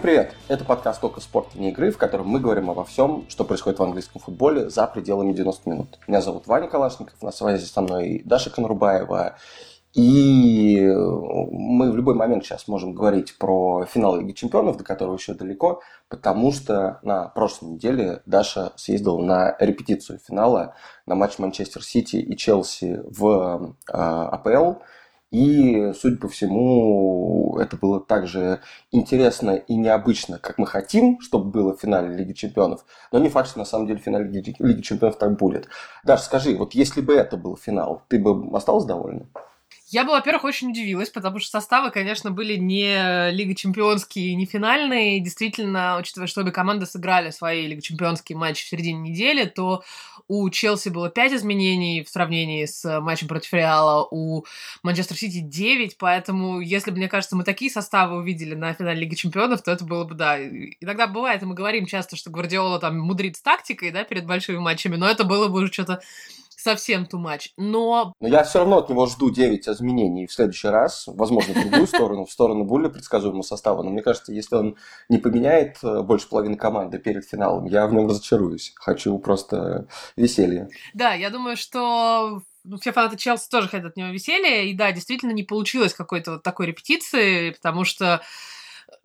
Всем 0.00 0.08
привет! 0.08 0.34
Это 0.48 0.64
подкаст 0.64 0.98
«Только 0.98 1.20
спорт 1.20 1.54
не 1.54 1.68
игры», 1.68 1.90
в 1.90 1.98
котором 1.98 2.26
мы 2.26 2.40
говорим 2.40 2.70
обо 2.70 2.86
всем, 2.86 3.26
что 3.28 3.44
происходит 3.44 3.80
в 3.80 3.82
английском 3.82 4.18
футболе 4.18 4.70
за 4.70 4.86
пределами 4.86 5.34
90 5.34 5.68
минут. 5.68 5.98
Меня 6.08 6.22
зовут 6.22 6.46
Ваня 6.46 6.68
Калашников, 6.68 7.20
на 7.20 7.30
связи 7.30 7.66
со 7.66 7.82
мной 7.82 8.22
Даша 8.24 8.48
Конрубаева. 8.48 9.36
И 9.92 10.90
мы 10.90 11.92
в 11.92 11.96
любой 11.96 12.14
момент 12.14 12.46
сейчас 12.46 12.66
можем 12.66 12.94
говорить 12.94 13.36
про 13.36 13.84
финал 13.84 14.16
Лиги 14.16 14.32
Чемпионов, 14.32 14.78
до 14.78 14.84
которого 14.84 15.16
еще 15.16 15.34
далеко, 15.34 15.82
потому 16.08 16.50
что 16.50 16.98
на 17.02 17.28
прошлой 17.28 17.72
неделе 17.72 18.22
Даша 18.24 18.72
съездила 18.76 19.20
на 19.20 19.54
репетицию 19.60 20.18
финала 20.26 20.76
на 21.04 21.14
матч 21.14 21.38
Манчестер 21.38 21.84
Сити 21.84 22.16
и 22.16 22.36
Челси 22.38 23.02
в 23.04 23.74
э, 23.86 23.92
АПЛ– 23.92 24.80
и, 25.30 25.92
судя 25.98 26.16
по 26.16 26.28
всему, 26.28 27.56
это 27.60 27.76
было 27.76 28.00
так 28.00 28.26
же 28.26 28.60
интересно 28.90 29.52
и 29.52 29.76
необычно, 29.76 30.38
как 30.38 30.58
мы 30.58 30.66
хотим, 30.66 31.20
чтобы 31.20 31.50
было 31.50 31.76
в 31.76 31.80
финале 31.80 32.16
Лиги 32.16 32.32
Чемпионов. 32.32 32.84
Но 33.12 33.18
не 33.18 33.28
факт, 33.28 33.48
что 33.48 33.58
на 33.58 33.64
самом 33.64 33.86
деле 33.86 34.00
в 34.00 34.02
финале 34.02 34.28
Лиги, 34.28 34.56
Лиги 34.58 34.80
Чемпионов 34.80 35.18
так 35.18 35.36
будет. 35.36 35.68
Даже 36.04 36.22
скажи, 36.22 36.56
вот 36.56 36.74
если 36.74 37.00
бы 37.00 37.14
это 37.14 37.36
был 37.36 37.56
финал, 37.56 38.02
ты 38.08 38.18
бы 38.18 38.56
осталась 38.56 38.84
довольна? 38.84 39.26
Я 39.92 40.04
бы, 40.04 40.10
во-первых, 40.10 40.44
очень 40.44 40.70
удивилась, 40.70 41.10
потому 41.10 41.40
что 41.40 41.50
составы, 41.50 41.90
конечно, 41.90 42.30
были 42.30 42.54
не 42.54 43.30
Лига 43.32 43.56
Чемпионские, 43.56 44.36
не 44.36 44.46
финальные. 44.46 45.18
Действительно, 45.18 45.96
учитывая, 45.98 46.28
что 46.28 46.42
обе 46.42 46.52
команды 46.52 46.86
сыграли 46.86 47.30
свои 47.30 47.66
Лига 47.66 47.82
Чемпионские 47.82 48.38
матчи 48.38 48.64
в 48.64 48.68
середине 48.68 49.10
недели, 49.10 49.46
то 49.46 49.82
у 50.30 50.48
Челси 50.48 50.90
было 50.90 51.10
5 51.10 51.32
изменений 51.32 52.04
в 52.04 52.08
сравнении 52.08 52.64
с 52.64 53.00
матчем 53.00 53.26
против 53.26 53.52
Реала, 53.52 54.06
у 54.12 54.44
Манчестер 54.84 55.16
Сити 55.16 55.40
9, 55.40 55.98
поэтому, 55.98 56.60
если 56.60 56.92
бы, 56.92 56.98
мне 56.98 57.08
кажется, 57.08 57.34
мы 57.34 57.42
такие 57.42 57.68
составы 57.68 58.18
увидели 58.18 58.54
на 58.54 58.72
финале 58.72 59.00
Лиги 59.00 59.16
Чемпионов, 59.16 59.62
то 59.62 59.72
это 59.72 59.84
было 59.84 60.04
бы, 60.04 60.14
да. 60.14 60.40
Иногда 60.40 61.08
бывает, 61.08 61.42
и 61.42 61.46
мы 61.46 61.54
говорим 61.54 61.86
часто, 61.86 62.14
что 62.14 62.30
Гвардиола 62.30 62.78
там 62.78 62.96
мудрит 63.00 63.38
с 63.38 63.42
тактикой, 63.42 63.90
да, 63.90 64.04
перед 64.04 64.24
большими 64.24 64.58
матчами, 64.58 64.94
но 64.94 65.10
это 65.10 65.24
было 65.24 65.48
бы 65.48 65.58
уже 65.58 65.72
что-то 65.72 66.00
совсем 66.60 67.04
too 67.04 67.22
much. 67.22 67.48
Но... 67.56 68.14
Но 68.20 68.28
я 68.28 68.44
все 68.44 68.60
равно 68.60 68.78
от 68.78 68.88
него 68.88 69.06
жду 69.06 69.30
9 69.30 69.68
изменений 69.68 70.26
в 70.26 70.32
следующий 70.32 70.68
раз. 70.68 71.04
Возможно, 71.06 71.54
в 71.54 71.60
другую 71.60 71.86
сторону, 71.86 72.24
в 72.24 72.32
сторону 72.32 72.64
более 72.64 72.90
предсказуемого 72.90 73.42
состава. 73.42 73.82
Но 73.82 73.90
мне 73.90 74.02
кажется, 74.02 74.32
если 74.32 74.56
он 74.56 74.76
не 75.08 75.18
поменяет 75.18 75.78
э, 75.82 76.02
больше 76.02 76.28
половины 76.28 76.56
команды 76.56 76.98
перед 76.98 77.24
финалом, 77.24 77.66
я 77.66 77.86
в 77.86 77.92
нем 77.92 78.08
разочаруюсь. 78.08 78.72
Хочу 78.76 79.18
просто 79.18 79.86
веселья. 80.16 80.68
Да, 80.94 81.14
я 81.14 81.30
думаю, 81.30 81.56
что 81.56 82.42
ну, 82.64 82.78
все 82.78 82.92
фанаты 82.92 83.16
Челси 83.16 83.48
тоже 83.48 83.68
хотят 83.68 83.86
от 83.86 83.96
него 83.96 84.08
веселья. 84.08 84.64
И 84.64 84.74
да, 84.74 84.92
действительно 84.92 85.32
не 85.32 85.42
получилось 85.42 85.94
какой-то 85.94 86.32
вот 86.32 86.42
такой 86.42 86.66
репетиции, 86.66 87.50
потому 87.50 87.84
что 87.84 88.20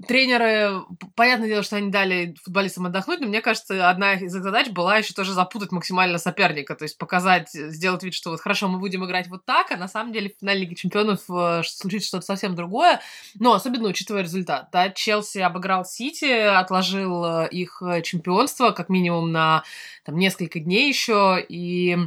тренеры, 0.07 0.81
понятное 1.15 1.47
дело, 1.47 1.63
что 1.63 1.77
они 1.77 1.89
дали 1.89 2.35
футболистам 2.43 2.85
отдохнуть, 2.85 3.19
но 3.21 3.27
мне 3.27 3.41
кажется, 3.41 3.89
одна 3.89 4.13
из 4.13 4.35
их 4.35 4.43
задач 4.43 4.69
была 4.69 4.97
еще 4.97 5.13
тоже 5.13 5.33
запутать 5.33 5.71
максимально 5.71 6.17
соперника, 6.17 6.75
то 6.75 6.83
есть 6.83 6.97
показать, 6.97 7.49
сделать 7.51 8.03
вид, 8.03 8.13
что 8.13 8.31
вот 8.31 8.41
хорошо, 8.41 8.67
мы 8.67 8.79
будем 8.79 9.05
играть 9.05 9.27
вот 9.27 9.45
так, 9.45 9.71
а 9.71 9.77
на 9.77 9.87
самом 9.87 10.13
деле 10.13 10.29
в 10.29 10.39
финале 10.39 10.61
Лиги 10.61 10.75
Чемпионов 10.75 11.21
э, 11.29 11.61
случится 11.65 12.07
что-то 12.09 12.25
совсем 12.25 12.55
другое, 12.55 13.01
но 13.35 13.53
особенно 13.53 13.89
учитывая 13.89 14.23
результат. 14.23 14.69
Да, 14.71 14.89
Челси 14.89 15.39
обыграл 15.39 15.85
Сити, 15.85 16.25
отложил 16.25 17.23
э, 17.25 17.49
их 17.49 17.81
чемпионство 18.03 18.71
как 18.71 18.89
минимум 18.89 19.31
на 19.31 19.63
там, 20.03 20.17
несколько 20.17 20.59
дней 20.59 20.89
еще, 20.89 21.43
и 21.47 21.97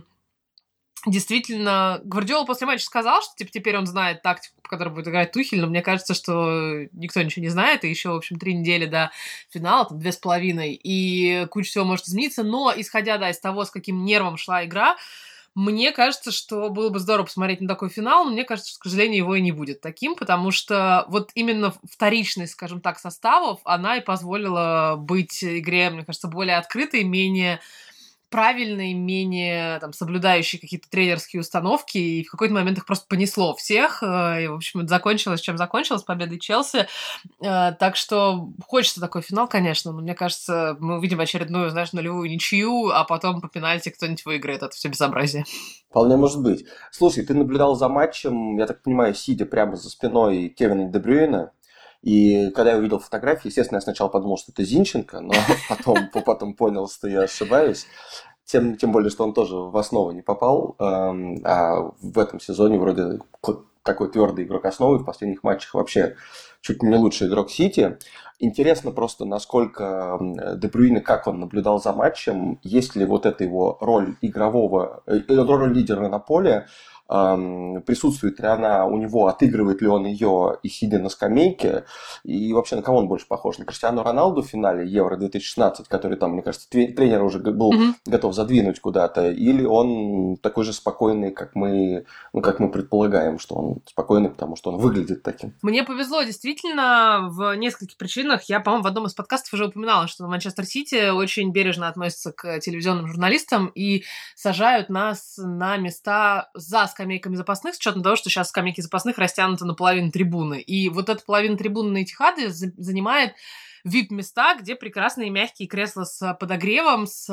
действительно, 1.06 2.00
Гвардиола 2.04 2.44
после 2.44 2.66
матча 2.66 2.84
сказал, 2.84 3.22
что 3.22 3.34
типа, 3.36 3.50
теперь 3.52 3.76
он 3.76 3.86
знает 3.86 4.22
тактику, 4.22 4.54
по 4.62 4.68
которой 4.68 4.90
будет 4.90 5.08
играть 5.08 5.32
Тухель, 5.32 5.60
но 5.60 5.66
мне 5.66 5.82
кажется, 5.82 6.14
что 6.14 6.86
никто 6.92 7.22
ничего 7.22 7.42
не 7.42 7.50
знает, 7.50 7.84
и 7.84 7.90
еще, 7.90 8.10
в 8.10 8.16
общем, 8.16 8.38
три 8.38 8.54
недели 8.54 8.86
до 8.86 9.10
финала, 9.50 9.86
там, 9.86 9.98
две 9.98 10.12
с 10.12 10.16
половиной, 10.16 10.78
и 10.82 11.46
куча 11.50 11.70
всего 11.70 11.84
может 11.84 12.06
измениться, 12.06 12.42
но, 12.42 12.72
исходя, 12.76 13.18
да, 13.18 13.30
из 13.30 13.38
того, 13.38 13.64
с 13.64 13.70
каким 13.70 14.04
нервом 14.04 14.36
шла 14.36 14.64
игра, 14.64 14.96
мне 15.54 15.90
кажется, 15.90 16.30
что 16.30 16.70
было 16.70 16.88
бы 16.88 17.00
здорово 17.00 17.26
посмотреть 17.26 17.60
на 17.60 17.66
такой 17.66 17.88
финал, 17.88 18.24
но 18.24 18.30
мне 18.30 18.44
кажется, 18.44 18.70
что, 18.70 18.80
к 18.80 18.84
сожалению, 18.84 19.18
его 19.18 19.34
и 19.34 19.40
не 19.40 19.50
будет 19.50 19.80
таким, 19.80 20.14
потому 20.14 20.52
что 20.52 21.04
вот 21.08 21.30
именно 21.34 21.74
вторичность, 21.90 22.52
скажем 22.52 22.80
так, 22.80 22.98
составов, 23.00 23.58
она 23.64 23.96
и 23.96 24.00
позволила 24.00 24.94
быть 24.96 25.42
игре, 25.42 25.90
мне 25.90 26.04
кажется, 26.04 26.28
более 26.28 26.58
открытой, 26.58 27.02
менее 27.02 27.58
правильные, 28.30 28.94
менее 28.94 29.78
там, 29.80 29.92
соблюдающие 29.92 30.60
какие-то 30.60 30.88
тренерские 30.90 31.40
установки, 31.40 31.98
и 31.98 32.24
в 32.24 32.30
какой-то 32.30 32.54
момент 32.54 32.78
их 32.78 32.86
просто 32.86 33.06
понесло 33.08 33.54
всех, 33.54 34.02
э, 34.02 34.44
и, 34.44 34.48
в 34.48 34.54
общем, 34.54 34.80
это 34.80 34.88
закончилось, 34.88 35.40
чем 35.40 35.56
закончилось, 35.56 36.02
победой 36.02 36.38
Челси. 36.38 36.86
Э, 37.40 37.72
так 37.72 37.96
что 37.96 38.50
хочется 38.66 39.00
такой 39.00 39.22
финал, 39.22 39.48
конечно, 39.48 39.92
но 39.92 40.00
мне 40.00 40.14
кажется, 40.14 40.76
мы 40.80 40.98
увидим 40.98 41.20
очередную, 41.20 41.70
знаешь, 41.70 41.92
нулевую 41.92 42.30
ничью, 42.30 42.90
а 42.90 43.04
потом 43.04 43.40
по 43.40 43.48
пенальти 43.48 43.90
кто-нибудь 43.90 44.24
выиграет. 44.24 44.62
Это 44.62 44.74
все 44.74 44.88
безобразие. 44.88 45.44
Вполне 45.90 46.16
может 46.16 46.42
быть. 46.42 46.66
Слушай, 46.90 47.24
ты 47.24 47.34
наблюдал 47.34 47.74
за 47.74 47.88
матчем, 47.88 48.58
я 48.58 48.66
так 48.66 48.82
понимаю, 48.82 49.14
сидя 49.14 49.46
прямо 49.46 49.76
за 49.76 49.88
спиной 49.88 50.48
Кевина 50.48 50.90
Дебрюина, 50.90 51.52
и 52.02 52.50
когда 52.50 52.72
я 52.72 52.78
увидел 52.78 52.98
фотографии, 52.98 53.48
естественно, 53.48 53.78
я 53.78 53.82
сначала 53.82 54.08
подумал, 54.08 54.38
что 54.38 54.52
это 54.52 54.62
Зинченко, 54.62 55.20
но 55.20 55.32
потом, 55.68 56.08
потом 56.24 56.54
понял, 56.54 56.88
что 56.88 57.08
я 57.08 57.22
ошибаюсь. 57.22 57.86
Тем, 58.44 58.76
тем 58.76 58.92
более, 58.92 59.10
что 59.10 59.24
он 59.24 59.34
тоже 59.34 59.56
в 59.56 59.76
основу 59.76 60.10
не 60.12 60.22
попал, 60.22 60.74
эм, 60.78 61.38
а 61.44 61.92
в 62.00 62.18
этом 62.18 62.40
сезоне 62.40 62.78
вроде 62.78 63.18
такой 63.82 64.10
твердый 64.10 64.44
игрок 64.44 64.64
основы, 64.64 64.98
в 64.98 65.04
последних 65.04 65.42
матчах 65.42 65.74
вообще 65.74 66.16
чуть 66.60 66.82
не 66.82 66.96
лучший 66.96 67.28
игрок 67.28 67.50
Сити. 67.50 67.98
Интересно 68.38 68.92
просто, 68.92 69.24
насколько 69.24 70.18
Дебрюйне, 70.56 71.00
как 71.00 71.26
он 71.26 71.40
наблюдал 71.40 71.80
за 71.80 71.92
матчем, 71.92 72.60
есть 72.62 72.96
ли 72.96 73.04
вот 73.04 73.26
эта 73.26 73.44
его 73.44 73.76
роль 73.80 74.16
игрового, 74.20 75.02
э, 75.06 75.20
роль 75.28 75.74
лидера 75.74 76.08
на 76.08 76.18
поле, 76.18 76.66
присутствует 77.08 78.38
ли 78.38 78.46
она 78.46 78.84
у 78.84 78.98
него, 78.98 79.28
отыгрывает 79.28 79.80
ли 79.80 79.88
он 79.88 80.04
ее 80.04 80.58
и 80.62 80.68
сидя 80.68 80.98
на 80.98 81.08
скамейке, 81.08 81.84
и 82.22 82.52
вообще 82.52 82.76
на 82.76 82.82
кого 82.82 82.98
он 82.98 83.08
больше 83.08 83.26
похож? 83.26 83.58
На 83.58 83.64
Криштиану 83.64 84.02
Роналду 84.02 84.42
в 84.42 84.46
финале 84.46 84.86
Евро-2016, 84.86 85.84
который 85.88 86.18
там, 86.18 86.32
мне 86.32 86.42
кажется, 86.42 86.68
тренер 86.68 87.22
уже 87.22 87.38
был 87.38 87.72
mm-hmm. 87.72 87.94
готов 88.06 88.34
задвинуть 88.34 88.80
куда-то, 88.80 89.30
или 89.30 89.64
он 89.64 90.36
такой 90.36 90.64
же 90.64 90.72
спокойный, 90.72 91.30
как 91.32 91.54
мы, 91.54 92.04
ну, 92.32 92.42
как 92.42 92.60
мы 92.60 92.70
предполагаем, 92.70 93.38
что 93.38 93.54
он 93.54 93.78
спокойный, 93.86 94.28
потому 94.28 94.56
что 94.56 94.70
он 94.70 94.78
выглядит 94.78 95.22
таким. 95.22 95.54
Мне 95.62 95.84
повезло, 95.84 96.22
действительно, 96.22 97.28
в 97.30 97.56
нескольких 97.56 97.96
причинах. 97.96 98.42
Я, 98.44 98.60
по-моему, 98.60 98.84
в 98.84 98.86
одном 98.86 99.06
из 99.06 99.14
подкастов 99.14 99.54
уже 99.54 99.66
упоминала, 99.66 100.08
что 100.08 100.26
Манчестер 100.26 100.66
Сити 100.66 101.10
очень 101.10 101.52
бережно 101.52 101.88
относится 101.88 102.32
к 102.32 102.58
телевизионным 102.60 103.06
журналистам 103.06 103.70
и 103.74 104.04
сажают 104.34 104.90
нас 104.90 105.38
на 105.38 105.76
места 105.78 106.50
за 106.54 106.86
скамейками 106.98 107.36
запасных, 107.36 107.76
с 107.76 107.78
учетом 107.78 108.02
того, 108.02 108.16
что 108.16 108.28
сейчас 108.28 108.48
скамейки 108.48 108.80
запасных 108.80 109.18
растянуты 109.18 109.64
на 109.64 109.74
половину 109.74 110.10
трибуны. 110.10 110.60
И 110.60 110.88
вот 110.88 111.08
эта 111.08 111.22
половина 111.24 111.56
трибуны 111.56 111.92
на 111.92 112.02
Этихаде 112.02 112.48
занимает 112.50 113.34
VIP-места, 113.86 114.56
где 114.58 114.74
прекрасные 114.74 115.30
мягкие 115.30 115.68
кресла 115.68 116.02
с 116.02 116.34
подогревом, 116.34 117.06
с 117.06 117.30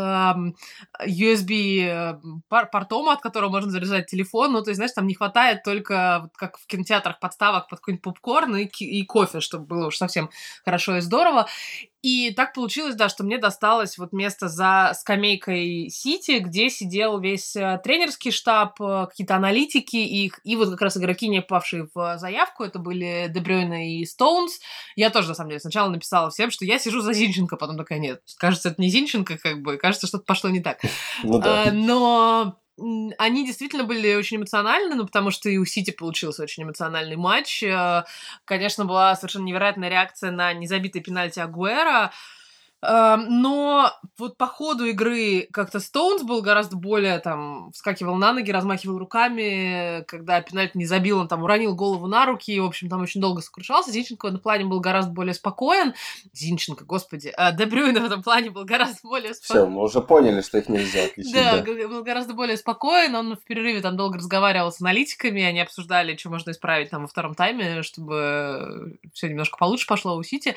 USB-портом, 1.01 3.09
от 3.09 3.21
которого 3.21 3.49
можно 3.49 3.71
заряжать 3.71 4.05
телефон. 4.05 4.53
Ну, 4.53 4.61
то 4.61 4.69
есть, 4.69 4.77
знаешь, 4.77 4.91
там 4.91 5.07
не 5.07 5.15
хватает 5.15 5.63
только, 5.63 6.29
как 6.35 6.59
в 6.59 6.67
кинотеатрах, 6.67 7.19
подставок 7.19 7.67
под 7.67 7.79
какой-нибудь 7.79 8.03
попкорн 8.03 8.57
и, 8.57 8.65
и 8.65 9.03
кофе, 9.05 9.39
чтобы 9.39 9.65
было 9.65 9.87
уж 9.87 9.97
совсем 9.97 10.29
хорошо 10.63 10.97
и 10.97 11.01
здорово. 11.01 11.47
И 12.05 12.29
так 12.35 12.53
получилось, 12.53 12.93
да, 12.93 13.09
что 13.09 13.23
мне 13.23 13.39
досталось 13.39 13.97
вот 13.97 14.13
место 14.13 14.47
за 14.47 14.91
скамейкой 14.93 15.89
Сити, 15.89 16.37
где 16.37 16.69
сидел 16.69 17.19
весь 17.19 17.55
э, 17.55 17.81
тренерский 17.83 18.29
штаб, 18.29 18.79
э, 18.79 19.07
какие-то 19.09 19.35
аналитики 19.35 19.95
и, 19.95 20.31
и 20.43 20.55
вот 20.55 20.69
как 20.69 20.83
раз 20.83 20.97
игроки, 20.97 21.27
не 21.27 21.41
попавшие 21.41 21.87
в 21.95 22.19
заявку, 22.19 22.63
это 22.63 22.77
были 22.77 23.25
Дебрёйна 23.29 23.89
и 23.89 24.05
Стоунс. 24.05 24.59
Я 24.95 25.09
тоже, 25.09 25.29
на 25.29 25.33
самом 25.33 25.49
деле, 25.49 25.59
сначала 25.59 25.89
написала 25.89 26.29
всем, 26.29 26.51
что 26.51 26.63
я 26.63 26.77
сижу 26.77 27.01
за 27.01 27.11
Зинченко, 27.11 27.57
потом 27.57 27.75
такая, 27.75 27.97
нет, 27.97 28.21
кажется, 28.37 28.69
это 28.69 28.79
не 28.79 28.89
Зинченко, 28.89 29.39
как 29.39 29.63
бы, 29.63 29.77
кажется, 29.77 30.05
что-то 30.05 30.25
пошло 30.25 30.51
не 30.51 30.59
так. 30.59 30.81
Ну, 31.23 31.39
да. 31.39 31.63
а, 31.63 31.71
но 31.71 32.59
они 32.77 33.45
действительно 33.45 33.85
были 33.85 34.15
очень 34.15 34.37
эмоциональны, 34.37 34.95
ну, 34.95 35.05
потому 35.05 35.31
что 35.31 35.49
и 35.49 35.57
у 35.57 35.65
Сити 35.65 35.91
получился 35.91 36.43
очень 36.43 36.63
эмоциональный 36.63 37.15
матч. 37.15 37.63
Э, 37.63 38.03
конечно, 38.43 38.85
была 38.85 39.15
совершенно 39.15 39.45
невероятная 39.45 39.89
реакция 39.89 40.31
на 40.31 40.53
незабитый 40.53 41.01
пенальти 41.01 41.39
Агуэра. 41.39 42.11
Эм, 42.87 43.41
но 43.41 43.91
вот 44.17 44.37
по 44.37 44.47
ходу 44.47 44.85
игры 44.85 45.47
как-то 45.51 45.79
Стоунс 45.79 46.23
был 46.23 46.41
гораздо 46.41 46.77
более 46.77 47.19
там 47.19 47.71
вскакивал 47.71 48.15
на 48.15 48.31
ноги, 48.33 48.51
размахивал 48.51 48.99
руками, 48.99 50.03
когда 50.07 50.39
пенальти 50.41 50.77
не 50.77 50.85
забил, 50.85 51.19
он 51.19 51.27
там 51.27 51.43
уронил 51.43 51.75
голову 51.75 52.05
на 52.07 52.25
руки, 52.25 52.51
и, 52.53 52.59
в 52.59 52.65
общем, 52.65 52.89
там 52.89 53.01
очень 53.01 53.21
долго 53.21 53.41
сокрушался. 53.41 53.91
Зинченко 53.91 54.25
в 54.25 54.29
этом 54.29 54.39
плане 54.39 54.65
был 54.65 54.79
гораздо 54.79 55.11
более 55.11 55.33
спокоен. 55.33 55.93
Зинченко, 56.33 56.85
господи, 56.85 57.33
а 57.35 57.51
в 57.51 57.59
этом 57.59 58.21
плане 58.21 58.51
был 58.51 58.65
гораздо 58.65 58.99
более 59.03 59.33
спокоен. 59.33 59.65
Все, 59.65 59.69
мы 59.69 59.81
уже 59.81 60.01
поняли, 60.01 60.41
что 60.41 60.59
их 60.59 60.69
нельзя 60.69 61.05
отличить. 61.05 61.33
Да, 61.33 61.61
да, 61.61 61.87
был 61.87 62.03
гораздо 62.03 62.33
более 62.33 62.57
спокоен, 62.57 63.15
он 63.15 63.35
в 63.35 63.43
перерыве 63.43 63.81
там 63.81 63.97
долго 63.97 64.17
разговаривал 64.17 64.71
с 64.71 64.81
аналитиками, 64.81 65.41
они 65.41 65.59
обсуждали, 65.59 66.15
что 66.15 66.29
можно 66.29 66.51
исправить 66.51 66.91
там 66.91 67.01
во 67.03 67.07
втором 67.07 67.33
тайме, 67.33 67.81
чтобы 67.81 68.97
все 69.13 69.29
немножко 69.29 69.57
получше 69.57 69.87
пошло 69.87 70.15
у 70.15 70.23
Сити. 70.23 70.55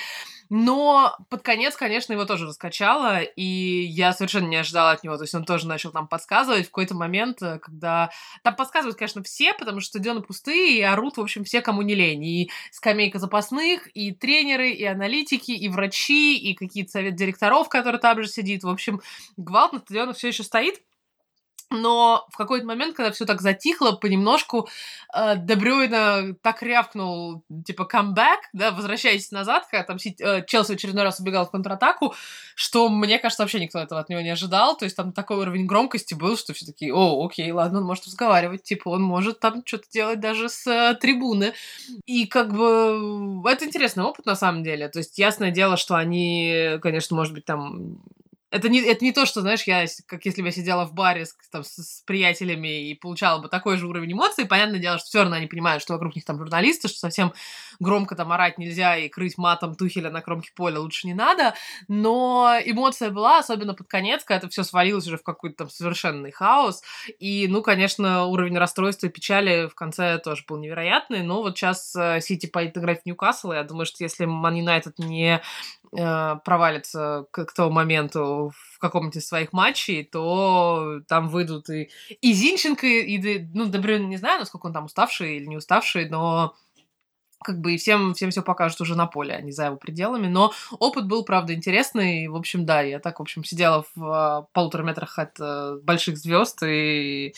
Но 0.50 1.16
под 1.28 1.42
конец, 1.42 1.76
конечно, 1.76 2.14
его 2.18 2.26
тоже 2.26 2.46
раскачало, 2.46 3.22
и 3.22 3.42
я 3.42 4.12
совершенно 4.12 4.46
не 4.46 4.56
ожидала 4.56 4.92
от 4.92 5.02
него. 5.02 5.16
То 5.16 5.22
есть 5.22 5.34
он 5.34 5.44
тоже 5.44 5.66
начал 5.66 5.90
там 5.90 6.06
подсказывать 6.08 6.66
в 6.66 6.70
какой-то 6.70 6.94
момент, 6.94 7.42
э, 7.42 7.58
когда... 7.58 8.10
Там 8.42 8.56
подсказывают, 8.56 8.98
конечно, 8.98 9.22
все, 9.22 9.54
потому 9.54 9.80
что 9.80 9.88
стадионы 9.88 10.20
пустые, 10.20 10.78
и 10.78 10.82
орут, 10.82 11.16
в 11.16 11.20
общем, 11.20 11.44
все, 11.44 11.60
кому 11.60 11.82
не 11.82 11.94
лень. 11.94 12.24
И 12.24 12.50
скамейка 12.70 13.18
запасных, 13.18 13.88
и 13.94 14.12
тренеры, 14.12 14.70
и 14.70 14.84
аналитики, 14.84 15.52
и 15.52 15.68
врачи, 15.68 16.38
и 16.38 16.54
какие-то 16.54 16.90
совет 16.90 17.14
директоров, 17.14 17.68
который 17.68 18.00
там 18.00 18.22
же 18.22 18.28
сидит. 18.28 18.64
В 18.64 18.68
общем, 18.68 19.00
гвалт 19.36 19.72
на 19.72 19.78
стадионах 19.78 20.16
все 20.16 20.28
еще 20.28 20.42
стоит. 20.42 20.82
Но 21.70 22.26
в 22.30 22.36
какой-то 22.36 22.66
момент, 22.66 22.96
когда 22.96 23.12
все 23.12 23.26
так 23.26 23.42
затихло, 23.42 23.92
понемножку 23.92 24.68
э, 25.14 25.36
Дебрюйна 25.36 26.34
так 26.40 26.62
рявкнул, 26.62 27.44
типа, 27.66 27.84
камбэк, 27.84 28.40
да, 28.54 28.70
возвращайтесь 28.70 29.30
назад, 29.32 29.66
когда 29.70 29.84
там 29.84 29.98
э, 29.98 30.44
Челси 30.46 30.72
в 30.72 30.74
очередной 30.76 31.04
раз 31.04 31.20
убегал 31.20 31.44
в 31.44 31.50
контратаку, 31.50 32.14
что, 32.54 32.88
мне 32.88 33.18
кажется, 33.18 33.42
вообще 33.42 33.60
никто 33.60 33.78
этого 33.78 34.00
от 34.00 34.08
него 34.08 34.22
не 34.22 34.30
ожидал. 34.30 34.78
То 34.78 34.86
есть 34.86 34.96
там 34.96 35.12
такой 35.12 35.36
уровень 35.36 35.66
громкости 35.66 36.14
был, 36.14 36.38
что 36.38 36.54
все 36.54 36.64
такие, 36.64 36.94
о, 36.94 37.26
окей, 37.26 37.52
ладно, 37.52 37.80
он 37.80 37.84
может 37.84 38.06
разговаривать, 38.06 38.62
типа, 38.62 38.88
он 38.88 39.02
может 39.02 39.40
там 39.40 39.62
что-то 39.66 39.90
делать 39.90 40.20
даже 40.20 40.48
с 40.48 40.66
э, 40.66 40.94
трибуны. 40.94 41.52
И 42.06 42.26
как 42.26 42.54
бы 42.54 43.42
это 43.46 43.66
интересный 43.66 44.04
опыт 44.04 44.24
на 44.24 44.36
самом 44.36 44.62
деле. 44.62 44.88
То 44.88 45.00
есть 45.00 45.18
ясное 45.18 45.50
дело, 45.50 45.76
что 45.76 45.96
они, 45.96 46.78
конечно, 46.80 47.14
может 47.14 47.34
быть, 47.34 47.44
там 47.44 47.98
это 48.50 48.68
не, 48.70 48.80
это 48.80 49.04
не 49.04 49.12
то, 49.12 49.26
что, 49.26 49.42
знаешь, 49.42 49.64
я, 49.64 49.84
как 50.06 50.24
если 50.24 50.40
бы 50.40 50.48
я 50.48 50.52
сидела 50.52 50.86
в 50.86 50.94
баре 50.94 51.26
с, 51.26 51.36
там, 51.50 51.64
с, 51.64 51.76
с 51.76 52.02
приятелями 52.06 52.88
и 52.88 52.94
получала 52.94 53.40
бы 53.42 53.48
такой 53.48 53.76
же 53.76 53.86
уровень 53.86 54.12
эмоций, 54.12 54.46
понятное 54.46 54.78
дело, 54.80 54.98
что 54.98 55.08
все 55.08 55.20
равно 55.20 55.36
они 55.36 55.46
понимают, 55.46 55.82
что 55.82 55.92
вокруг 55.92 56.14
них 56.16 56.24
там 56.24 56.38
журналисты, 56.38 56.88
что 56.88 56.98
совсем 56.98 57.34
громко 57.78 58.16
там 58.16 58.32
орать 58.32 58.56
нельзя 58.56 58.96
и 58.96 59.08
крыть 59.08 59.36
матом 59.36 59.74
Тухеля 59.74 60.10
на 60.10 60.22
кромке 60.22 60.50
поля 60.54 60.80
лучше 60.80 61.06
не 61.06 61.14
надо, 61.14 61.54
но 61.88 62.54
эмоция 62.64 63.10
была, 63.10 63.38
особенно 63.38 63.74
под 63.74 63.86
конец, 63.86 64.24
когда 64.24 64.38
это 64.38 64.48
все 64.48 64.62
свалилось 64.62 65.06
уже 65.06 65.18
в 65.18 65.22
какой-то 65.22 65.58
там 65.58 65.70
совершенный 65.70 66.30
хаос, 66.30 66.82
и, 67.18 67.46
ну, 67.48 67.60
конечно, 67.60 68.24
уровень 68.24 68.56
расстройства 68.56 69.08
и 69.08 69.10
печали 69.10 69.68
в 69.68 69.74
конце 69.74 70.18
тоже 70.18 70.44
был 70.48 70.56
невероятный, 70.56 71.22
но 71.22 71.42
вот 71.42 71.58
сейчас 71.58 71.94
э, 71.96 72.20
Сити 72.20 72.46
поедет 72.46 72.78
играть 72.78 73.02
в 73.02 73.06
Ньюкасл, 73.06 73.52
и 73.52 73.56
я 73.56 73.64
думаю, 73.64 73.84
что 73.84 74.02
если 74.02 74.24
Ман 74.24 74.54
Юнайтед 74.54 74.98
не 74.98 75.42
э, 75.92 76.36
провалится 76.44 77.26
к, 77.30 77.44
к 77.44 77.52
тому 77.52 77.70
моменту 77.70 78.37
в 78.48 78.78
каком-то 78.78 79.18
из 79.18 79.26
своих 79.26 79.52
матчей, 79.52 80.04
то 80.04 81.00
там 81.08 81.28
выйдут 81.28 81.68
и, 81.70 81.90
и 82.20 82.32
Зинченко, 82.32 82.86
и, 82.86 83.46
ну, 83.54 83.66
Дебрюн, 83.66 84.08
не 84.08 84.16
знаю, 84.16 84.40
насколько 84.40 84.66
он 84.66 84.72
там 84.72 84.86
уставший 84.86 85.36
или 85.36 85.46
не 85.46 85.56
уставший, 85.56 86.08
но 86.08 86.54
как 87.42 87.60
бы 87.60 87.74
и 87.74 87.76
всем, 87.78 88.14
всем 88.14 88.30
все 88.30 88.42
покажут 88.42 88.80
уже 88.80 88.96
на 88.96 89.06
поле, 89.06 89.34
а 89.34 89.40
не 89.40 89.52
за 89.52 89.66
его 89.66 89.76
пределами. 89.76 90.26
Но 90.26 90.52
опыт 90.78 91.06
был, 91.06 91.24
правда, 91.24 91.54
интересный. 91.54 92.28
В 92.28 92.36
общем, 92.36 92.66
да, 92.66 92.80
я 92.80 92.98
так, 92.98 93.18
в 93.18 93.22
общем, 93.22 93.44
сидела 93.44 93.84
в 93.94 94.02
uh, 94.02 94.46
полутора 94.52 94.82
метрах 94.82 95.18
от 95.18 95.38
uh, 95.38 95.80
больших 95.82 96.18
звезд 96.18 96.62
и 96.64 97.34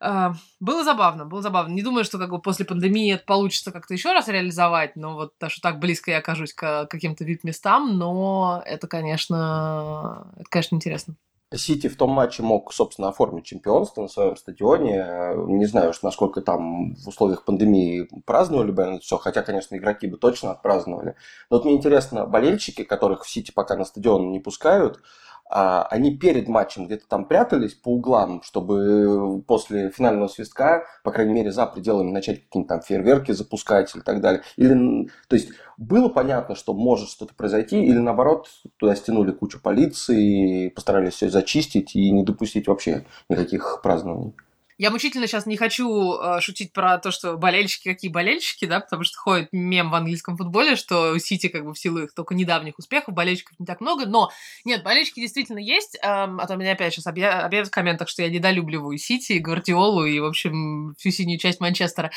было 0.00 0.84
забавно, 0.84 1.24
было 1.24 1.42
забавно. 1.42 1.72
Не 1.72 1.82
думаю, 1.82 2.04
что 2.04 2.18
как 2.18 2.30
бы 2.30 2.40
после 2.40 2.64
пандемии 2.64 3.14
это 3.14 3.24
получится 3.24 3.72
как-то 3.72 3.94
еще 3.94 4.12
раз 4.12 4.28
реализовать, 4.28 4.96
но 4.96 5.14
вот 5.14 5.34
что 5.48 5.60
так 5.60 5.78
близко 5.78 6.10
я 6.10 6.18
окажусь 6.18 6.52
к 6.52 6.86
каким-то 6.86 7.24
вид-местам, 7.24 7.98
но 7.98 8.62
это, 8.64 8.86
конечно, 8.86 10.32
это, 10.36 10.48
конечно, 10.48 10.76
интересно. 10.76 11.16
Сити 11.54 11.86
в 11.88 11.96
том 11.96 12.10
матче 12.10 12.42
мог, 12.42 12.72
собственно, 12.72 13.08
оформить 13.08 13.44
чемпионство 13.44 14.02
на 14.02 14.08
своем 14.08 14.36
стадионе. 14.36 15.06
Не 15.46 15.66
знаю 15.66 15.90
уж, 15.90 16.02
насколько 16.02 16.40
там 16.40 16.94
в 16.96 17.08
условиях 17.08 17.44
пандемии 17.44 18.08
праздновали 18.24 18.72
бы 18.72 18.82
это 18.82 18.98
все, 18.98 19.16
хотя, 19.16 19.42
конечно, 19.42 19.76
игроки 19.76 20.08
бы 20.08 20.16
точно 20.16 20.50
отпраздновали. 20.50 21.14
Но 21.48 21.58
вот 21.58 21.64
мне 21.64 21.74
интересно, 21.74 22.26
болельщики, 22.26 22.82
которых 22.82 23.24
в 23.24 23.30
Сити 23.30 23.52
пока 23.52 23.76
на 23.76 23.84
стадион 23.84 24.32
не 24.32 24.40
пускают, 24.40 24.98
а, 24.98 25.35
они 25.48 26.16
перед 26.16 26.48
матчем 26.48 26.86
где-то 26.86 27.06
там 27.08 27.24
прятались 27.26 27.74
по 27.74 27.88
углам, 27.94 28.42
чтобы 28.42 29.42
после 29.46 29.90
финального 29.90 30.28
свистка, 30.28 30.84
по 31.04 31.12
крайней 31.12 31.34
мере, 31.34 31.52
за 31.52 31.66
пределами 31.66 32.10
начать 32.10 32.44
какие-то 32.44 32.68
там 32.68 32.80
фейерверки 32.82 33.32
запускать 33.32 33.94
или 33.94 34.02
так 34.02 34.20
далее. 34.20 34.42
Или, 34.56 35.08
то 35.28 35.36
есть 35.36 35.50
было 35.76 36.08
понятно, 36.08 36.54
что 36.54 36.74
может 36.74 37.08
что-то 37.08 37.34
произойти, 37.34 37.84
или 37.84 37.98
наоборот, 37.98 38.48
туда 38.76 38.96
стянули 38.96 39.30
кучу 39.30 39.60
полиции, 39.60 40.68
постарались 40.68 41.14
все 41.14 41.28
зачистить 41.28 41.94
и 41.94 42.10
не 42.10 42.24
допустить 42.24 42.66
вообще 42.66 43.04
никаких 43.28 43.80
празднований. 43.82 44.34
Я 44.78 44.90
мучительно 44.90 45.26
сейчас 45.26 45.46
не 45.46 45.56
хочу 45.56 46.18
э, 46.18 46.40
шутить 46.40 46.72
про 46.72 46.98
то, 46.98 47.10
что 47.10 47.36
болельщики 47.36 47.88
какие 47.88 48.10
болельщики, 48.10 48.66
да, 48.66 48.80
потому 48.80 49.04
что 49.04 49.18
ходит 49.18 49.48
мем 49.52 49.90
в 49.90 49.94
английском 49.94 50.36
футболе, 50.36 50.76
что 50.76 51.12
у 51.12 51.18
Сити 51.18 51.48
как 51.48 51.64
бы 51.64 51.72
в 51.72 51.78
силу 51.78 52.00
их 52.00 52.12
только 52.14 52.34
недавних 52.34 52.78
успехов, 52.78 53.14
болельщиков 53.14 53.58
не 53.58 53.64
так 53.64 53.80
много, 53.80 54.04
но 54.04 54.30
нет, 54.64 54.82
болельщики 54.82 55.20
действительно 55.20 55.58
есть, 55.58 55.98
эм, 56.02 56.38
а 56.40 56.46
то 56.46 56.56
меня 56.56 56.72
опять 56.72 56.92
сейчас 56.92 57.06
объявят 57.06 57.68
в 57.68 57.70
комментах, 57.70 58.08
что 58.08 58.22
я 58.22 58.28
недолюбливаю 58.28 58.98
Сити, 58.98 59.34
Гвардиолу 59.34 60.04
и, 60.04 60.20
в 60.20 60.26
общем, 60.26 60.94
всю 60.98 61.10
синюю 61.10 61.38
часть 61.38 61.60
Манчестера. 61.60 62.10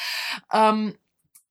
Эм, 0.51 0.95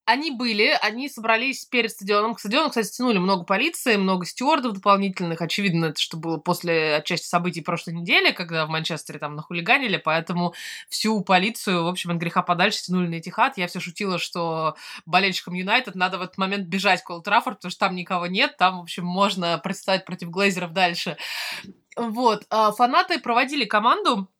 они 0.09 0.31
были, 0.31 0.75
они 0.81 1.07
собрались 1.11 1.67
перед 1.67 1.91
стадионом. 1.91 2.35
К 2.35 2.41
стадиону, 2.41 2.71
кстати, 2.71 2.87
стянули 2.87 3.19
много 3.19 3.45
полиции, 3.45 3.97
много 3.97 4.25
стюардов 4.25 4.73
дополнительных. 4.73 5.43
Очевидно, 5.43 5.87
это 5.87 6.01
что 6.01 6.17
было 6.17 6.39
после 6.39 6.97
отчасти 6.97 7.27
событий 7.27 7.61
прошлой 7.61 7.93
недели, 7.93 8.31
когда 8.31 8.65
в 8.65 8.71
Манчестере 8.71 9.19
там 9.19 9.37
нахулиганили, 9.37 9.99
поэтому 9.99 10.55
всю 10.89 11.21
полицию, 11.21 11.85
в 11.85 11.89
общем, 11.89 12.13
от 12.13 12.17
греха 12.17 12.41
подальше 12.41 12.79
стянули 12.79 13.07
на 13.07 13.15
Этихад. 13.17 13.59
Я 13.59 13.67
все 13.67 13.81
шутила, 13.81 14.19
что 14.19 14.77
болельщикам 15.05 15.53
Юнайтед 15.53 15.95
надо 15.95 16.17
в 16.17 16.23
этот 16.23 16.39
момент 16.39 16.69
бежать 16.69 17.05
к 17.05 17.11
Олд 17.11 17.25
потому 17.25 17.71
что 17.71 17.79
там 17.79 17.95
никого 17.95 18.27
нет, 18.29 18.57
там, 18.57 18.79
в 18.79 18.83
общем, 18.85 19.05
можно 19.05 19.59
представить 19.59 20.07
против 20.07 20.31
Глейзеров 20.31 20.73
дальше. 20.73 21.19
Вот. 21.97 22.47
А 22.49 22.73
фанаты 22.73 23.19
проводили 23.19 23.67
команду 23.67 24.31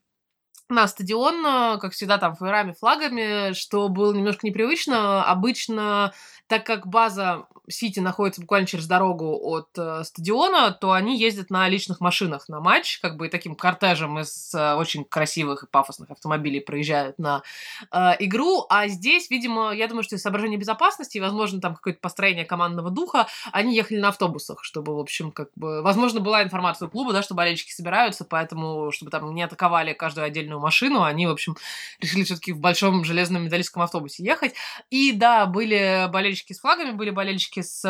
на 0.69 0.87
стадион, 0.87 1.45
э, 1.45 1.77
как 1.79 1.93
всегда, 1.93 2.17
там 2.17 2.35
флерами, 2.35 2.73
флагами, 2.73 3.53
что 3.53 3.89
было 3.89 4.13
немножко 4.13 4.45
непривычно. 4.45 5.23
Обычно 5.23 6.13
так 6.49 6.65
как 6.65 6.87
база 6.87 7.45
Сити 7.69 7.99
находится 7.99 8.41
буквально 8.41 8.65
через 8.65 8.87
дорогу 8.87 9.39
от 9.39 9.69
э, 9.77 10.03
стадиона, 10.03 10.71
то 10.71 10.91
они 10.93 11.19
ездят 11.19 11.51
на 11.51 11.69
личных 11.69 11.99
машинах 11.99 12.49
на 12.49 12.59
матч, 12.59 12.99
как 12.99 13.17
бы 13.17 13.29
таким 13.29 13.53
кортежем 13.53 14.17
из 14.19 14.55
э, 14.55 14.73
очень 14.73 15.05
красивых 15.05 15.63
и 15.63 15.67
пафосных 15.67 16.09
автомобилей 16.09 16.59
проезжают 16.59 17.19
на 17.19 17.43
э, 17.91 18.15
игру. 18.21 18.65
А 18.69 18.87
здесь, 18.87 19.29
видимо, 19.29 19.71
я 19.71 19.87
думаю, 19.87 20.01
что 20.01 20.15
из 20.15 20.23
соображения 20.23 20.57
безопасности 20.57 21.19
возможно, 21.19 21.61
там 21.61 21.75
какое-то 21.75 21.99
построение 21.99 22.45
командного 22.45 22.89
духа, 22.89 23.27
они 23.51 23.75
ехали 23.75 23.99
на 23.99 24.09
автобусах, 24.09 24.63
чтобы, 24.63 24.95
в 24.95 24.99
общем, 24.99 25.31
как 25.31 25.49
бы... 25.55 25.83
Возможно, 25.83 26.19
была 26.19 26.41
информация 26.41 26.87
у 26.87 26.89
клуба, 26.89 27.13
да, 27.13 27.21
что 27.21 27.35
болельщики 27.35 27.71
собираются, 27.71 28.25
поэтому, 28.25 28.89
чтобы 28.91 29.11
там 29.11 29.35
не 29.35 29.43
атаковали 29.43 29.93
каждую 29.93 30.25
отдельную 30.25 30.58
машину, 30.59 31.03
они, 31.03 31.27
в 31.27 31.31
общем, 31.31 31.55
решили 31.99 32.23
все-таки 32.23 32.53
в 32.53 32.59
большом 32.59 33.03
железном 33.03 33.45
металлическом 33.45 33.81
автобусе 33.81 34.23
ехать. 34.23 34.53
И, 34.89 35.11
да, 35.11 35.45
были 35.45 36.07
болельщики 36.11 36.53
с 36.53 36.59
флагами, 36.59 36.91
были 36.91 37.09
болельщики 37.09 37.61
с 37.61 37.83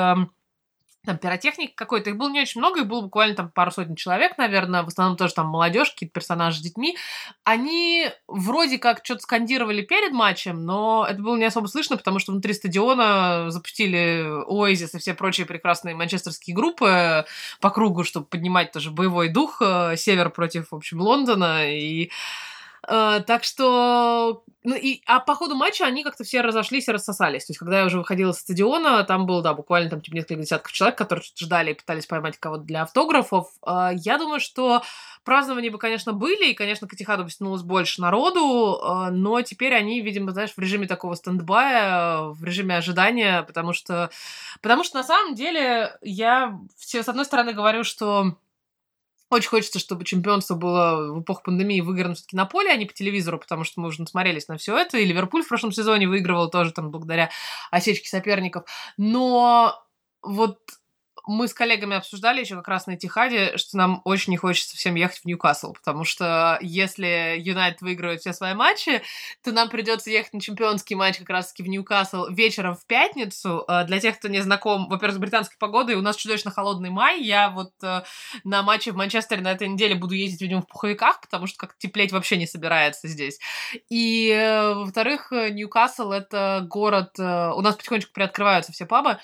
там 1.06 1.18
пиротехник 1.18 1.76
какой-то, 1.76 2.10
их 2.10 2.18
было 2.18 2.30
не 2.30 2.42
очень 2.42 2.60
много, 2.60 2.82
их 2.82 2.88
было 2.88 3.02
буквально 3.02 3.36
там 3.36 3.50
пару 3.50 3.72
сотен 3.72 3.96
человек, 3.96 4.38
наверное, 4.38 4.84
в 4.84 4.88
основном 4.88 5.18
тоже 5.18 5.34
там 5.34 5.48
молодежь, 5.48 5.92
какие-то 5.92 6.14
персонажи 6.14 6.60
с 6.60 6.62
детьми. 6.62 6.98
Они 7.44 8.10
вроде 8.28 8.78
как 8.78 9.00
что-то 9.04 9.22
скандировали 9.22 9.82
перед 9.82 10.12
матчем, 10.12 10.66
но 10.66 11.08
это 11.10 11.22
было 11.22 11.38
не 11.38 11.46
особо 11.46 11.68
слышно, 11.68 11.96
потому 11.96 12.20
что 12.20 12.34
внутри 12.34 12.54
стадиона 12.54 13.50
запустили 13.50 14.26
Оазис 14.48 14.94
и 14.94 15.00
все 15.00 15.14
прочие 15.14 15.48
прекрасные 15.48 15.96
манчестерские 15.96 16.56
группы 16.56 17.26
по 17.62 17.70
кругу, 17.70 18.04
чтобы 18.04 18.26
поднимать 18.26 18.74
тоже 18.74 18.92
боевой 18.92 19.30
дух, 19.30 19.62
э, 19.62 19.96
север 19.96 20.30
против, 20.30 20.72
в 20.72 20.76
общем, 20.76 21.02
Лондона, 21.02 21.72
и 21.72 22.12
Uh, 22.88 23.22
так 23.22 23.44
что, 23.44 24.44
ну 24.64 24.76
и, 24.76 25.02
а 25.06 25.20
по 25.20 25.36
ходу 25.36 25.56
матча 25.56 25.86
они 25.86 26.04
как-то 26.04 26.24
все 26.24 26.42
разошлись 26.42 26.88
и 26.88 26.92
рассосались. 26.92 27.46
То 27.46 27.52
есть, 27.52 27.60
когда 27.60 27.80
я 27.80 27.86
уже 27.86 27.98
выходила 27.98 28.32
с 28.32 28.40
стадиона, 28.40 29.04
там 29.04 29.26
было, 29.26 29.42
да, 29.42 29.54
буквально 29.54 29.90
там 29.90 30.02
типа, 30.02 30.16
несколько 30.16 30.42
десятков 30.42 30.72
человек, 30.72 30.98
которые 30.98 31.26
ждали 31.38 31.72
и 31.72 31.76
пытались 31.76 32.06
поймать 32.06 32.38
кого-то 32.38 32.64
для 32.64 32.84
автографов. 32.84 33.50
Uh, 33.66 33.92
я 33.96 34.18
думаю, 34.18 34.40
что 34.40 34.82
празднования 35.26 35.72
бы, 35.72 35.78
конечно, 35.78 36.14
были, 36.14 36.52
и, 36.52 36.54
конечно, 36.54 36.88
к 36.88 36.94
Этихаду 36.94 37.26
бы 37.26 37.30
стянулось 37.30 37.64
больше 37.64 38.02
народу, 38.02 38.80
uh, 38.82 39.10
но 39.10 39.42
теперь 39.42 39.74
они, 39.74 40.02
видимо, 40.02 40.32
знаешь, 40.32 40.54
в 40.56 40.60
режиме 40.60 40.88
такого 40.88 41.16
стендбая, 41.16 42.22
в 42.30 42.44
режиме 42.44 42.78
ожидания, 42.78 43.44
потому 43.44 43.74
что, 43.74 44.10
потому 44.62 44.84
что 44.84 44.98
на 44.98 45.04
самом 45.04 45.36
деле 45.36 45.98
я 46.02 46.58
все, 46.78 47.04
с 47.04 47.10
одной 47.10 47.26
стороны, 47.26 47.54
говорю, 47.54 47.84
что 47.84 48.36
очень 49.30 49.50
хочется, 49.50 49.80
чтобы 49.80 50.06
чемпионство 50.06 50.56
было 50.56 51.14
в 51.14 51.22
эпоху 51.22 51.44
пандемии 51.44 51.82
выиграно 51.82 52.16
все-таки 52.16 52.36
на 52.36 52.46
поле, 52.46 52.72
а 52.72 52.76
не 52.76 52.86
по 52.86 52.94
телевизору, 52.94 53.40
потому 53.40 53.64
что 53.64 53.80
мы 53.82 53.90
уже 53.90 54.02
насмотрелись 54.02 54.48
на 54.48 54.58
все 54.58 54.78
это. 54.78 54.98
И 54.98 55.06
Ливерпуль 55.06 55.44
в 55.44 55.48
прошлом 55.48 55.72
сезоне 55.72 56.08
выигрывал 56.08 56.50
тоже 56.50 56.72
там 56.72 56.92
благодаря 56.92 57.30
осечке 57.72 58.08
соперников. 58.08 58.64
Но 58.98 59.76
вот 60.22 60.60
мы 61.30 61.48
с 61.48 61.54
коллегами 61.54 61.96
обсуждали 61.96 62.40
еще 62.40 62.56
как 62.56 62.68
раз 62.68 62.88
на 62.88 62.96
Этихаде, 62.96 63.56
что 63.58 63.78
нам 63.78 64.02
очень 64.04 64.32
не 64.32 64.38
хочется 64.38 64.76
всем 64.76 64.96
ехать 64.96 65.20
в 65.20 65.26
Ньюкасл, 65.26 65.74
потому 65.74 66.04
что 66.04 66.58
если 66.60 67.36
Юнайт 67.38 67.82
выигрывает 67.82 68.22
все 68.22 68.34
свои 68.34 68.56
матчи, 68.56 69.04
то 69.44 69.52
нам 69.52 69.70
придется 69.70 70.10
ехать 70.10 70.34
на 70.34 70.42
чемпионский 70.42 70.96
матч 70.96 71.20
как 71.20 71.30
раз-таки 71.30 71.62
в 71.62 71.68
Ньюкасл 71.68 72.32
вечером 72.32 72.76
в 72.76 72.84
пятницу. 72.88 73.64
Э, 73.68 73.84
для 73.86 74.00
тех, 74.00 74.18
кто 74.18 74.28
не 74.28 74.42
знаком, 74.42 74.90
во-первых, 74.90 75.18
с 75.18 75.20
британской 75.20 75.56
погодой, 75.60 75.96
у 75.96 76.02
нас 76.02 76.16
чудовищно 76.16 76.50
холодный 76.50 76.90
май. 76.90 77.22
Я 77.22 77.52
вот 77.52 77.74
э, 77.84 78.02
на 78.44 78.64
матче 78.64 78.92
в 78.92 78.96
Манчестере 78.96 79.42
на 79.42 79.52
этой 79.52 79.68
неделе 79.68 79.94
буду 79.94 80.16
ездить, 80.16 80.42
видимо, 80.42 80.64
в 80.64 80.68
пуховиках, 80.68 81.22
потому 81.22 81.46
что 81.46 81.60
как 81.60 81.78
теплеть 81.78 82.12
вообще 82.12 82.38
не 82.38 82.48
собирается 82.48 83.08
здесь. 83.08 83.40
И, 83.90 84.32
э, 84.32 84.74
во-вторых, 84.74 85.32
Ньюкасл— 85.32 86.12
это 86.12 86.66
город... 86.68 87.20
У 87.20 87.62
нас 87.62 87.76
потихонечку 87.76 88.14
приоткрываются 88.14 88.72
все 88.72 88.88
пабы, 88.88 89.20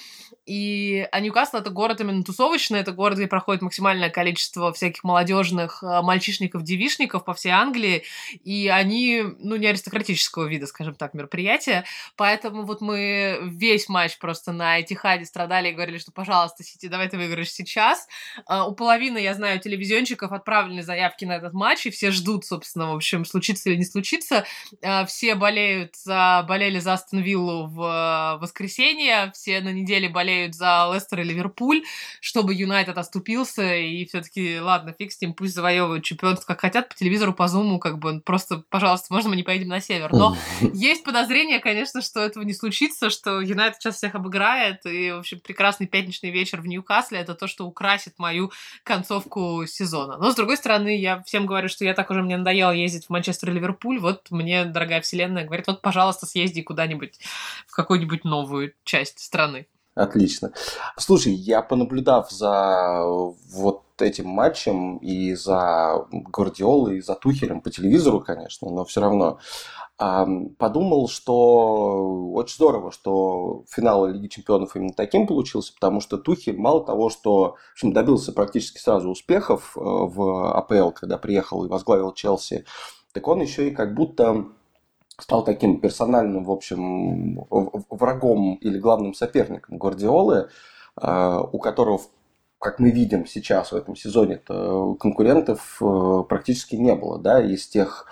и 0.46 1.08
а 1.12 1.20
Ньюкасл— 1.20 1.58
это 1.58 1.72
город 1.72 1.95
именно 2.02 2.24
тусовочный, 2.24 2.80
это 2.80 2.92
город, 2.92 3.18
где 3.18 3.28
проходит 3.28 3.62
максимальное 3.62 4.10
количество 4.10 4.74
всяких 4.74 5.04
молодежных 5.04 5.84
э, 5.84 6.02
мальчишников, 6.02 6.64
девишников 6.64 7.25
по 7.25 7.34
всей 7.34 7.52
Англии, 7.52 8.04
и 8.44 8.68
они, 8.68 9.24
ну, 9.40 9.56
не 9.56 9.68
аристократического 9.68 10.46
вида, 10.46 10.68
скажем 10.68 10.96
так, 10.96 11.14
мероприятия, 11.14 11.86
поэтому 12.16 12.64
вот 12.64 12.82
мы 12.82 13.40
весь 13.44 13.90
матч 13.90 14.18
просто 14.18 14.52
на 14.52 14.82
Этихаде 14.82 15.25
страдали 15.25 15.70
и 15.70 15.74
говорили, 15.74 15.98
что, 15.98 16.12
пожалуйста, 16.12 16.64
Сити, 16.64 16.88
давай 16.88 17.10
ты 17.10 17.18
выиграешь 17.18 17.52
сейчас. 17.52 18.08
А, 18.46 18.68
у 18.68 18.74
половины, 18.74 19.18
я 19.18 19.34
знаю, 19.34 19.60
телевизионщиков 19.60 20.32
отправлены 20.32 20.84
заявки 20.84 21.25
на 21.25 21.34
этот 21.34 21.54
матч, 21.54 21.86
и 21.86 21.90
все 21.90 22.12
ждут, 22.12 22.46
собственно, 22.46 22.92
в 22.92 22.96
общем, 22.96 23.25
случится 23.25 23.70
или 23.70 23.78
не 23.78 23.86
случится. 23.86 24.46
А, 24.82 25.06
все 25.06 25.36
болеют 25.36 25.96
за, 25.96 26.46
болели 26.48 26.80
за 26.80 26.94
Астон 26.94 27.22
Виллу 27.22 27.68
в 27.68 27.82
э, 27.82 28.40
воскресенье, 28.40 29.32
все 29.34 29.62
на 29.62 29.72
неделе 29.72 30.10
болеют 30.10 30.56
за 30.56 30.90
Лестер 30.94 31.22
и 31.22 31.24
Ливерпуль, 31.24 31.75
чтобы 32.22 32.53
Юнайтед 32.53 32.98
оступился, 32.98 33.75
и 33.75 34.05
все 34.05 34.22
таки 34.22 34.60
ладно, 34.60 34.94
фиг 34.98 35.12
с 35.12 35.22
ним, 35.22 35.34
пусть 35.34 35.53
завоевывают 35.55 36.03
чемпионство 36.03 36.46
как 36.48 36.62
хотят, 36.62 36.89
по 36.89 36.96
телевизору, 36.96 37.34
по 37.34 37.48
зуму, 37.48 37.79
как 37.79 38.00
бы, 38.00 38.22
просто, 38.22 38.63
пожалуйста, 38.70 39.13
можно 39.13 39.29
мы 39.29 39.36
не 39.36 39.44
поедем 39.44 39.70
на 39.70 39.82
север? 39.82 40.12
Но 40.12 40.38
есть 40.74 41.03
подозрение, 41.03 41.60
конечно, 41.60 42.01
что 42.01 42.22
этого 42.22 42.44
не 42.44 42.53
случится, 42.53 43.10
что 43.10 43.41
Юнайтед 43.41 43.82
сейчас 43.82 43.96
всех 43.96 44.15
обыграет, 44.15 44.86
и, 44.86 45.12
в 45.12 45.20
общем, 45.20 45.39
прекрасный 45.39 45.88
пятничный 45.88 46.32
вечер 46.32 46.62
в 46.62 46.67
Ньюкасле— 46.67 47.20
это 47.20 47.36
то, 47.36 47.48
что 47.48 47.65
украсит 47.65 48.17
мою 48.17 48.51
концовку 48.84 49.65
сезона. 49.67 50.17
Но, 50.17 50.32
с 50.32 50.36
другой 50.36 50.58
стороны, 50.58 50.98
я 50.98 51.22
всем 51.24 51.46
говорю, 51.46 51.70
что 51.70 51.86
я 51.86 51.94
так 51.94 52.10
уже 52.10 52.22
мне 52.22 52.38
надоело 52.38 52.72
ездить 52.72 53.05
в 53.05 53.10
Манчестер 53.10 53.50
и 53.50 53.53
Ливерпуль, 53.53 54.00
вот 54.00 54.32
мне 54.32 54.65
дорогая 54.65 55.01
вселенная 55.01 55.46
говорит, 55.46 55.67
вот, 55.67 55.82
пожалуйста, 55.82 56.25
съезди 56.25 56.62
куда-нибудь 56.62 57.20
в 57.67 57.75
какую-нибудь 57.75 58.24
новую 58.24 58.74
часть 58.84 59.20
страны. 59.20 59.67
Отлично. 59.96 60.52
Слушай, 60.98 61.34
я 61.34 61.62
понаблюдав 61.62 62.30
за 62.30 63.02
вот 63.54 63.84
этим 64.02 64.28
матчем 64.28 64.98
и 64.98 65.34
за 65.36 66.06
Гвардиолой, 66.12 66.98
и 66.98 67.02
за 67.02 67.16
Тухелем 67.16 67.62
по 67.62 67.72
телевизору, 67.72 68.20
конечно, 68.20 68.70
но 68.70 68.84
все 68.84 69.00
равно 69.00 69.40
подумал, 69.98 71.08
что 71.08 72.34
очень 72.34 72.56
здорово, 72.56 72.92
что 72.92 73.64
финал 73.70 74.06
Лиги 74.08 74.28
Чемпионов 74.28 74.75
именно 74.75 74.92
таким 74.94 75.25
получился, 75.25 75.74
потому 75.74 76.02
что 76.02 76.18
Тухель 76.18 76.58
мало 76.58 76.84
того, 76.86 77.10
что 77.10 77.56
в 77.70 77.74
общем, 77.75 77.94
добился 77.94 78.34
практически 78.34 78.78
сразу 78.78 79.10
успехов 79.10 79.78
э, 79.78 79.80
в 79.80 80.58
АПЛ, 80.58 80.90
когда 80.90 81.18
приехал 81.18 81.64
и 81.64 81.70
возглавил 81.70 82.12
Челси, 82.12 82.66
так 83.14 83.25
он 83.30 83.40
еще 83.40 83.70
и 83.70 83.72
как 83.72 83.96
будто 83.96 84.48
стал 85.19 85.43
таким 85.43 85.79
персональным, 85.79 86.43
в 86.43 86.51
общем, 86.51 87.45
врагом 87.89 88.55
или 88.55 88.77
главным 88.79 89.13
соперником 89.13 89.77
Гвардиолы, 89.77 90.50
э, 91.01 91.41
у 91.51 91.57
которого, 91.60 92.01
как 92.60 92.79
мы 92.79 92.91
видим 92.91 93.25
сейчас 93.25 93.72
в 93.72 93.75
этом 93.75 93.95
сезоне, 93.95 94.38
конкурентов 94.38 95.77
э, 95.81 96.24
практически 96.27 96.75
не 96.75 96.95
было, 96.95 97.19
да, 97.19 97.41
из 97.41 97.67
тех 97.67 98.07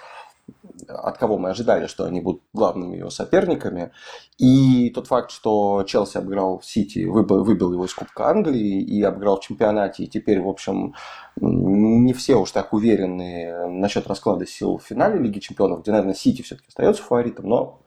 от 0.88 1.18
кого 1.18 1.38
мы 1.38 1.50
ожидали, 1.50 1.88
что 1.88 2.06
они 2.06 2.22
будут 2.22 2.42
главными 2.54 2.98
его 2.98 3.10
соперниками. 3.10 3.92
И 4.38 4.90
тот 4.90 5.08
факт, 5.08 5.32
что 5.32 5.84
Челси 5.84 6.18
обыграл 6.18 6.62
Сити, 6.64 7.06
выбил, 7.06 7.44
выбил 7.44 7.74
его 7.74 7.86
из 7.86 7.94
Кубка 7.94 8.30
Англии 8.30 8.82
и 8.82 9.02
обыграл 9.04 9.38
в 9.38 9.44
чемпионате, 9.44 10.04
и 10.04 10.08
теперь, 10.08 10.42
в 10.42 10.48
общем, 10.48 10.96
не 11.40 12.14
все 12.14 12.36
уж 12.36 12.52
так 12.52 12.74
уверены 12.74 13.68
насчет 13.68 14.08
расклада 14.08 14.46
сил 14.46 14.78
в 14.78 14.84
финале 14.84 15.20
Лиги 15.20 15.40
Чемпионов, 15.40 15.82
где, 15.82 15.92
наверное, 15.92 16.16
Сити 16.16 16.42
все-таки 16.42 16.68
остается 16.70 17.04
фаворитом, 17.04 17.48
но 17.48 17.83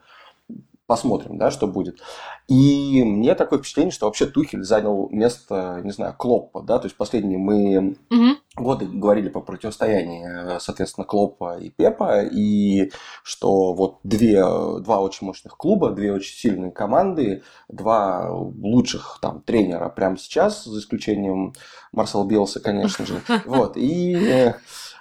посмотрим, 0.87 1.39
да, 1.39 1.51
что 1.51 1.67
будет. 1.67 2.01
И 2.49 3.03
мне 3.03 3.35
такое 3.35 3.59
впечатление, 3.59 3.93
что 3.93 4.07
вообще 4.07 4.27
Тухель 4.27 4.63
занял 4.63 5.09
место, 5.11 5.81
не 5.83 5.91
знаю, 5.91 6.15
Клоппа, 6.17 6.63
да, 6.63 6.79
то 6.79 6.87
есть 6.87 6.97
последние 6.97 7.39
мы 7.39 7.97
угу. 8.11 8.37
годы 8.57 8.87
говорили 8.87 9.29
по 9.29 9.41
противостоянию, 9.41 10.61
соответственно, 10.61 11.05
Клоппа 11.05 11.59
и 11.59 11.71
Пепа, 11.71 12.23
и 12.23 12.93
что 13.25 13.75
вот 13.75 13.99
две, 14.05 14.43
два 14.81 15.01
очень 15.01 15.27
мощных 15.27 15.57
клуба, 15.57 15.91
две 15.91 16.13
очень 16.13 16.37
сильные 16.37 16.71
команды, 16.71 17.43
два 17.69 18.31
лучших 18.31 19.19
там 19.21 19.41
тренера 19.43 19.89
прямо 19.89 20.17
сейчас, 20.17 20.65
за 20.65 20.79
исключением 20.79 21.53
Марсела 21.93 22.25
Белса, 22.25 22.61
конечно 22.61 23.07
же, 23.07 23.23
вот, 23.45 23.77
и 23.77 24.15
Эм, 24.17 24.55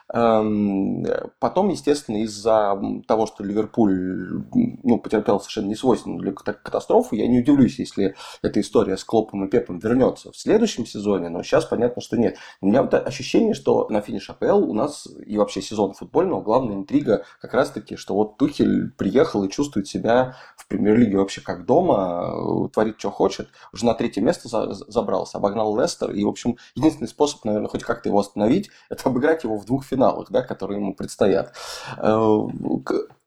потом, 0.08 1.70
естественно, 1.70 2.18
из-за 2.24 2.80
того, 3.08 3.26
что 3.26 3.44
Ливерпуль 3.44 4.44
ну, 4.84 5.00
потерпел 5.00 5.40
совершенно 5.40 5.68
несвойственную 5.68 6.20
для 6.22 6.32
катастрофу, 6.32 7.16
я 7.16 7.28
не 7.28 7.40
удивлюсь, 7.40 7.80
если 7.80 8.16
эта 8.44 8.62
история 8.62 8.98
с 8.98 9.04
Клопом 9.04 9.46
и 9.46 9.50
Пепом 9.50 9.80
вернется 9.80 10.32
в 10.32 10.38
следующем 10.38 10.86
сезоне, 10.86 11.30
но 11.30 11.42
сейчас 11.42 11.66
понятно, 11.66 12.04
что 12.04 12.18
нет. 12.18 12.38
У 12.62 12.68
меня 12.68 12.84
вот 12.84 12.94
ощущение, 12.94 13.56
что 13.56 13.88
на 13.90 14.02
финиш 14.02 14.30
АПЛ 14.30 14.70
у 14.70 14.74
нас 14.74 15.08
и 15.26 15.38
вообще 15.38 15.62
сезон 15.62 15.94
футбольного 15.94 16.42
главная 16.42 16.76
интрига 16.76 17.26
как 17.42 17.56
раз-таки, 17.56 17.96
что 17.96 18.14
вот 18.14 18.38
Тухель 18.38 18.92
приехал 18.92 19.44
и 19.44 19.50
чувствует 19.50 19.88
себя 19.88 20.36
в 20.56 20.68
премьер-лиге 20.68 21.18
вообще 21.18 21.42
как 21.42 21.66
дома, 21.66 22.70
творит, 22.72 23.00
что 23.00 23.10
хочет, 23.10 23.50
уже 23.74 23.86
на 23.86 23.96
третье 23.96 24.22
место 24.22 24.50
забрался, 24.88 25.40
обогнал 25.40 25.76
Лестер, 25.80 26.12
и, 26.12 26.24
в 26.24 26.30
общем, 26.30 26.58
единственный 26.76 27.08
способ, 27.08 27.44
наверное, 27.44 27.70
хоть 27.70 27.84
как-то 27.84 28.10
его 28.10 28.20
остановить, 28.20 28.70
это 28.90 29.10
обыграть 29.10 29.44
его 29.44 29.58
в 29.58 29.66
двух 29.66 29.84
финалах 29.84 29.95
финалах, 29.96 30.28
да, 30.30 30.42
которые 30.42 30.80
ему 30.80 30.94
предстоят. 30.94 31.54
Э, 31.98 32.16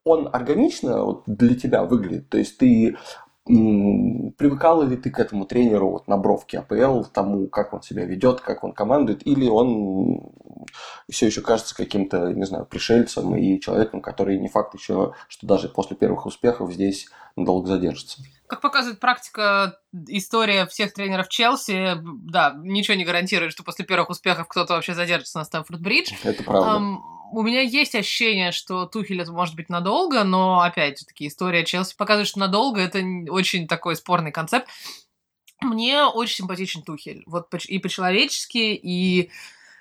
он 0.05 0.29
органично 0.31 1.21
для 1.25 1.55
тебя 1.55 1.83
выглядит, 1.83 2.29
то 2.29 2.37
есть 2.37 2.57
ты 2.57 2.95
привыкала 3.45 4.83
ли 4.83 4.95
ты 4.95 5.09
к 5.09 5.19
этому 5.19 5.45
тренеру 5.45 5.89
вот, 5.89 6.07
на 6.07 6.17
бровке 6.17 6.59
АПЛ, 6.59 7.05
тому, 7.11 7.47
как 7.47 7.73
он 7.73 7.81
себя 7.81 8.05
ведет, 8.05 8.41
как 8.41 8.63
он 8.63 8.73
командует, 8.73 9.25
или 9.25 9.47
он 9.47 10.31
все 11.09 11.27
еще 11.27 11.41
кажется 11.41 11.75
каким-то, 11.75 12.33
не 12.33 12.45
знаю, 12.45 12.65
пришельцем 12.65 13.35
и 13.35 13.59
человеком, 13.59 14.01
который 14.01 14.37
не 14.37 14.49
факт 14.49 14.73
еще, 14.73 15.13
что 15.27 15.47
даже 15.47 15.69
после 15.69 15.95
первых 15.95 16.25
успехов 16.25 16.71
здесь 16.71 17.07
надолго 17.35 17.67
задержится. 17.67 18.21
Как 18.47 18.61
показывает 18.61 18.99
практика, 18.99 19.79
история 20.07 20.65
всех 20.65 20.93
тренеров 20.93 21.29
Челси, 21.29 21.97
да, 22.01 22.55
ничего 22.57 22.97
не 22.97 23.05
гарантирует, 23.05 23.51
что 23.51 23.63
после 23.63 23.85
первых 23.85 24.09
успехов 24.09 24.47
кто-то 24.47 24.73
вообще 24.73 24.93
задержится 24.93 25.37
на 25.39 25.45
Стэнфорд-Бридж. 25.45 26.13
Это 26.23 26.43
правда. 26.43 26.79
Um, 26.79 26.97
у 27.31 27.43
меня 27.43 27.61
есть 27.61 27.93
ощущение, 27.95 28.51
что 28.51 28.85
Тухель 28.85 29.21
это 29.21 29.31
может 29.31 29.55
быть 29.55 29.69
надолго, 29.69 30.23
но 30.23 30.61
опять 30.61 30.99
же 30.99 31.05
таки 31.05 31.27
история 31.27 31.63
Челси 31.63 31.95
показывает, 31.95 32.27
что 32.27 32.39
надолго 32.39 32.81
это 32.81 33.03
очень 33.29 33.67
такой 33.67 33.95
спорный 33.95 34.31
концепт. 34.31 34.67
Мне 35.61 36.05
очень 36.05 36.37
симпатичен 36.37 36.81
Тухель. 36.81 37.23
Вот 37.27 37.53
и 37.67 37.79
по-человечески, 37.79 38.57
и 38.57 39.29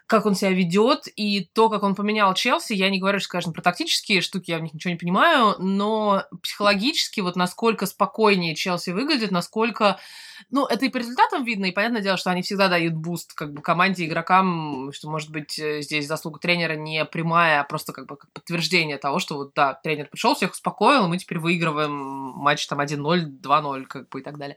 как 0.08 0.24
он 0.24 0.34
себя 0.34 0.50
ведет, 0.52 1.06
и 1.16 1.44
то, 1.52 1.68
как 1.68 1.82
он 1.82 1.94
поменял 1.94 2.32
Челси, 2.32 2.72
я 2.72 2.88
не 2.88 2.98
говорю, 2.98 3.20
что, 3.20 3.28
конечно, 3.28 3.52
про 3.52 3.60
тактические 3.60 4.22
штуки, 4.22 4.50
я 4.50 4.58
в 4.58 4.62
них 4.62 4.72
ничего 4.72 4.90
не 4.90 4.98
понимаю, 4.98 5.54
но 5.58 6.24
психологически 6.42 7.20
вот 7.20 7.36
насколько 7.36 7.84
спокойнее 7.84 8.54
Челси 8.54 8.90
выглядит, 8.90 9.30
насколько 9.30 10.00
ну, 10.50 10.64
это 10.64 10.86
и 10.86 10.88
по 10.88 10.96
результатам 10.96 11.44
видно, 11.44 11.66
и 11.66 11.72
понятное 11.72 12.00
дело, 12.00 12.16
что 12.16 12.30
они 12.30 12.40
всегда 12.40 12.68
дают 12.68 12.94
буст 12.94 13.34
как 13.34 13.52
бы 13.52 13.60
команде, 13.60 14.06
игрокам, 14.06 14.92
что, 14.92 15.10
может 15.10 15.30
быть, 15.30 15.58
э, 15.58 15.82
здесь 15.82 16.06
заслуга 16.06 16.38
тренера 16.38 16.74
не 16.74 17.04
прямая, 17.04 17.60
а 17.60 17.64
просто 17.64 17.92
как 17.92 18.06
бы 18.06 18.16
как 18.16 18.32
подтверждение 18.32 18.96
того, 18.96 19.18
что 19.18 19.36
вот, 19.36 19.52
да, 19.54 19.74
тренер 19.74 20.08
пришел, 20.10 20.34
всех 20.34 20.52
успокоил, 20.52 21.04
и 21.04 21.08
мы 21.08 21.18
теперь 21.18 21.38
выигрываем 21.38 21.92
матч 21.92 22.66
там 22.66 22.80
1-0, 22.80 23.40
2-0, 23.42 23.84
как 23.84 24.08
бы 24.08 24.20
и 24.20 24.22
так 24.22 24.38
далее. 24.38 24.56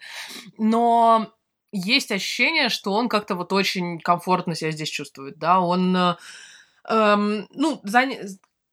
Но 0.58 1.34
есть 1.72 2.12
ощущение, 2.12 2.70
что 2.70 2.94
он 2.94 3.10
как-то 3.10 3.36
вот 3.36 3.54
очень 3.54 4.00
комфортно 4.00 4.56
себя 4.56 4.72
здесь 4.72 4.90
чувствует, 4.90 5.38
да, 5.40 5.60
он 5.60 5.96
э, 5.96 6.16
эм, 6.90 7.48
ну, 7.52 7.80
заня 7.84 8.20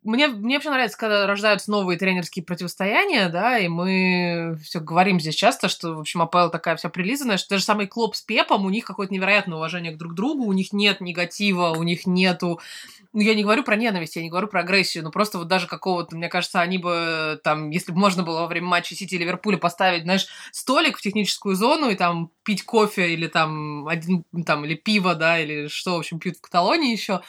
мне, 0.05 0.29
мне 0.29 0.57
вообще 0.57 0.71
нравится, 0.71 0.97
когда 0.97 1.27
рождаются 1.27 1.71
новые 1.71 1.99
тренерские 1.99 2.45
противостояния, 2.45 3.29
да, 3.29 3.59
и 3.59 3.69
мы 3.69 4.57
все 4.63 4.81
говорим 4.81 5.19
здесь 5.21 5.35
часто, 5.35 5.69
что, 5.69 5.95
в 5.95 6.01
общем, 6.01 6.23
АПЛ 6.23 6.51
такая 6.51 6.77
вся 6.77 6.89
прилизанная, 6.89 7.37
что 7.37 7.51
даже 7.51 7.65
самый 7.65 7.89
Клоп 7.89 8.15
с 8.15 8.23
Пепом, 8.23 8.65
у 8.65 8.71
них 8.71 8.85
какое-то 8.85 9.13
невероятное 9.13 9.57
уважение 9.57 9.93
к 9.93 9.99
друг 9.99 10.15
другу, 10.15 10.45
у 10.45 10.53
них 10.53 10.73
нет 10.73 11.01
негатива, 11.01 11.71
у 11.71 11.83
них 11.83 12.07
нету... 12.07 12.61
Ну, 13.15 13.23
я 13.23 13.35
не 13.35 13.43
говорю 13.43 13.65
про 13.65 13.75
ненависть, 13.75 14.17
я 14.17 14.23
не 14.23 14.29
говорю 14.29 14.49
про 14.49 14.61
агрессию, 14.61 15.03
но 15.03 15.11
просто 15.11 15.39
вот 15.39 15.49
даже 15.49 15.67
какого-то, 15.67 16.15
мне 16.15 16.29
кажется, 16.29 16.61
они 16.61 16.79
бы 16.79 17.41
там, 17.43 17.71
если 17.71 17.91
бы 17.91 17.99
можно 17.99 18.23
было 18.23 18.41
во 18.41 18.47
время 18.47 18.67
матча 18.69 18.95
Сити 18.95 19.15
и 19.15 19.19
Ливерпуля 19.19 19.57
поставить, 19.57 20.03
знаешь, 20.03 20.27
столик 20.53 20.99
в 20.99 21.01
техническую 21.01 21.57
зону 21.57 21.89
и 21.89 21.97
там 21.97 22.31
пить 22.45 22.65
кофе 22.65 23.13
или 23.15 23.27
там 23.27 23.89
один, 23.89 24.25
там, 24.47 24.65
или 24.65 24.75
пиво, 24.75 25.15
да, 25.15 25.41
или 25.41 25.69
что, 25.69 25.97
в 25.97 25.99
общем, 26.01 26.19
пьют 26.19 26.37
в 26.37 26.43
Каталонии 26.43 26.93
еще, 26.93 27.23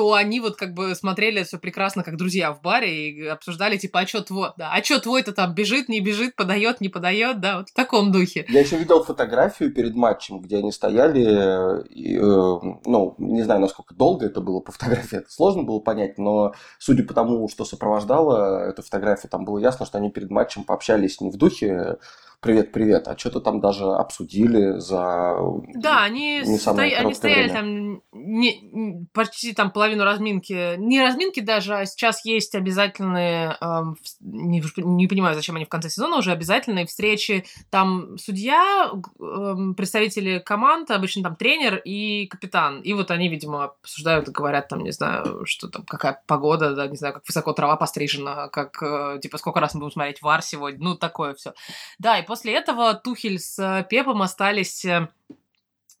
то 0.00 0.14
они 0.14 0.40
вот 0.40 0.56
как 0.56 0.72
бы 0.72 0.94
смотрели 0.94 1.42
все 1.42 1.58
прекрасно, 1.58 2.02
как 2.02 2.16
друзья 2.16 2.54
в 2.54 2.62
баре, 2.62 3.10
и 3.10 3.26
обсуждали, 3.26 3.76
типа, 3.76 4.00
а 4.00 4.06
что 4.06 4.22
твой, 4.22 4.48
да, 4.56 4.72
а 4.72 4.82
что 4.82 4.98
твой-то 4.98 5.32
там 5.32 5.54
бежит, 5.54 5.90
не 5.90 6.00
бежит, 6.00 6.36
подает, 6.36 6.80
не 6.80 6.88
подает, 6.88 7.38
да, 7.40 7.58
вот 7.58 7.68
в 7.68 7.74
таком 7.74 8.10
духе. 8.10 8.46
Я 8.48 8.60
еще 8.60 8.78
видел 8.78 9.04
фотографию 9.04 9.74
перед 9.74 9.94
матчем, 9.94 10.40
где 10.40 10.56
они 10.56 10.72
стояли, 10.72 11.86
и, 11.90 12.16
э, 12.16 12.20
ну, 12.22 13.14
не 13.18 13.42
знаю, 13.42 13.60
насколько 13.60 13.94
долго 13.94 14.24
это 14.24 14.40
было 14.40 14.60
по 14.60 14.72
фотографии, 14.72 15.18
это 15.18 15.30
сложно 15.30 15.64
было 15.64 15.80
понять, 15.80 16.16
но 16.16 16.54
судя 16.78 17.04
по 17.04 17.12
тому, 17.12 17.46
что 17.50 17.66
сопровождало 17.66 18.64
эту 18.70 18.80
фотографию, 18.80 19.28
там 19.28 19.44
было 19.44 19.58
ясно, 19.58 19.84
что 19.84 19.98
они 19.98 20.10
перед 20.10 20.30
матчем 20.30 20.64
пообщались 20.64 21.20
не 21.20 21.30
в 21.30 21.36
духе 21.36 21.98
привет-привет, 22.40 23.06
а 23.06 23.16
что-то 23.18 23.40
там 23.40 23.60
даже 23.60 23.84
обсудили 23.84 24.78
за 24.78 25.36
Да, 25.74 26.04
они, 26.04 26.40
не 26.40 26.56
сто... 26.56 26.72
они 26.72 27.14
стояли 27.14 27.50
время. 27.50 27.54
там 27.54 28.02
не... 28.30 29.06
почти 29.12 29.52
там 29.52 29.70
половину 29.70 30.04
разминки, 30.04 30.76
не 30.76 31.02
разминки 31.02 31.40
даже, 31.40 31.74
а 31.76 31.86
сейчас 31.86 32.24
есть 32.24 32.54
обязательные, 32.54 33.56
эм, 33.60 33.96
не, 34.20 34.62
не 34.76 35.06
понимаю, 35.06 35.34
зачем 35.34 35.56
они 35.56 35.64
в 35.64 35.68
конце 35.68 35.90
сезона, 35.90 36.16
уже 36.16 36.32
обязательные 36.32 36.86
встречи, 36.86 37.44
там 37.70 38.16
судья, 38.18 38.90
эм, 39.20 39.74
представители 39.74 40.38
команд, 40.38 40.90
обычно 40.90 41.22
там 41.22 41.36
тренер 41.36 41.76
и 41.84 42.26
капитан, 42.26 42.80
и 42.80 42.92
вот 42.92 43.10
они, 43.10 43.28
видимо, 43.28 43.64
обсуждают 43.64 44.28
говорят 44.28 44.68
там, 44.68 44.82
не 44.84 44.92
знаю, 44.92 45.44
что 45.46 45.68
там, 45.68 45.84
какая 45.84 46.22
погода, 46.26 46.74
да, 46.74 46.86
не 46.86 46.96
знаю, 46.96 47.14
как 47.14 47.26
высоко 47.26 47.52
трава 47.52 47.76
пострижена, 47.76 48.48
как, 48.48 48.82
э, 48.82 49.18
типа, 49.20 49.38
сколько 49.38 49.60
раз 49.60 49.74
мы 49.74 49.80
будем 49.80 49.92
смотреть 49.92 50.22
вар 50.22 50.42
сегодня, 50.42 50.82
ну, 50.82 50.96
такое 50.96 51.34
все. 51.34 51.52
Да, 51.98 52.18
и 52.18 52.26
после 52.26 52.54
этого 52.54 52.94
Тухель 52.94 53.38
с 53.38 53.58
э, 53.58 53.84
Пепом 53.88 54.22
остались 54.22 54.84
э, 54.84 55.08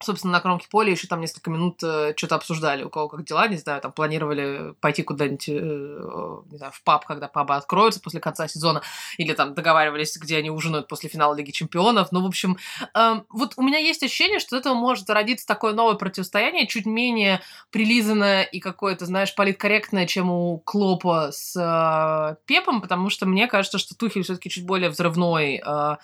собственно, 0.02 0.32
на 0.32 0.40
кромке 0.40 0.66
поля 0.70 0.90
еще 0.90 1.06
там 1.06 1.20
несколько 1.20 1.50
минут 1.50 1.82
э, 1.82 2.14
что-то 2.16 2.36
обсуждали, 2.36 2.82
у 2.82 2.90
кого 2.90 3.08
как 3.08 3.24
дела, 3.24 3.46
не 3.48 3.56
знаю, 3.56 3.80
там 3.80 3.92
планировали 3.92 4.74
пойти 4.80 5.02
куда-нибудь, 5.02 5.48
э, 5.48 5.52
не 6.50 6.56
знаю, 6.56 6.72
в 6.72 6.82
паб, 6.82 7.04
когда 7.04 7.28
пабы 7.28 7.54
откроются 7.54 8.00
после 8.00 8.20
конца 8.20 8.48
сезона, 8.48 8.82
или 9.18 9.34
там 9.34 9.54
договаривались, 9.54 10.16
где 10.16 10.38
они 10.38 10.50
ужинают 10.50 10.88
после 10.88 11.10
финала 11.10 11.34
Лиги 11.34 11.50
Чемпионов. 11.50 12.12
Ну, 12.12 12.22
в 12.22 12.26
общем, 12.26 12.56
э, 12.94 13.20
вот 13.28 13.54
у 13.56 13.62
меня 13.62 13.78
есть 13.78 14.02
ощущение, 14.02 14.38
что 14.38 14.56
этого 14.56 14.74
может 14.74 15.10
родиться 15.10 15.46
такое 15.46 15.74
новое 15.74 15.94
противостояние, 15.94 16.66
чуть 16.66 16.86
менее 16.86 17.40
прилизанное 17.70 18.42
и 18.42 18.60
какое-то, 18.60 19.04
знаешь, 19.06 19.34
политкорректное, 19.34 20.06
чем 20.06 20.30
у 20.30 20.58
Клопа 20.58 21.30
с 21.32 21.54
э, 21.56 22.36
Пепом, 22.46 22.80
потому 22.80 23.10
что 23.10 23.26
мне 23.26 23.46
кажется, 23.46 23.78
что 23.78 23.94
Тухель 23.94 24.22
все-таки 24.22 24.48
чуть 24.48 24.64
более 24.64 24.88
взрывной, 24.88 25.62
э, 25.64 25.96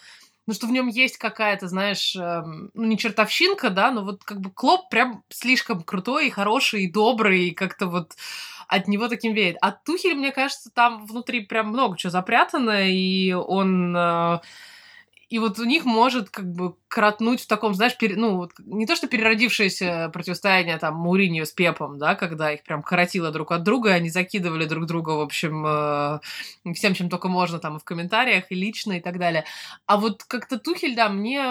ну, 0.46 0.54
что 0.54 0.66
в 0.66 0.70
нем 0.70 0.86
есть 0.88 1.18
какая-то, 1.18 1.68
знаешь, 1.68 2.14
эм, 2.16 2.70
ну, 2.74 2.84
не 2.84 2.98
чертовщинка, 2.98 3.70
да, 3.70 3.90
но 3.90 4.04
вот 4.04 4.24
как 4.24 4.40
бы 4.40 4.50
Клоп 4.50 4.88
прям 4.90 5.24
слишком 5.28 5.82
крутой 5.82 6.28
и 6.28 6.30
хороший, 6.30 6.84
и 6.84 6.90
добрый, 6.92 7.48
и 7.48 7.54
как-то 7.54 7.86
вот 7.86 8.12
от 8.68 8.88
него 8.88 9.08
таким 9.08 9.34
веет. 9.34 9.56
А 9.60 9.72
Тухель, 9.72 10.14
мне 10.14 10.32
кажется, 10.32 10.70
там 10.70 11.06
внутри 11.06 11.40
прям 11.40 11.68
много 11.68 11.96
чего 11.96 12.10
запрятано, 12.10 12.90
и 12.90 13.32
он... 13.32 13.96
Э, 15.26 15.34
и 15.34 15.38
вот 15.38 15.58
у 15.58 15.64
них 15.64 15.84
может 15.84 16.30
как 16.30 16.50
бы 16.52 16.74
кротнуть 16.88 17.42
в 17.42 17.46
таком, 17.46 17.74
знаешь, 17.74 17.96
пере, 17.96 18.16
ну, 18.16 18.36
вот, 18.36 18.52
не 18.58 18.86
то 18.86 18.96
что 18.96 19.08
переродившееся 19.08 20.10
противостояние 20.12 20.78
там 20.78 20.94
Муринью 20.96 21.46
с 21.46 21.52
Пепом, 21.52 21.98
да, 21.98 22.14
когда 22.14 22.52
их 22.52 22.62
прям 22.62 22.82
коротило 22.82 23.30
друг 23.30 23.52
от 23.52 23.62
друга, 23.62 23.92
они 23.92 24.08
закидывали 24.10 24.66
друг 24.66 24.86
друга, 24.86 25.10
в 25.10 25.20
общем, 25.20 25.64
э, 25.66 26.20
всем, 26.74 26.94
чем 26.94 27.08
только 27.10 27.28
можно, 27.28 27.58
там, 27.58 27.76
и 27.76 27.80
в 27.80 27.84
комментариях, 27.84 28.44
и 28.50 28.54
лично, 28.54 28.94
и 28.94 29.00
так 29.00 29.18
далее. 29.18 29.44
А 29.86 29.96
вот 29.96 30.24
как-то 30.24 30.58
Тухель, 30.58 30.94
да, 30.96 31.08
мне 31.08 31.42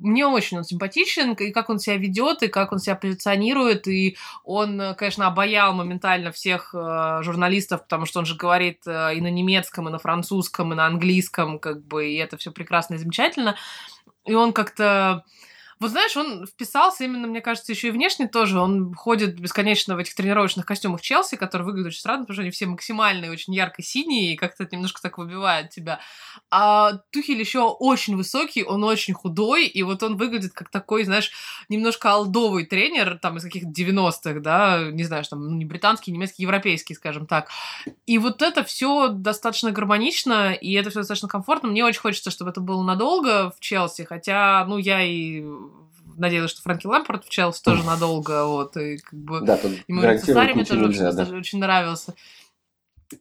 мне 0.00 0.26
очень 0.26 0.58
он 0.58 0.64
симпатичен, 0.64 1.32
и 1.34 1.50
как 1.50 1.70
он 1.70 1.78
себя 1.78 1.96
ведет, 1.96 2.42
и 2.42 2.48
как 2.48 2.72
он 2.72 2.78
себя 2.78 2.96
позиционирует, 2.96 3.86
и 3.88 4.16
он, 4.44 4.94
конечно, 4.96 5.26
обаял 5.26 5.74
моментально 5.74 6.32
всех 6.32 6.74
э, 6.74 7.20
журналистов, 7.22 7.82
потому 7.82 8.06
что 8.06 8.20
он 8.20 8.26
же 8.26 8.36
говорит 8.36 8.80
э, 8.86 9.16
и 9.16 9.20
на 9.20 9.30
немецком, 9.30 9.88
и 9.88 9.92
на 9.92 9.98
французском, 9.98 10.72
и 10.72 10.76
на 10.76 10.86
английском, 10.86 11.58
как 11.58 11.84
бы, 11.84 12.08
и 12.08 12.16
это 12.16 12.36
все 12.36 12.50
прекрасно 12.50 12.94
и 12.94 12.98
замечательно. 12.98 13.56
И 14.24 14.34
он 14.34 14.52
как-то 14.52 15.24
вот 15.80 15.90
знаешь, 15.90 16.16
он 16.16 16.46
вписался 16.46 17.04
именно, 17.04 17.28
мне 17.28 17.40
кажется, 17.40 17.72
еще 17.72 17.88
и 17.88 17.92
внешне 17.92 18.26
тоже. 18.26 18.58
Он 18.58 18.94
ходит 18.94 19.38
бесконечно 19.38 19.94
в 19.94 19.98
этих 19.98 20.14
тренировочных 20.14 20.66
костюмах 20.66 21.00
Челси, 21.00 21.36
которые 21.36 21.66
выглядят 21.66 21.88
очень 21.88 22.00
странно, 22.00 22.24
потому 22.24 22.34
что 22.34 22.42
они 22.42 22.50
все 22.50 22.66
максимальные, 22.66 23.30
очень 23.30 23.54
ярко-синие, 23.54 24.34
и 24.34 24.36
как-то 24.36 24.66
немножко 24.70 25.00
так 25.00 25.18
выбивает 25.18 25.70
тебя. 25.70 26.00
А 26.50 26.94
Тухель 27.10 27.38
еще 27.38 27.60
очень 27.60 28.16
высокий, 28.16 28.64
он 28.64 28.82
очень 28.82 29.14
худой, 29.14 29.66
и 29.66 29.82
вот 29.82 30.02
он 30.02 30.16
выглядит 30.16 30.52
как 30.52 30.68
такой, 30.68 31.04
знаешь, 31.04 31.30
немножко 31.68 32.10
алдовый 32.10 32.66
тренер, 32.66 33.18
там, 33.20 33.36
из 33.36 33.44
каких-то 33.44 33.68
90-х, 33.68 34.40
да, 34.40 34.90
не 34.90 35.04
знаю, 35.04 35.22
что 35.22 35.36
там, 35.36 35.58
не 35.58 35.64
британский, 35.64 36.10
немецкий, 36.10 36.42
европейский, 36.42 36.94
скажем 36.94 37.26
так. 37.26 37.50
И 38.06 38.18
вот 38.18 38.42
это 38.42 38.64
все 38.64 39.08
достаточно 39.08 39.70
гармонично, 39.70 40.52
и 40.52 40.72
это 40.72 40.90
все 40.90 41.00
достаточно 41.00 41.28
комфортно. 41.28 41.68
Мне 41.68 41.84
очень 41.84 42.00
хочется, 42.00 42.30
чтобы 42.30 42.50
это 42.50 42.60
было 42.60 42.82
надолго 42.82 43.50
в 43.50 43.60
Челси, 43.60 44.04
хотя, 44.04 44.64
ну, 44.66 44.78
я 44.78 45.02
и 45.02 45.44
надеялась, 46.18 46.50
что 46.50 46.62
Фрэнки 46.62 46.86
Лэмпорт 46.86 47.24
в 47.24 47.28
Челси 47.28 47.62
тоже 47.62 47.84
надолго, 47.84 48.46
вот, 48.46 48.76
и 48.76 48.98
как 48.98 49.18
бы... 49.18 49.40
Да, 49.40 49.56
тут 49.56 49.72
ему 49.88 50.00
мне 50.00 50.18
тоже 50.64 50.86
нельзя, 50.86 51.08
очень, 51.08 51.16
да. 51.16 51.36
очень 51.36 51.58
нравился. 51.58 52.14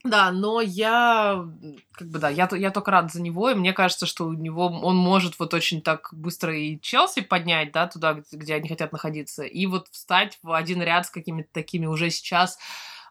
Да, 0.03 0.31
но 0.31 0.60
я, 0.60 1.45
как 1.93 2.10
бы, 2.10 2.19
да, 2.19 2.27
я, 2.29 2.49
я 2.51 2.71
только 2.71 2.91
рад 2.91 3.12
за 3.12 3.21
него, 3.21 3.49
и 3.49 3.55
мне 3.55 3.71
кажется, 3.71 4.05
что 4.05 4.25
у 4.25 4.33
него, 4.33 4.65
он 4.65 4.97
может 4.97 5.39
вот 5.39 5.53
очень 5.53 5.81
так 5.81 6.10
быстро 6.12 6.57
и 6.57 6.79
Челси 6.81 7.21
поднять, 7.21 7.71
да, 7.71 7.88
туда, 7.88 8.13
где, 8.13 8.38
где 8.38 8.55
они 8.55 8.67
хотят 8.67 8.91
находиться, 8.91 9.43
и 9.43 9.65
вот 9.65 9.88
встать 9.91 10.39
в 10.43 10.51
один 10.51 10.81
ряд 10.81 11.05
с 11.05 11.10
какими-то 11.10 11.49
такими 11.53 11.86
уже 11.86 12.10
сейчас 12.10 12.57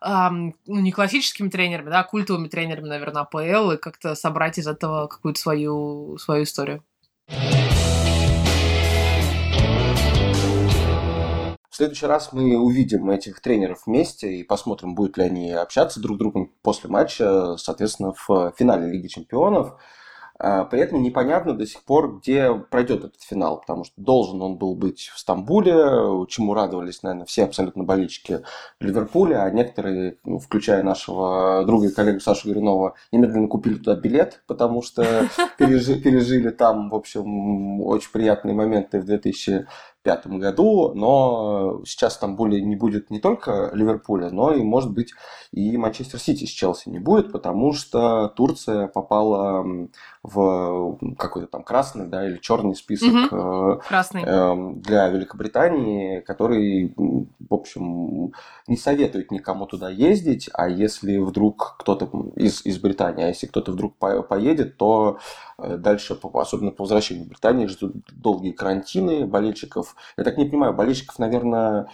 эм, 0.03 0.55
ну, 0.66 0.81
не 0.81 0.92
классическими 0.92 1.49
тренерами, 1.49 1.88
да, 1.88 2.01
а 2.01 2.05
культовыми 2.05 2.49
тренерами, 2.49 2.88
наверное, 2.88 3.22
АПЛ, 3.22 3.72
и 3.72 3.77
как-то 3.79 4.14
собрать 4.14 4.59
из 4.59 4.66
этого 4.66 5.07
какую-то 5.07 5.40
свою, 5.40 6.18
свою 6.18 6.44
историю. 6.44 6.85
В 11.77 11.79
следующий 11.79 12.07
раз 12.07 12.33
мы 12.33 12.57
увидим 12.57 13.11
этих 13.11 13.41
тренеров 13.41 13.83
вместе 13.85 14.33
и 14.33 14.43
посмотрим, 14.43 14.95
будут 14.95 15.19
ли 15.19 15.25
они 15.25 15.53
общаться 15.53 16.01
друг 16.01 16.17
с 16.17 16.19
другом 16.19 16.51
после 16.62 16.89
матча, 16.89 17.59
соответственно, 17.59 18.15
в 18.15 18.55
финале 18.57 18.91
Лиги 18.91 19.09
Чемпионов. 19.09 19.75
А, 20.39 20.65
при 20.65 20.81
этом 20.81 21.03
непонятно 21.03 21.53
до 21.53 21.67
сих 21.67 21.83
пор, 21.85 22.19
где 22.19 22.55
пройдет 22.55 23.05
этот 23.05 23.23
финал, 23.23 23.61
потому 23.61 23.85
что 23.85 23.93
должен 23.99 24.41
он 24.41 24.57
был 24.57 24.75
быть 24.75 25.11
в 25.15 25.19
Стамбуле, 25.19 26.27
чему 26.29 26.55
радовались, 26.55 27.03
наверное, 27.03 27.27
все 27.27 27.45
абсолютно 27.45 27.85
болельщики 27.85 28.41
Ливерпуля, 28.81 29.45
а 29.45 29.51
некоторые, 29.51 30.17
ну, 30.25 30.39
включая 30.39 30.83
нашего 30.83 31.62
друга 31.67 31.89
и 31.89 31.93
коллегу 31.93 32.21
Сашу 32.21 32.49
Горинова, 32.49 32.95
немедленно 33.12 33.49
купили 33.49 33.75
туда 33.75 33.97
билет, 33.97 34.43
потому 34.47 34.81
что 34.81 35.29
пережили, 35.59 36.01
пережили 36.01 36.49
там, 36.49 36.89
в 36.89 36.95
общем, 36.95 37.83
очень 37.83 38.11
приятные 38.12 38.55
моменты 38.55 38.99
в 38.99 39.05
2000 39.05 39.67
2005 40.07 40.27
году, 40.40 40.92
но 40.95 41.83
сейчас 41.85 42.14
в 42.14 42.16
Стамбуле 42.16 42.61
не 42.62 42.77
будет 42.77 43.11
не 43.11 43.21
только 43.21 43.71
Ливерпуля, 43.73 44.31
но 44.31 44.53
и, 44.53 44.62
может 44.62 44.92
быть, 44.92 45.12
и 45.53 45.77
Манчестер 45.77 46.21
Сити 46.21 46.45
с 46.45 46.51
Челси 46.51 46.88
не 46.88 46.99
будет, 46.99 47.33
потому 47.33 47.73
что 47.73 48.29
Турция 48.29 48.87
попала 48.87 49.64
в 50.23 50.99
какой-то 51.19 51.49
там 51.49 51.62
красный, 51.62 52.07
да, 52.07 52.27
или 52.27 52.38
черный 52.38 52.75
список 52.75 53.33
угу. 53.33 53.81
красный. 53.87 54.23
Эм, 54.23 54.81
для 54.81 55.09
Великобритании, 55.09 56.21
который, 56.21 56.95
в 56.97 57.55
общем, 57.55 58.33
не 58.66 58.77
советует 58.77 59.31
никому 59.31 59.66
туда 59.66 59.88
ездить, 59.88 60.51
а 60.53 60.69
если 60.69 61.19
вдруг 61.19 61.77
кто-то 61.79 62.09
из, 62.35 62.64
из 62.64 62.79
Британии, 62.79 63.25
а 63.25 63.29
если 63.29 63.47
кто-то 63.47 63.73
вдруг 63.73 63.95
поедет, 63.97 64.77
то 64.77 65.19
э, 65.59 65.77
дальше, 65.77 66.19
особенно 66.35 66.71
по 66.71 66.85
возвращению 66.85 67.25
в 67.25 67.29
Британию, 67.29 67.69
ждут 67.69 67.95
долгие 68.12 68.53
карантины 68.53 69.27
болельщиков. 69.27 69.96
Я 70.17 70.25
так 70.25 70.39
не 70.39 70.45
понимаю, 70.45 70.75
болельщиков, 70.75 71.19
наверное, 71.19 71.89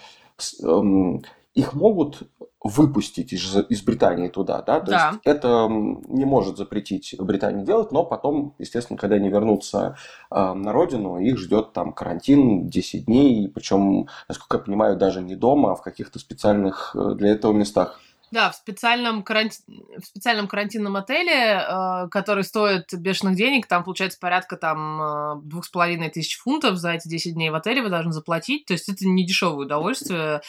эм, 0.63 1.23
их 1.53 1.73
могут 1.73 2.23
выпустить 2.63 3.33
из, 3.33 3.57
из 3.69 3.81
Британии 3.81 4.29
туда, 4.29 4.61
да, 4.61 4.79
то 4.79 4.91
да. 4.91 5.09
есть 5.09 5.19
это 5.25 5.67
не 5.69 6.23
может 6.23 6.57
запретить 6.57 7.13
Британии 7.19 7.65
делать, 7.65 7.91
но 7.91 8.05
потом, 8.05 8.55
естественно, 8.57 8.97
когда 8.97 9.17
они 9.17 9.29
вернутся 9.29 9.97
э, 10.31 10.53
на 10.53 10.71
родину, 10.71 11.19
их 11.19 11.37
ждет 11.37 11.73
там 11.73 11.91
карантин 11.91 12.69
10 12.69 13.05
дней, 13.05 13.49
причем, 13.49 14.07
насколько 14.29 14.57
я 14.57 14.63
понимаю, 14.63 14.95
даже 14.95 15.21
не 15.21 15.35
дома, 15.35 15.73
а 15.73 15.75
в 15.75 15.81
каких-то 15.81 16.19
специальных 16.19 16.95
э, 16.95 17.15
для 17.15 17.31
этого 17.31 17.51
местах. 17.51 17.99
Да, 18.33 18.49
в 18.49 18.55
специальном, 18.55 19.21
каранти... 19.21 19.59
в 19.67 20.03
специальном 20.03 20.47
карантинном 20.47 20.95
отеле, 20.95 21.61
э, 21.61 22.07
который 22.09 22.43
стоит 22.43 22.91
бешеных 22.91 23.35
денег, 23.35 23.67
там 23.67 23.83
получается 23.83 24.17
порядка 24.19 24.57
там 24.57 25.01
э, 25.01 25.41
двух 25.43 25.65
с 25.65 25.69
половиной 25.69 26.09
тысяч 26.09 26.39
фунтов 26.39 26.77
за 26.77 26.93
эти 26.93 27.07
10 27.07 27.35
дней 27.35 27.51
в 27.51 27.55
отеле 27.55 27.83
вы 27.83 27.89
должны 27.89 28.11
заплатить, 28.11 28.65
то 28.65 28.73
есть 28.73 28.89
это 28.89 29.07
не 29.07 29.23
дешевое 29.23 29.67
удовольствие. 29.67 30.41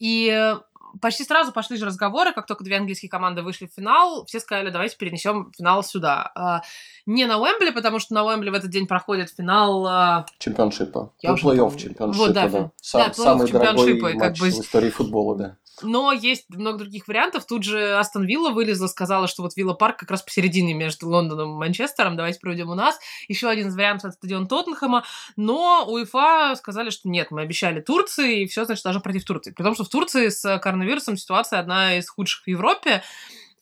И 0.00 0.52
почти 1.00 1.22
сразу 1.22 1.52
пошли 1.52 1.76
же 1.76 1.86
разговоры, 1.86 2.32
как 2.32 2.46
только 2.46 2.64
две 2.64 2.76
английские 2.76 3.08
команды 3.08 3.42
вышли 3.42 3.66
в 3.66 3.72
финал, 3.72 4.24
все 4.26 4.40
сказали, 4.40 4.70
давайте 4.70 4.96
перенесем 4.96 5.52
финал 5.56 5.84
сюда. 5.84 6.32
А, 6.34 6.62
не 7.06 7.26
на 7.26 7.38
Уэмбли, 7.38 7.70
потому 7.70 8.00
что 8.00 8.14
на 8.14 8.24
Уэмбли 8.24 8.50
в 8.50 8.54
этот 8.54 8.70
день 8.70 8.88
проходит 8.88 9.30
финал... 9.30 9.86
А, 9.86 10.26
чемпионшипа. 10.40 11.12
Ну, 11.22 11.34
плей-офф 11.36 11.76
чемпионшипа, 11.76 12.24
вот, 12.24 12.32
да. 12.32 12.48
да. 12.48 12.72
Сам, 12.82 13.02
да 13.06 13.14
самый 13.14 13.48
дорогой 13.48 14.00
матч 14.00 14.18
как 14.18 14.32
бы... 14.38 14.50
в 14.50 14.60
истории 14.60 14.90
футбола, 14.90 15.36
да. 15.36 15.56
Но 15.82 16.12
есть 16.12 16.48
много 16.48 16.78
других 16.78 17.08
вариантов. 17.08 17.46
Тут 17.46 17.64
же 17.64 17.96
Астон 17.96 18.24
Вилла 18.24 18.50
вылезла, 18.50 18.86
сказала, 18.86 19.26
что 19.26 19.42
вот 19.42 19.56
Вилла 19.56 19.74
Парк 19.74 19.98
как 19.98 20.10
раз 20.10 20.22
посередине 20.22 20.74
между 20.74 21.08
Лондоном 21.08 21.54
и 21.54 21.58
Манчестером. 21.58 22.16
Давайте 22.16 22.40
проведем 22.40 22.70
у 22.70 22.74
нас. 22.74 22.98
Еще 23.28 23.48
один 23.48 23.68
из 23.68 23.76
вариантов 23.76 24.10
это 24.10 24.16
стадион 24.16 24.46
Тоттенхэма. 24.46 25.04
Но 25.36 25.86
УЕФА 25.88 26.54
сказали, 26.56 26.90
что 26.90 27.08
нет, 27.08 27.30
мы 27.30 27.42
обещали 27.42 27.80
Турции, 27.80 28.42
и 28.42 28.46
все, 28.46 28.64
значит, 28.64 28.84
должно 28.84 29.00
пройти 29.00 29.20
в 29.20 29.24
Турции. 29.24 29.52
При 29.52 29.62
том, 29.62 29.74
что 29.74 29.84
в 29.84 29.88
Турции 29.88 30.28
с 30.28 30.58
коронавирусом 30.58 31.16
ситуация 31.16 31.58
одна 31.60 31.98
из 31.98 32.08
худших 32.08 32.44
в 32.44 32.48
Европе. 32.48 33.02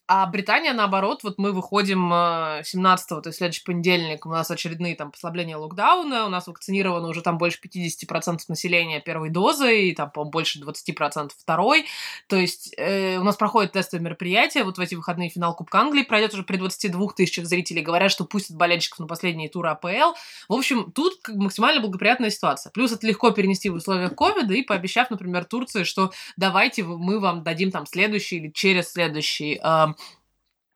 А 0.08 0.24
Британия, 0.26 0.72
наоборот, 0.72 1.24
вот 1.24 1.36
мы 1.36 1.50
выходим 1.50 2.12
17-го, 2.12 3.18
э, 3.18 3.22
то 3.22 3.28
есть 3.28 3.38
следующий 3.38 3.64
понедельник, 3.64 4.24
у 4.24 4.28
нас 4.28 4.48
очередные 4.48 4.94
там 4.94 5.10
послабления 5.10 5.56
локдауна, 5.56 6.26
у 6.26 6.28
нас 6.28 6.46
вакцинировано 6.46 7.08
уже 7.08 7.22
там 7.22 7.38
больше 7.38 7.58
50% 7.60 8.38
населения 8.46 9.00
первой 9.00 9.30
дозой, 9.30 9.88
и 9.88 9.94
там, 9.94 10.12
по 10.12 10.22
больше 10.22 10.60
20% 10.60 11.30
второй. 11.36 11.86
То 12.28 12.36
есть 12.36 12.72
э, 12.76 13.18
у 13.18 13.24
нас 13.24 13.34
проходит 13.34 13.72
тестовое 13.72 14.04
мероприятие, 14.04 14.62
вот 14.62 14.78
в 14.78 14.80
эти 14.80 14.94
выходные 14.94 15.28
финал 15.28 15.56
Кубка 15.56 15.80
Англии 15.80 16.02
пройдет 16.02 16.34
уже 16.34 16.44
при 16.44 16.56
22 16.56 17.08
тысячах 17.16 17.46
зрителей, 17.46 17.82
говорят, 17.82 18.12
что 18.12 18.24
пустят 18.24 18.56
болельщиков 18.56 19.00
на 19.00 19.06
последние 19.08 19.48
туры 19.48 19.70
АПЛ. 19.70 20.14
В 20.48 20.52
общем, 20.52 20.92
тут 20.92 21.14
максимально 21.28 21.80
благоприятная 21.80 22.30
ситуация. 22.30 22.70
Плюс 22.70 22.92
это 22.92 23.04
легко 23.08 23.32
перенести 23.32 23.70
в 23.70 23.74
условиях 23.74 24.14
ковида 24.14 24.54
и 24.54 24.62
пообещав, 24.62 25.10
например, 25.10 25.46
Турции, 25.46 25.82
что 25.82 26.12
давайте 26.36 26.84
мы 26.84 27.18
вам 27.18 27.42
дадим 27.42 27.72
там 27.72 27.86
следующий 27.86 28.36
или 28.36 28.50
через 28.52 28.92
следующий 28.92 29.60
э, 29.60 29.95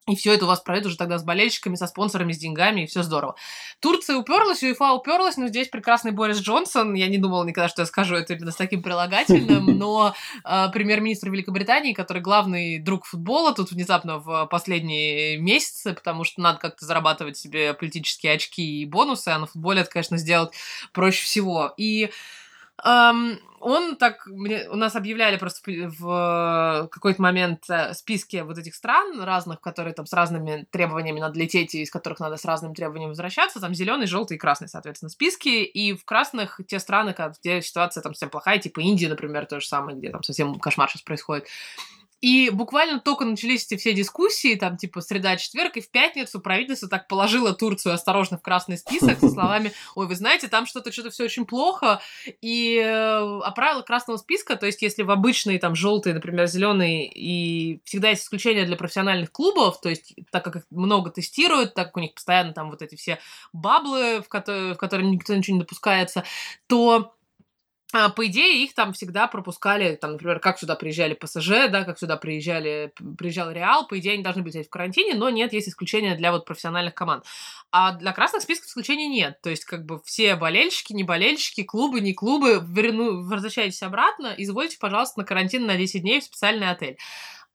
и 0.09 0.17
все 0.17 0.33
это 0.33 0.45
у 0.45 0.49
вас 0.49 0.61
пройдет 0.61 0.87
уже 0.87 0.97
тогда 0.97 1.19
с 1.19 1.25
болельщиками, 1.25 1.75
со 1.75 1.87
спонсорами, 1.87 2.33
с 2.33 2.39
деньгами, 2.39 2.83
и 2.83 2.87
все 2.87 3.03
здорово. 3.03 3.37
Турция 3.81 4.17
уперлась, 4.17 4.63
УЕФА 4.63 4.93
уперлась, 4.93 5.37
но 5.37 5.49
здесь 5.49 5.69
прекрасный 5.69 6.11
Борис 6.11 6.39
Джонсон. 6.39 6.95
Я 6.95 7.09
не 7.09 7.19
думала 7.19 7.45
никогда, 7.45 7.69
что 7.69 7.83
я 7.83 7.87
скажу 7.87 8.17
это 8.17 8.35
именно 8.35 8.51
с 8.51 8.57
таким 8.57 8.83
прилагательным, 8.83 9.67
но 9.79 10.15
э, 10.45 10.69
премьер-министр 10.73 11.31
Великобритании, 11.31 11.93
который 11.93 12.23
главный 12.23 12.79
друг 12.79 13.05
футбола 13.05 13.55
тут 13.55 13.71
внезапно 13.71 14.19
в 14.19 14.47
последние 14.47 15.39
месяцы, 15.39 15.93
потому 15.93 16.25
что 16.25 16.41
надо 16.41 16.59
как-то 16.59 16.85
зарабатывать 16.85 17.37
себе 17.37 17.75
политические 17.75 18.33
очки 18.33 18.81
и 18.81 18.87
бонусы, 18.87 19.29
а 19.29 19.39
на 19.39 19.47
футболе 19.47 19.83
это, 19.83 19.91
конечно, 19.91 20.17
сделать 20.17 20.53
проще 20.93 21.25
всего. 21.25 21.73
И 21.77 22.11
он 22.83 23.97
так, 23.97 24.27
мне, 24.27 24.67
у 24.71 24.77
нас 24.77 24.97
объявляли 24.97 25.37
просто 25.37 25.61
в 25.99 26.89
какой-то 26.91 27.21
момент 27.21 27.69
э, 27.69 27.93
списки 27.93 28.39
вот 28.39 28.57
этих 28.57 28.75
стран 28.75 29.21
разных, 29.21 29.61
которые 29.61 29.93
там 29.93 30.07
с 30.07 30.13
разными 30.15 30.67
требованиями 30.71 31.21
надо 31.21 31.39
лететь, 31.39 31.75
и 31.75 31.83
из 31.83 31.91
которых 31.91 32.21
надо 32.21 32.39
с 32.39 32.45
разными 32.47 32.73
требованиями 32.73 33.11
возвращаться, 33.11 33.61
там 33.61 33.75
зеленый, 33.75 34.07
желтый 34.07 34.39
и 34.39 34.41
красный, 34.41 34.69
соответственно, 34.69 35.11
списки, 35.11 35.63
и 35.63 35.93
в 35.93 36.07
красных 36.07 36.61
те 36.67 36.79
страны, 36.79 37.15
где 37.41 37.61
ситуация 37.61 38.03
там 38.03 38.15
совсем 38.15 38.31
плохая, 38.31 38.59
типа 38.59 38.81
Индия, 38.81 39.09
например, 39.09 39.45
то 39.45 39.61
же 39.61 39.67
самое, 39.67 39.97
где 39.97 40.11
там 40.11 40.23
совсем 40.23 40.59
кошмар 40.59 40.89
сейчас 40.89 41.03
происходит, 41.03 41.47
и 42.21 42.51
буквально 42.51 43.01
только 43.01 43.25
начались 43.25 43.67
эти 43.67 43.77
все 43.77 43.93
дискуссии, 43.93 44.55
там, 44.55 44.77
типа, 44.77 45.01
среда-четверг, 45.01 45.77
и 45.77 45.81
в 45.81 45.91
пятницу 45.91 46.41
правительство 46.41 46.89
так 46.89 47.09
положило 47.09 47.55
Турцию 47.55 47.95
осторожно 47.95 48.39
в 48.39 48.43
красный 48.43 48.77
список 48.77 49.19
со 49.21 49.29
словами, 49.29 49.73
ой, 49.95 50.07
вы 50.07 50.15
знаете, 50.15 50.49
там 50.49 50.67
что-то, 50.67 50.93
что-то 50.93 51.11
все 51.11 51.25
очень 51.25 51.47
плохо, 51.47 52.01
и 52.43 52.77
э, 52.77 52.89
а 52.91 53.51
правила 53.53 53.83
красного 53.83 54.19
списка, 54.19 54.57
то 54.57 54.67
есть 54.67 54.83
если 54.83 55.03
в 55.03 55.11
обычные, 55.11 55.59
там, 55.59 55.75
желтые, 55.75 56.15
например, 56.15 56.47
зеленые, 56.47 57.09
и 57.09 57.81
всегда 57.85 58.11
есть 58.11 58.25
исключения 58.25 58.67
для 58.67 58.77
профессиональных 58.77 59.33
клубов, 59.33 59.81
то 59.81 59.89
есть 59.89 60.15
так 60.31 60.45
как 60.45 60.57
их 60.57 60.63
много 60.71 61.11
тестируют, 61.11 61.75
так 61.75 61.89
как 61.89 61.97
у 61.97 62.01
них 62.01 62.15
постоянно 62.15 62.53
там 62.53 62.71
вот 62.71 62.83
эти 62.83 62.97
все 62.97 63.19
баблы, 63.53 64.21
в 64.21 64.29
которые, 64.29 64.75
в 64.75 64.79
которые 64.79 65.11
никто 65.11 65.35
ничего 65.35 65.57
не 65.57 65.63
допускается, 65.63 66.25
то 66.67 67.15
по 67.93 68.27
идее, 68.27 68.63
их 68.63 68.75
там 68.75 68.93
всегда 68.93 69.27
пропускали, 69.27 69.97
там, 69.97 70.13
например, 70.13 70.39
как 70.39 70.59
сюда 70.59 70.77
приезжали 70.77 71.15
ПСЖ, 71.15 71.69
да, 71.71 71.85
как 71.85 71.99
сюда 71.99 72.17
приезжали, 72.17 72.93
приезжал 73.19 73.51
Реал, 73.51 73.87
по 73.87 73.99
идее, 73.99 74.15
они 74.15 74.23
должны 74.23 74.43
быть 74.43 74.55
в 74.55 74.71
карантине, 74.71 75.15
но 75.15 75.29
нет, 75.31 75.53
есть 75.53 75.69
исключения 75.69 76.15
для 76.15 76.31
вот 76.31 76.45
профессиональных 76.45 76.95
команд. 76.95 77.25
А 77.73 77.93
для 77.93 78.13
красных 78.13 78.43
списков 78.43 78.69
исключений 78.69 79.09
нет, 79.09 79.41
то 79.43 79.51
есть 79.51 79.65
как 79.65 79.87
бы 79.87 80.01
все 80.05 80.37
болельщики, 80.37 80.93
не 80.93 81.05
болельщики, 81.05 81.63
клубы, 81.63 82.01
не 82.01 82.15
клубы, 82.15 82.63
верну, 82.65 83.25
возвращайтесь 83.25 83.83
обратно, 83.83 84.35
извольте, 84.37 84.79
пожалуйста, 84.79 85.21
на 85.21 85.25
карантин 85.25 85.67
на 85.67 85.77
10 85.77 86.03
дней 86.03 86.21
в 86.21 86.25
специальный 86.25 86.71
отель. 86.71 86.97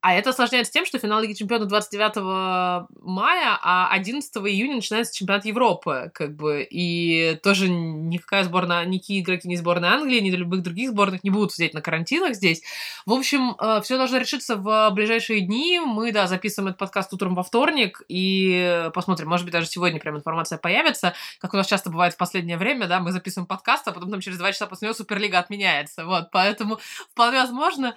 А 0.06 0.14
это 0.14 0.30
осложняется 0.30 0.72
тем, 0.72 0.86
что 0.86 1.00
финал 1.00 1.20
Лиги 1.20 1.34
Чемпионов 1.34 1.68
29 1.68 2.88
мая, 3.02 3.58
а 3.60 3.90
11 3.90 4.38
июня 4.38 4.76
начинается 4.76 5.12
чемпионат 5.18 5.46
Европы, 5.46 6.12
как 6.14 6.36
бы, 6.36 6.62
и 6.62 7.40
тоже 7.42 7.70
никакая 7.70 8.44
сборная, 8.44 8.86
никакие 8.86 9.22
игроки 9.22 9.48
ни 9.48 9.56
сборной 9.56 9.90
Англии, 9.90 10.20
ни 10.20 10.30
любых 10.30 10.62
других 10.62 10.92
сборных 10.92 11.24
не 11.24 11.32
будут 11.32 11.54
сидеть 11.54 11.74
на 11.74 11.82
карантинах 11.82 12.36
здесь. 12.36 12.62
В 13.08 13.14
общем, 13.14 13.56
э, 13.60 13.82
все 13.82 13.98
должно 13.98 14.20
решиться 14.20 14.58
в 14.58 14.92
ближайшие 14.92 15.42
дни. 15.42 15.80
Мы, 15.84 16.12
да, 16.12 16.28
записываем 16.28 16.68
этот 16.68 16.78
подкаст 16.78 17.12
утром 17.12 17.34
во 17.34 17.42
вторник, 17.42 18.04
и 18.08 18.92
посмотрим, 18.94 19.30
может 19.30 19.48
быть, 19.48 19.54
даже 19.54 19.66
сегодня 19.66 20.00
прям 20.00 20.18
информация 20.18 20.60
появится, 20.60 21.16
как 21.40 21.56
у 21.56 21.58
нас 21.58 21.66
часто 21.66 21.90
бывает 21.90 22.14
в 22.14 22.18
последнее 22.18 22.60
время, 22.60 22.86
да, 22.86 23.00
мы 23.00 23.12
записываем 23.12 23.48
подкаст, 23.48 23.88
а 23.88 23.92
потом 23.92 24.12
там 24.12 24.22
через 24.22 24.38
два 24.38 24.52
часа 24.52 24.68
после 24.68 24.86
него 24.86 24.94
Суперлига 24.94 25.40
отменяется, 25.40 26.06
вот, 26.06 26.30
поэтому 26.32 26.78
вполне 27.12 27.40
возможно, 27.40 27.96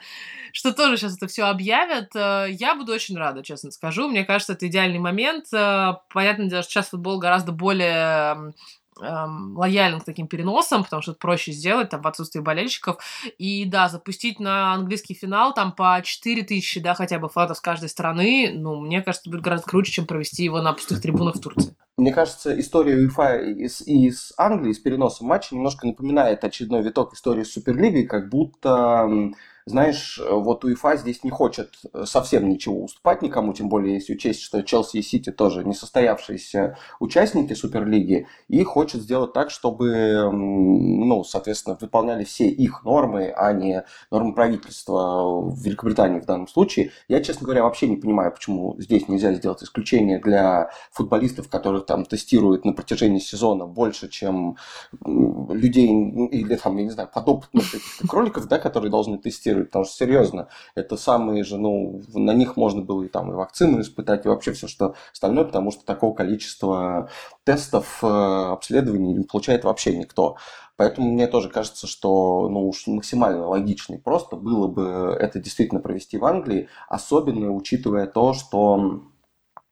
что 0.54 0.72
тоже 0.72 0.96
сейчас 0.96 1.14
это 1.14 1.26
все 1.26 1.42
объявят, 1.42 1.97
добавят, 1.98 2.48
э, 2.50 2.52
я 2.52 2.74
буду 2.74 2.92
очень 2.92 3.16
рада, 3.16 3.42
честно 3.42 3.70
скажу. 3.70 4.08
Мне 4.08 4.24
кажется, 4.24 4.54
это 4.54 4.66
идеальный 4.66 4.98
момент. 4.98 5.46
Э, 5.52 5.94
понятное 6.12 6.48
дело, 6.48 6.62
что 6.62 6.72
сейчас 6.72 6.88
футбол 6.88 7.18
гораздо 7.18 7.52
более 7.52 8.52
эм, 9.00 9.56
лоялен 9.56 10.00
к 10.00 10.04
таким 10.04 10.26
переносам, 10.26 10.84
потому 10.84 11.02
что 11.02 11.12
это 11.12 11.20
проще 11.20 11.52
сделать 11.52 11.90
там 11.90 12.02
в 12.02 12.06
отсутствии 12.06 12.40
болельщиков. 12.40 12.98
И 13.38 13.64
да, 13.64 13.88
запустить 13.88 14.40
на 14.40 14.74
английский 14.74 15.14
финал 15.14 15.54
там 15.54 15.72
по 15.72 16.00
4 16.02 16.42
тысячи, 16.42 16.80
да, 16.80 16.94
хотя 16.94 17.18
бы 17.18 17.28
фанатов 17.28 17.58
с 17.58 17.60
каждой 17.60 17.88
страны, 17.88 18.52
ну, 18.54 18.80
мне 18.80 19.02
кажется, 19.02 19.30
будет 19.30 19.42
гораздо 19.42 19.68
круче, 19.68 19.92
чем 19.92 20.06
провести 20.06 20.44
его 20.44 20.60
на 20.60 20.72
пустых 20.72 21.00
трибунах 21.00 21.36
в 21.36 21.40
Турции. 21.40 21.76
Мне 21.96 22.12
кажется, 22.12 22.58
история 22.58 22.94
УЕФА 22.94 23.38
из, 23.38 23.80
из 23.80 24.32
Англии, 24.36 24.72
с 24.72 24.78
переносом 24.78 25.26
матча, 25.26 25.54
немножко 25.54 25.86
напоминает 25.86 26.44
очередной 26.44 26.82
виток 26.82 27.12
истории 27.14 27.42
с 27.42 27.52
Суперлигой, 27.52 28.04
как 28.04 28.28
будто 28.28 29.08
знаешь, 29.68 30.20
вот 30.30 30.64
УЕФА 30.64 30.96
здесь 30.96 31.24
не 31.24 31.30
хочет 31.30 31.74
совсем 32.04 32.48
ничего 32.48 32.84
уступать 32.84 33.22
никому, 33.22 33.52
тем 33.52 33.68
более 33.68 33.94
если 33.94 34.14
учесть, 34.14 34.40
что 34.40 34.62
Челси 34.62 34.98
и 34.98 35.02
Сити 35.02 35.30
тоже 35.30 35.64
не 35.64 35.74
состоявшиеся 35.74 36.76
участники 37.00 37.52
Суперлиги, 37.52 38.26
и 38.48 38.62
хочет 38.62 39.02
сделать 39.02 39.32
так, 39.32 39.50
чтобы, 39.50 40.30
ну, 40.32 41.24
соответственно, 41.24 41.76
выполняли 41.80 42.24
все 42.24 42.48
их 42.48 42.84
нормы, 42.84 43.32
а 43.36 43.52
не 43.52 43.84
нормы 44.10 44.34
правительства 44.34 45.40
в 45.40 45.60
Великобритании 45.62 46.20
в 46.20 46.26
данном 46.26 46.48
случае. 46.48 46.90
Я, 47.08 47.22
честно 47.22 47.44
говоря, 47.44 47.64
вообще 47.64 47.88
не 47.88 47.96
понимаю, 47.96 48.32
почему 48.32 48.76
здесь 48.78 49.08
нельзя 49.08 49.34
сделать 49.34 49.62
исключение 49.62 50.18
для 50.18 50.70
футболистов, 50.92 51.48
которых 51.48 51.86
там 51.86 52.04
тестируют 52.04 52.64
на 52.64 52.72
протяжении 52.72 53.18
сезона 53.18 53.66
больше, 53.66 54.08
чем 54.08 54.56
людей 55.04 55.88
или 55.88 56.56
там, 56.56 56.76
я 56.76 56.84
не 56.84 56.90
знаю, 56.90 57.10
подопытных 57.12 57.64
кроликов, 58.08 58.46
да, 58.48 58.58
которые 58.58 58.90
должны 58.90 59.18
тестировать, 59.18 59.57
потому 59.64 59.84
что 59.84 59.94
серьезно, 59.94 60.48
это 60.74 60.96
самые 60.96 61.44
же, 61.44 61.58
ну, 61.58 62.02
на 62.14 62.32
них 62.32 62.56
можно 62.56 62.82
было 62.82 63.02
и 63.04 63.08
там 63.08 63.30
и 63.32 63.34
вакцины 63.34 63.80
испытать, 63.80 64.24
и 64.24 64.28
вообще 64.28 64.52
все, 64.52 64.68
что 64.68 64.94
остальное, 65.12 65.44
потому 65.44 65.70
что 65.70 65.84
такого 65.84 66.14
количества 66.14 67.08
тестов, 67.44 67.98
э, 68.02 68.06
обследований 68.06 69.14
не 69.14 69.24
получает 69.24 69.64
вообще 69.64 69.96
никто. 69.96 70.36
Поэтому 70.76 71.10
мне 71.10 71.26
тоже 71.26 71.48
кажется, 71.48 71.88
что 71.88 72.48
ну, 72.48 72.68
уж 72.68 72.86
максимально 72.86 73.48
логично 73.48 73.98
просто 73.98 74.36
было 74.36 74.68
бы 74.68 75.16
это 75.18 75.40
действительно 75.40 75.80
провести 75.80 76.18
в 76.18 76.24
Англии, 76.24 76.68
особенно 76.88 77.50
учитывая 77.50 78.06
то, 78.06 78.32
что 78.32 79.02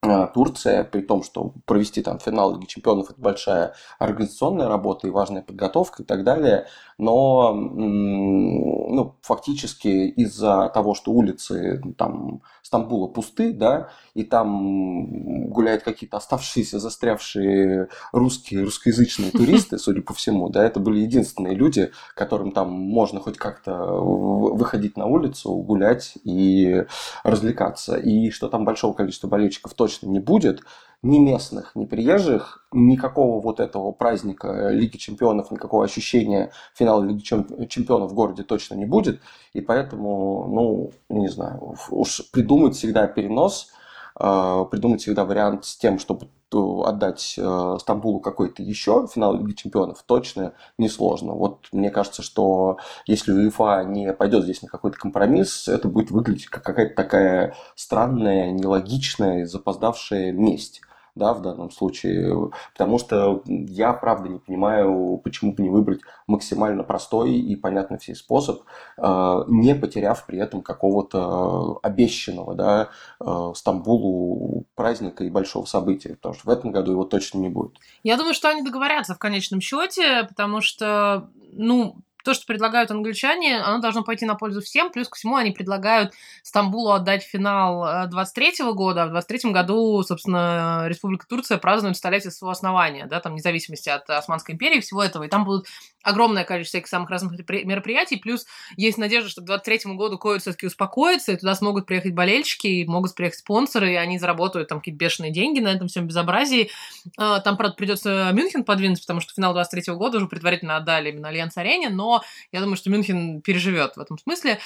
Турция, 0.03 0.85
при 0.85 1.01
том, 1.01 1.23
что 1.23 1.53
провести 1.65 2.03
там 2.03 2.19
финал 2.19 2.55
Лиги 2.55 2.67
Чемпионов 2.67 3.11
это 3.11 3.21
большая 3.21 3.75
организационная 3.99 4.69
работа 4.69 5.07
и 5.07 5.11
важная 5.11 5.43
подготовка 5.43 6.03
и 6.03 6.07
так 6.07 6.23
далее, 6.23 6.67
но 6.99 7.53
ну, 7.53 9.17
фактически 9.23 9.89
из-за 9.89 10.71
того, 10.73 10.95
что 10.95 11.13
улицы 11.13 11.83
там 11.99 12.41
Стамбула 12.63 13.07
пусты, 13.07 13.53
да, 13.53 13.91
и 14.15 14.25
там 14.25 15.49
гуляют 15.51 15.85
какие-то 15.85 16.17
оставшиеся, 16.17 16.81
застрявшие 16.81 17.89
русские, 18.11 18.65
русскоязычные 18.65 19.31
туристы, 19.31 19.79
судя 19.79 20.03
по 20.03 20.15
всему, 20.15 20.49
да, 20.49 20.65
это 20.65 20.81
были 20.81 21.01
единственные 21.01 21.55
люди, 21.55 21.93
которым 22.15 22.51
там 22.51 22.73
можно 22.73 23.21
хоть 23.21 23.37
как-то 23.37 23.73
выходить 23.73 24.97
на 24.97 25.07
улицу, 25.07 25.55
гулять 25.55 26.15
и 26.25 26.85
развлекаться. 27.23 27.97
И 27.97 28.31
что 28.31 28.49
там 28.49 28.65
большого 28.65 28.95
количества 28.95 29.29
болельщиков 29.29 29.75
точно 29.87 30.09
не 30.09 30.19
будет, 30.19 30.63
ни 31.03 31.19
местных, 31.19 31.77
ни 31.77 31.85
приезжих, 31.85 32.67
никакого 32.73 33.41
вот 33.41 33.61
этого 33.61 33.93
праздника 33.93 34.71
Лиги 34.71 34.97
Чемпионов, 34.97 35.51
никакого 35.53 35.85
ощущения 35.85 36.51
финала 36.75 37.05
Лиги 37.05 37.23
Чемпионов 37.23 38.11
в 38.11 38.15
городе 38.15 38.43
точно 38.43 38.75
не 38.75 38.87
будет. 38.87 39.21
И 39.53 39.61
поэтому, 39.61 40.49
ну, 40.49 40.91
не 41.09 41.29
знаю, 41.29 41.77
уж 41.91 42.29
придумать 42.33 42.75
всегда 42.75 43.07
перенос, 43.07 43.69
э, 43.71 43.76
придумать 44.19 45.03
всегда 45.03 45.25
вариант 45.25 45.65
с 45.65 45.77
тем, 45.77 45.99
чтобы 45.99 46.29
отдать 46.53 47.35
э, 47.39 47.77
Стамбулу 47.81 48.21
какой-то 48.21 48.63
еще 48.63 49.07
финал 49.13 49.35
Лиги 49.35 49.53
Чемпионов 49.53 50.03
точно 50.07 50.55
несложно. 50.79 51.33
Вот 51.33 51.67
мне 51.73 51.91
кажется, 51.91 52.23
что 52.23 52.79
если 53.07 53.33
УЕФА 53.33 53.85
не 53.85 54.13
пойдет 54.13 54.45
здесь 54.45 54.63
на 54.63 54.69
какой-то 54.69 54.97
компромисс, 54.97 55.69
это 55.69 55.89
будет 55.89 56.11
выглядеть 56.11 56.47
как 56.47 56.65
какая-то 56.65 56.95
такая 56.95 57.57
странная, 57.75 58.53
нелогичная, 58.53 59.47
запоздавшая 59.47 60.33
месть 60.33 60.81
да, 61.17 61.33
в 61.33 61.43
данном 61.43 61.71
случае, 61.71 62.51
потому 62.73 62.99
что 62.99 63.43
я, 63.47 63.93
правда, 63.93 64.29
не 64.29 64.39
понимаю, 64.39 65.21
почему 65.25 65.53
бы 65.53 65.63
не 65.63 65.71
выбрать 65.71 66.01
максимально 66.27 66.85
простой 66.85 67.33
и 67.33 67.57
понятный 67.57 67.99
всей 67.99 68.15
способ, 68.15 68.63
э, 68.99 69.45
не 69.49 69.75
потеряв 69.75 70.25
при 70.27 70.39
этом 70.39 70.63
какого-то 70.63 71.81
обещанного, 71.83 72.55
да, 72.55 72.91
э, 73.21 73.53
Стамбулу 73.55 74.67
праздника 74.75 75.25
и 75.25 75.31
большого 75.31 75.65
события, 75.65 76.11
потому 76.11 76.35
что 76.35 76.47
в 76.47 76.53
этом 76.53 76.71
году 76.71 76.93
его 76.93 77.05
точно 77.05 77.39
не 77.39 77.49
будет. 77.49 77.79
Я 78.03 78.17
думаю, 78.17 78.35
что 78.35 78.49
они 78.49 78.63
договорятся 78.63 79.15
в 79.15 79.19
конечном 79.19 79.61
счете, 79.61 80.25
потому 80.29 80.61
что, 80.61 81.31
ну, 81.53 81.97
то, 82.27 82.35
что 82.35 82.45
предлагают 82.45 82.91
англичане, 82.91 83.61
оно 83.61 83.79
должно 83.79 84.03
пойти 84.03 84.27
на 84.27 84.35
пользу 84.35 84.61
всем. 84.61 84.91
Плюс 84.91 85.09
ко 85.09 85.15
всему 85.15 85.37
они 85.37 85.53
предлагают 85.53 86.13
Стамбулу 86.43 86.91
отдать 86.91 87.23
финал 87.23 88.09
23 88.09 88.53
э, 88.59 88.73
года, 88.73 89.05
а 89.05 89.07
в 89.07 89.11
23 89.11 89.53
году, 89.53 90.03
собственно, 90.03 90.87
Республика 90.89 91.25
Турция 91.29 91.59
празднует 91.59 91.97
столетие 91.97 92.33
своего 92.33 92.51
основания, 92.51 93.07
да, 93.07 93.21
там, 93.21 93.37
независимости 93.37 93.89
от 93.89 94.11
Османской 94.11 94.57
империи, 94.57 94.81
всего 94.81 95.05
этого. 95.05 95.23
И 95.23 95.29
там 95.29 95.45
будут 95.45 95.69
огромное 96.03 96.45
количество 96.45 96.79
всяких 96.79 96.89
самых 96.89 97.11
разных 97.11 97.39
мероприятий, 97.49 98.17
плюс 98.17 98.47
есть 98.77 98.99
надежда, 98.99 99.31
что 99.31 99.41
к 99.43 99.45
23 99.45 99.95
году 99.95 100.19
ковид 100.19 100.43
все-таки 100.43 100.67
успокоится, 100.67 101.33
и 101.33 101.37
туда 101.37 101.55
смогут 101.55 101.87
приехать 101.87 102.13
болельщики, 102.13 102.67
и 102.67 102.87
могут 102.87 103.15
приехать 103.15 103.39
спонсоры, 103.39 103.93
и 103.93 103.97
они 103.97 104.19
заработают 104.19 104.69
там 104.69 104.79
какие-то 104.79 104.99
бешеные 104.99 105.33
деньги 105.33 105.61
на 105.61 105.69
этом 105.69 105.87
всем 105.87 106.09
безобразии. 106.09 106.71
А, 107.17 107.41
там, 107.41 107.57
правда, 107.57 107.77
придется 107.77 108.31
Мюнхен 108.33 108.65
подвинуть, 108.65 109.01
потому 109.01 109.21
что 109.21 109.33
финал 109.33 109.53
23 109.53 109.95
года 109.95 110.19
уже 110.19 110.27
предварительно 110.27 110.77
отдали 110.77 111.11
именно 111.11 111.29
Альянс-арене, 111.29 111.89
но 111.91 112.16
я 112.53 112.61
думаю, 112.61 112.77
что 112.77 112.91
Мюнхен 112.91 113.43
переживет 113.43 113.97
в 113.97 114.01
этом 114.01 114.19
смысле. 114.19 114.59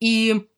И 0.00 0.48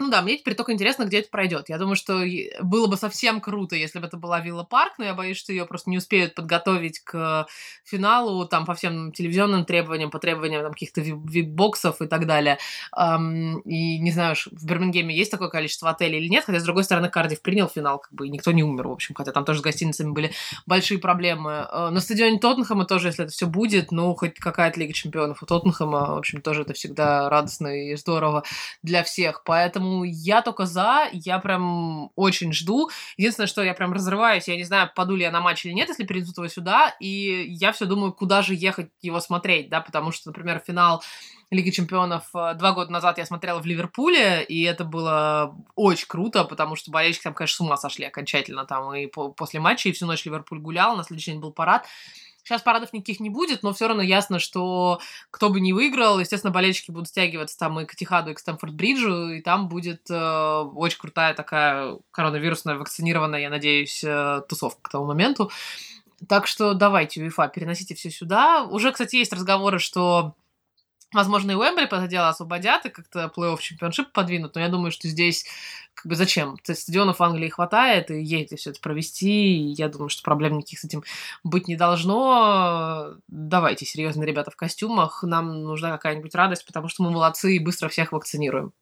ну 0.00 0.08
да, 0.08 0.22
мне 0.22 0.38
теперь 0.38 0.54
только 0.54 0.72
интересно, 0.72 1.04
где 1.04 1.18
это 1.18 1.28
пройдет. 1.28 1.68
Я 1.68 1.76
думаю, 1.76 1.94
что 1.94 2.24
было 2.62 2.86
бы 2.86 2.96
совсем 2.96 3.42
круто, 3.42 3.76
если 3.76 3.98
бы 3.98 4.06
это 4.06 4.16
была 4.16 4.40
Вилла 4.40 4.64
Парк, 4.64 4.94
но 4.96 5.04
я 5.04 5.12
боюсь, 5.12 5.36
что 5.36 5.52
ее 5.52 5.66
просто 5.66 5.90
не 5.90 5.98
успеют 5.98 6.34
подготовить 6.34 7.00
к 7.00 7.46
финалу, 7.84 8.46
там, 8.46 8.64
по 8.64 8.72
всем 8.72 9.12
телевизионным 9.12 9.66
требованиям, 9.66 10.10
по 10.10 10.18
требованиям 10.18 10.62
там, 10.62 10.72
каких-то 10.72 11.02
вип-боксов 11.02 12.00
и 12.00 12.06
так 12.06 12.26
далее. 12.26 12.56
И 12.96 13.98
не 13.98 14.10
знаю, 14.10 14.36
в 14.50 14.64
Бирмингеме 14.64 15.14
есть 15.14 15.30
такое 15.30 15.50
количество 15.50 15.90
отелей 15.90 16.18
или 16.18 16.28
нет, 16.28 16.44
хотя, 16.46 16.60
с 16.60 16.64
другой 16.64 16.84
стороны, 16.84 17.10
Кардив 17.10 17.42
принял 17.42 17.68
финал, 17.68 17.98
как 17.98 18.14
бы, 18.14 18.26
и 18.26 18.30
никто 18.30 18.52
не 18.52 18.64
умер, 18.64 18.88
в 18.88 18.92
общем, 18.92 19.14
хотя 19.14 19.32
там 19.32 19.44
тоже 19.44 19.58
с 19.58 19.62
гостиницами 19.62 20.12
были 20.12 20.32
большие 20.64 20.98
проблемы. 20.98 21.68
Uh, 21.70 21.90
на 21.90 22.00
стадионе 22.00 22.38
Тоттенхэма 22.38 22.86
тоже, 22.86 23.08
если 23.08 23.24
это 23.24 23.32
все 23.34 23.46
будет, 23.46 23.92
ну, 23.92 24.14
хоть 24.14 24.38
какая-то 24.38 24.80
Лига 24.80 24.94
Чемпионов 24.94 25.42
у 25.42 25.46
Тоттенхэма, 25.46 26.14
в 26.14 26.18
общем, 26.18 26.40
тоже 26.40 26.62
это 26.62 26.72
всегда 26.72 27.28
радостно 27.28 27.68
и 27.68 27.94
здорово 27.96 28.44
для 28.82 29.02
всех, 29.02 29.42
поэтому 29.44 29.89
я 30.04 30.42
только 30.42 30.66
за, 30.66 31.08
я 31.12 31.38
прям 31.38 32.10
очень 32.16 32.52
жду. 32.52 32.90
Единственное, 33.16 33.46
что 33.46 33.62
я 33.62 33.74
прям 33.74 33.92
разрываюсь, 33.92 34.48
я 34.48 34.56
не 34.56 34.64
знаю, 34.64 34.88
попаду 34.88 35.16
ли 35.16 35.22
я 35.22 35.30
на 35.30 35.40
матч 35.40 35.66
или 35.66 35.72
нет, 35.72 35.88
если 35.88 36.04
перейдут 36.04 36.36
его 36.36 36.48
сюда, 36.48 36.94
и 37.00 37.46
я 37.48 37.72
все 37.72 37.86
думаю, 37.86 38.12
куда 38.12 38.42
же 38.42 38.54
ехать 38.54 38.90
его 39.02 39.20
смотреть, 39.20 39.68
да, 39.68 39.80
потому 39.80 40.12
что, 40.12 40.28
например, 40.28 40.62
финал 40.66 41.02
Лиги 41.50 41.70
Чемпионов 41.70 42.24
э, 42.34 42.54
два 42.54 42.72
года 42.72 42.92
назад 42.92 43.18
я 43.18 43.26
смотрела 43.26 43.60
в 43.60 43.66
Ливерпуле, 43.66 44.44
и 44.44 44.62
это 44.62 44.84
было 44.84 45.56
очень 45.74 46.06
круто, 46.06 46.44
потому 46.44 46.76
что 46.76 46.92
болельщики 46.92 47.24
там, 47.24 47.34
конечно, 47.34 47.56
с 47.56 47.60
ума 47.60 47.76
сошли 47.76 48.04
окончательно 48.04 48.64
там 48.64 48.94
и 48.94 49.06
после 49.08 49.58
матча, 49.58 49.88
и 49.88 49.92
всю 49.92 50.06
ночь 50.06 50.24
Ливерпуль 50.24 50.60
гулял, 50.60 50.96
на 50.96 51.02
следующий 51.02 51.32
день 51.32 51.40
был 51.40 51.52
парад. 51.52 51.86
Сейчас 52.50 52.62
парадов 52.62 52.92
никаких 52.92 53.20
не 53.20 53.30
будет, 53.30 53.62
но 53.62 53.72
все 53.72 53.86
равно 53.86 54.02
ясно, 54.02 54.40
что 54.40 55.00
кто 55.30 55.50
бы 55.50 55.60
ни 55.60 55.70
выиграл, 55.70 56.18
естественно, 56.18 56.52
болельщики 56.52 56.90
будут 56.90 57.06
стягиваться 57.06 57.56
там 57.56 57.78
и 57.78 57.84
к 57.84 57.94
Тихаду, 57.94 58.32
и 58.32 58.34
к 58.34 58.40
Стэнфорд-Бриджу, 58.40 59.36
и 59.36 59.40
там 59.40 59.68
будет 59.68 60.10
э, 60.10 60.62
очень 60.74 60.98
крутая 60.98 61.34
такая 61.34 61.96
коронавирусная, 62.10 62.74
вакцинированная, 62.74 63.38
я 63.38 63.50
надеюсь, 63.50 64.02
э, 64.02 64.42
тусовка 64.48 64.80
к 64.82 64.88
тому 64.88 65.04
моменту. 65.04 65.52
Так 66.26 66.48
что 66.48 66.74
давайте, 66.74 67.22
УЕФА, 67.22 67.46
переносите 67.46 67.94
все 67.94 68.10
сюда. 68.10 68.64
Уже, 68.64 68.90
кстати, 68.90 69.14
есть 69.14 69.32
разговоры, 69.32 69.78
что 69.78 70.34
Возможно, 71.12 71.50
и 71.50 71.54
Уэмбли 71.54 71.86
под 71.86 72.00
это 72.00 72.08
дело 72.08 72.28
освободят 72.28 72.86
и 72.86 72.90
как-то 72.90 73.32
плей-офф 73.36 73.58
чемпионшип 73.60 74.12
подвинут, 74.12 74.54
но 74.54 74.60
я 74.60 74.68
думаю, 74.68 74.92
что 74.92 75.08
здесь 75.08 75.44
как 75.94 76.06
бы 76.06 76.14
зачем? 76.14 76.56
Стадионов 76.62 77.18
в 77.18 77.22
Англии 77.22 77.48
хватает, 77.48 78.10
и 78.10 78.22
едете 78.22 78.56
все 78.56 78.70
это 78.70 78.80
провести, 78.80 79.28
и 79.28 79.72
я 79.72 79.88
думаю, 79.88 80.08
что 80.08 80.22
проблем 80.22 80.56
никаких 80.56 80.78
с 80.78 80.84
этим 80.84 81.02
быть 81.44 81.68
не 81.68 81.76
должно. 81.76 83.16
Давайте, 83.28 83.84
серьезно, 83.84 84.22
ребята 84.22 84.50
в 84.50 84.56
костюмах, 84.56 85.22
нам 85.22 85.62
нужна 85.64 85.90
какая-нибудь 85.90 86.34
радость, 86.34 86.64
потому 86.64 86.88
что 86.88 87.02
мы 87.02 87.10
молодцы 87.10 87.56
и 87.56 87.58
быстро 87.58 87.88
всех 87.88 88.12
вакцинируем. 88.12 88.72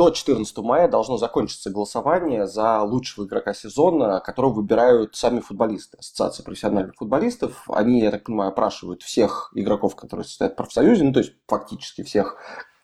До 0.00 0.08
14 0.08 0.56
мая 0.60 0.88
должно 0.88 1.18
закончиться 1.18 1.68
голосование 1.68 2.46
за 2.46 2.80
лучшего 2.80 3.26
игрока 3.26 3.52
сезона, 3.52 4.20
которого 4.20 4.54
выбирают 4.54 5.14
сами 5.14 5.40
футболисты, 5.40 5.98
Ассоциация 5.98 6.42
профессиональных 6.42 6.94
футболистов. 6.94 7.64
Они, 7.68 8.00
я 8.00 8.10
так 8.10 8.24
понимаю, 8.24 8.48
опрашивают 8.48 9.02
всех 9.02 9.52
игроков, 9.54 9.96
которые 9.96 10.24
состоят 10.24 10.54
в 10.54 10.56
профсоюзе, 10.56 11.04
ну 11.04 11.12
то 11.12 11.18
есть 11.18 11.34
фактически 11.46 12.02
всех 12.02 12.38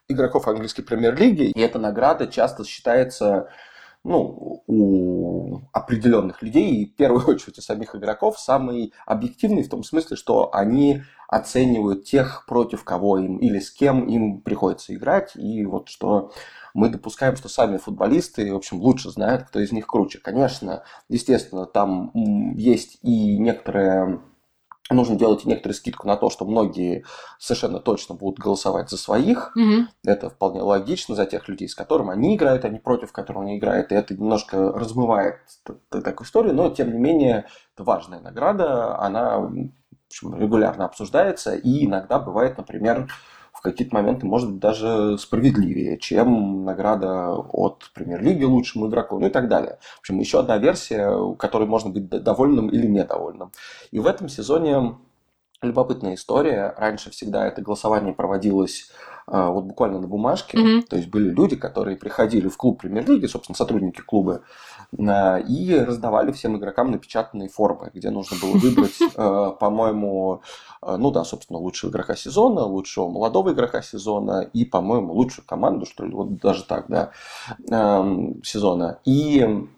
игроков 0.09 0.47
английской 0.47 0.83
премьер-лиги. 0.83 1.45
И 1.45 1.59
эта 1.59 1.79
награда 1.79 2.27
часто 2.27 2.67
считается 2.67 3.49
ну, 4.05 4.63
у 4.67 5.63
определенных 5.73 6.43
людей, 6.43 6.83
и 6.83 6.87
в 6.87 6.97
первую 6.97 7.27
очередь 7.35 7.59
у 7.59 7.63
самих 7.63 7.97
игроков, 7.97 8.39
самый 8.39 8.93
объективный 9.07 9.63
в 9.63 9.71
том 9.71 9.85
смысле, 9.85 10.19
что 10.19 10.55
они 10.55 11.03
оценивают 11.29 12.05
тех, 12.05 12.45
против 12.47 12.85
кого 12.85 13.19
им 13.19 13.39
или 13.39 13.59
с 13.59 13.71
кем 13.71 14.07
им 14.07 14.43
приходится 14.43 14.95
играть, 14.95 15.35
и 15.35 15.65
вот 15.65 15.89
что 15.89 16.31
мы 16.77 16.91
допускаем, 16.91 17.37
что 17.37 17.49
сами 17.49 17.79
футболисты, 17.79 18.53
в 18.53 18.57
общем, 18.57 18.81
лучше 18.81 19.11
знают, 19.11 19.45
кто 19.45 19.61
из 19.61 19.73
них 19.73 19.87
круче. 19.87 20.19
Конечно, 20.19 20.85
естественно, 21.09 21.65
там 21.65 22.13
есть 22.55 22.99
и 23.03 23.39
некоторая 23.39 24.21
нужно 24.91 25.17
делать 25.17 25.45
некоторую 25.45 25.75
скидку 25.75 26.07
на 26.07 26.17
то, 26.17 26.31
что 26.31 26.45
многие 26.45 27.05
совершенно 27.39 27.81
точно 27.81 28.15
будут 28.15 28.39
голосовать 28.39 28.89
за 28.89 28.97
своих. 28.97 29.51
Мгм. 29.57 29.89
Это 30.05 30.31
вполне 30.31 30.61
логично 30.61 31.15
за 31.15 31.27
тех 31.27 31.49
людей, 31.49 31.69
с 31.69 31.75
которыми 31.75 32.13
они 32.13 32.37
играют, 32.37 32.65
а 32.65 32.69
не 32.69 32.79
против 32.79 33.11
которых 33.11 33.43
они 33.43 33.59
играют. 33.59 33.91
И 33.91 33.97
это 33.97 34.15
немножко 34.15 34.71
размывает 34.71 35.41
такую 35.91 36.27
историю, 36.27 36.55
но 36.55 36.71
тем 36.71 36.93
не 36.93 36.99
менее 36.99 37.47
это 37.75 37.85
важная 37.85 38.21
награда, 38.21 38.97
она 38.99 39.41
в 39.41 39.71
общем, 40.07 40.39
регулярно 40.39 40.85
обсуждается, 40.85 41.57
и 41.57 41.87
иногда 41.87 42.21
бывает, 42.21 42.57
например, 42.59 43.09
какие-то 43.71 43.95
моменты 43.95 44.27
может 44.27 44.51
быть 44.51 44.61
даже 44.61 45.19
справедливее, 45.19 45.99
чем 45.99 46.65
награда 46.65 47.33
от 47.33 47.91
премьер-лиги 47.95 48.45
лучшему 48.45 48.89
игроку, 48.89 49.19
ну 49.19 49.27
и 49.27 49.31
так 49.31 49.49
далее. 49.49 49.79
В 49.97 50.01
общем, 50.01 50.19
еще 50.19 50.41
одна 50.41 50.59
версия, 50.59 51.35
которой 51.37 51.67
можно 51.67 51.91
быть 51.91 52.09
довольным 52.09 52.69
или 52.69 52.87
недовольным. 52.87 53.53
И 53.91 53.99
в 53.99 54.07
этом 54.07 54.29
сезоне 54.29 54.97
любопытная 55.63 56.15
история. 56.15 56.75
Раньше 56.77 57.11
всегда 57.11 57.47
это 57.47 57.63
голосование 57.63 58.13
проводилось 58.15 58.91
а, 59.27 59.51
вот 59.51 59.65
буквально 59.65 60.01
на 60.01 60.07
бумажке. 60.07 60.59
Мгм. 60.59 60.83
То 60.85 60.97
есть 60.97 61.09
были 61.09 61.31
люди, 61.31 61.57
которые 61.57 61.97
приходили 61.97 62.49
в 62.49 62.57
клуб 62.57 62.81
премьер-лиги, 62.81 63.27
собственно, 63.27 63.57
сотрудники 63.57 64.01
клуба, 64.01 64.43
и 64.93 65.79
раздавали 65.79 66.33
всем 66.33 66.57
игрокам 66.57 66.91
напечатанные 66.91 67.49
формы, 67.49 67.91
где 67.95 68.11
нужно 68.11 68.37
было 68.41 68.57
выбрать, 68.57 68.99
а, 69.17 69.51
по-моему, 69.61 70.43
а, 70.81 70.97
ну 70.97 71.11
да, 71.11 71.25
собственно, 71.25 71.59
лучшего 71.59 71.91
игрока 71.91 72.15
сезона, 72.17 72.63
лучшего 72.63 73.09
молодого 73.09 73.53
игрока 73.53 73.83
сезона 73.83 74.49
и, 74.53 74.65
по-моему, 74.65 75.13
лучшую 75.13 75.47
команду, 75.47 75.87
что 75.87 76.05
ли, 76.05 76.13
вот 76.13 76.37
даже 76.37 76.65
так, 76.65 76.87
да, 76.89 77.11
эм, 77.71 78.43
сезона. 78.43 79.01
И 79.05 79.69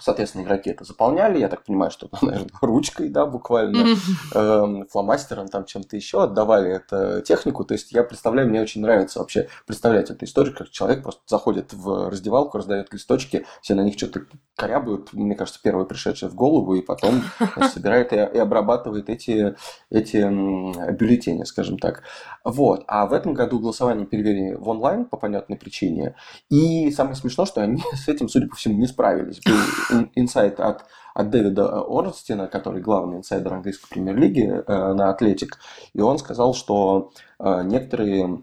Соответственно, 0.00 0.42
игроки 0.42 0.70
это 0.70 0.84
заполняли, 0.84 1.38
я 1.38 1.48
так 1.48 1.64
понимаю, 1.64 1.90
что, 1.90 2.08
наверное, 2.22 2.50
ручкой, 2.60 3.08
да, 3.08 3.26
буквально, 3.26 3.96
эм, 4.34 4.86
фломастером, 4.88 5.48
там 5.48 5.64
чем-то 5.64 5.96
еще, 5.96 6.22
отдавали 6.22 6.70
это 6.70 7.22
технику. 7.22 7.64
То 7.64 7.74
есть 7.74 7.92
я 7.92 8.02
представляю, 8.02 8.48
мне 8.48 8.60
очень 8.60 8.80
нравится 8.80 9.18
вообще 9.18 9.48
представлять 9.66 10.10
эту 10.10 10.24
историю, 10.24 10.54
как 10.56 10.70
человек 10.70 11.02
просто 11.02 11.22
заходит 11.26 11.72
в 11.72 12.08
раздевалку, 12.08 12.58
раздает 12.58 12.92
листочки, 12.92 13.46
все 13.62 13.74
на 13.74 13.82
них 13.82 13.96
что-то 13.96 14.22
корябают, 14.56 15.12
мне 15.12 15.34
кажется, 15.34 15.60
первое 15.62 15.84
пришедшее 15.84 16.30
в 16.30 16.34
голову, 16.34 16.74
и 16.74 16.82
потом 16.82 17.22
собирает 17.72 18.12
и, 18.12 18.16
и 18.16 18.38
обрабатывает 18.38 19.08
эти, 19.08 19.56
эти 19.90 20.18
бюллетени, 20.92 21.44
скажем 21.44 21.78
так. 21.78 22.02
Вот. 22.44 22.84
А 22.86 23.06
в 23.06 23.12
этом 23.12 23.34
году 23.34 23.58
голосование 23.58 24.06
перевели 24.06 24.54
в 24.54 24.68
онлайн 24.68 25.04
по 25.04 25.16
понятной 25.16 25.56
причине. 25.56 26.14
И 26.48 26.90
самое 26.90 27.16
смешное, 27.16 27.46
что 27.46 27.62
они 27.62 27.82
с 27.94 28.08
этим, 28.08 28.28
судя 28.28 28.48
по 28.48 28.56
всему, 28.56 28.78
не 28.78 28.86
справились. 28.86 29.40
Был 29.44 29.56
инсайт 30.14 30.60
от, 30.60 30.84
от 31.14 31.30
Дэвида 31.30 31.82
Орнстина, 31.82 32.46
который 32.46 32.82
главный 32.82 33.18
инсайдер 33.18 33.54
английской 33.54 33.88
премьер-лиги 33.88 34.62
э, 34.66 34.92
на 34.92 35.10
Атлетик. 35.10 35.58
И 35.92 36.00
он 36.00 36.18
сказал, 36.18 36.54
что 36.54 37.12
э, 37.38 37.62
некоторые 37.64 38.42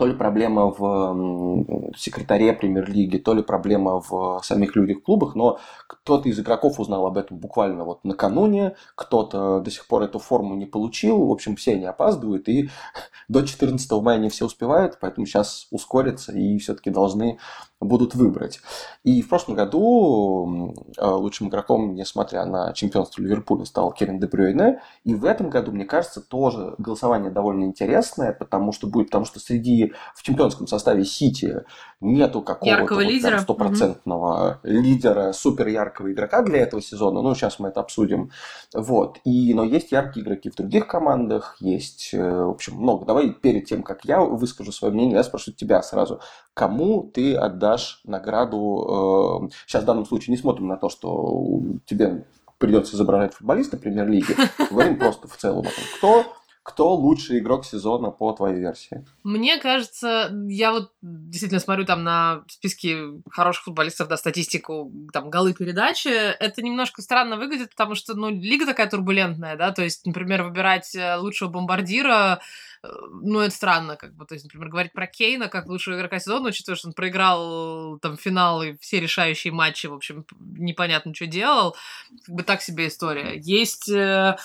то 0.00 0.06
ли 0.06 0.14
проблема 0.14 0.70
в 0.70 1.92
секретаре 1.94 2.54
премьер-лиги, 2.54 3.18
то 3.18 3.34
ли 3.34 3.42
проблема 3.42 4.00
в 4.00 4.40
самих 4.42 4.74
людях 4.74 5.00
в 5.00 5.02
клубах, 5.02 5.34
но 5.34 5.58
кто-то 5.86 6.26
из 6.26 6.40
игроков 6.40 6.80
узнал 6.80 7.04
об 7.04 7.18
этом 7.18 7.36
буквально 7.36 7.84
вот 7.84 8.02
накануне, 8.02 8.76
кто-то 8.94 9.60
до 9.60 9.70
сих 9.70 9.86
пор 9.86 10.04
эту 10.04 10.18
форму 10.18 10.54
не 10.54 10.64
получил, 10.64 11.26
в 11.26 11.30
общем, 11.30 11.54
все 11.54 11.72
они 11.72 11.84
опаздывают, 11.84 12.48
и 12.48 12.70
до 13.28 13.46
14 13.46 13.90
мая 14.00 14.16
не 14.16 14.30
все 14.30 14.46
успевают, 14.46 14.96
поэтому 15.02 15.26
сейчас 15.26 15.66
ускорятся 15.70 16.32
и 16.32 16.56
все-таки 16.56 16.88
должны 16.88 17.38
будут 17.80 18.14
выбрать. 18.14 18.60
И 19.04 19.22
в 19.22 19.28
прошлом 19.28 19.54
году 19.54 20.74
э, 20.96 21.06
лучшим 21.06 21.48
игроком, 21.48 21.94
несмотря 21.94 22.44
на 22.44 22.72
чемпионство 22.74 23.22
Ливерпуля, 23.22 23.64
стал 23.64 23.92
Керин 23.92 24.20
Де 24.20 24.26
Брюйне. 24.26 24.82
И 25.04 25.14
в 25.14 25.24
этом 25.24 25.48
году, 25.48 25.72
мне 25.72 25.86
кажется, 25.86 26.20
тоже 26.20 26.74
голосование 26.78 27.30
довольно 27.30 27.64
интересное, 27.64 28.32
потому 28.32 28.72
что 28.72 28.86
будет, 28.86 29.06
потому 29.06 29.24
что 29.24 29.40
среди 29.40 29.94
в 30.14 30.22
чемпионском 30.22 30.66
составе 30.66 31.04
Сити 31.04 31.64
нету 32.00 32.42
какого-то 32.42 32.94
вот 32.94 33.40
стопроцентного 33.40 34.60
лидера, 34.62 35.32
супер 35.32 35.68
яркого 35.68 36.12
игрока 36.12 36.42
для 36.42 36.60
этого 36.60 36.82
сезона. 36.82 37.22
Ну, 37.22 37.34
сейчас 37.34 37.58
мы 37.58 37.68
это 37.68 37.80
обсудим. 37.80 38.30
Вот. 38.74 39.18
И, 39.24 39.54
но 39.54 39.64
есть 39.64 39.92
яркие 39.92 40.24
игроки 40.24 40.50
в 40.50 40.54
других 40.54 40.86
командах, 40.86 41.56
есть, 41.60 42.10
э, 42.12 42.44
в 42.44 42.50
общем, 42.50 42.76
много. 42.76 43.06
Давай 43.06 43.30
перед 43.30 43.64
тем, 43.66 43.82
как 43.82 44.04
я 44.04 44.20
выскажу 44.20 44.72
свое 44.72 44.92
мнение, 44.92 45.16
я 45.16 45.24
спрошу 45.24 45.52
тебя 45.52 45.82
сразу. 45.82 46.20
Кому 46.60 47.10
ты 47.14 47.34
отдашь 47.36 48.02
награду? 48.04 49.48
э, 49.48 49.50
сейчас 49.66 49.82
в 49.82 49.86
данном 49.86 50.04
случае 50.04 50.32
не 50.32 50.36
смотрим 50.36 50.66
на 50.66 50.76
то, 50.76 50.90
что 50.90 51.58
тебе 51.86 52.26
придется 52.58 52.96
изображать 52.96 53.32
футболиста 53.32 53.78
премьер-лиги. 53.78 54.36
Говорим 54.70 54.98
просто 54.98 55.26
в 55.26 55.34
целом 55.38 55.60
о 55.60 55.62
том, 55.62 55.72
кто, 55.96 56.24
кто 56.62 56.94
лучший 56.94 57.38
игрок 57.38 57.64
сезона 57.64 58.10
по 58.10 58.32
твоей 58.32 58.58
версии. 58.60 59.04
Мне 59.24 59.58
кажется, 59.58 60.30
я 60.48 60.72
вот 60.72 60.92
действительно 61.00 61.60
смотрю 61.60 61.86
там 61.86 62.04
на 62.04 62.44
списки 62.48 63.22
хороших 63.30 63.64
футболистов, 63.64 64.08
да, 64.08 64.18
статистику, 64.18 64.92
там, 65.12 65.30
голы 65.30 65.54
передачи. 65.54 66.08
Это 66.08 66.60
немножко 66.62 67.00
странно 67.00 67.36
выглядит, 67.36 67.70
потому 67.70 67.94
что, 67.94 68.14
ну, 68.14 68.28
лига 68.28 68.66
такая 68.66 68.90
турбулентная, 68.90 69.56
да, 69.56 69.72
то 69.72 69.82
есть, 69.82 70.04
например, 70.04 70.42
выбирать 70.42 70.94
э, 70.94 71.16
лучшего 71.16 71.48
бомбардира, 71.48 72.40
э, 72.82 72.88
ну, 73.22 73.40
это 73.40 73.54
странно, 73.54 73.96
как 73.96 74.14
бы, 74.14 74.26
то 74.26 74.34
есть, 74.34 74.44
например, 74.44 74.68
говорить 74.68 74.92
про 74.92 75.06
Кейна 75.06 75.48
как 75.48 75.66
лучшего 75.66 75.96
игрока 75.96 76.18
сезона, 76.18 76.50
учитывая, 76.50 76.76
что 76.76 76.88
он 76.88 76.94
проиграл 76.94 77.98
там 78.00 78.18
финал 78.18 78.62
и 78.62 78.76
все 78.80 79.00
решающие 79.00 79.52
матчи, 79.52 79.86
в 79.86 79.94
общем, 79.94 80.26
непонятно, 80.38 81.14
что 81.14 81.26
делал, 81.26 81.74
как 82.26 82.34
бы 82.34 82.42
так 82.42 82.60
себе 82.60 82.88
история. 82.88 83.38
Есть 83.38 83.88
э, 83.88 84.36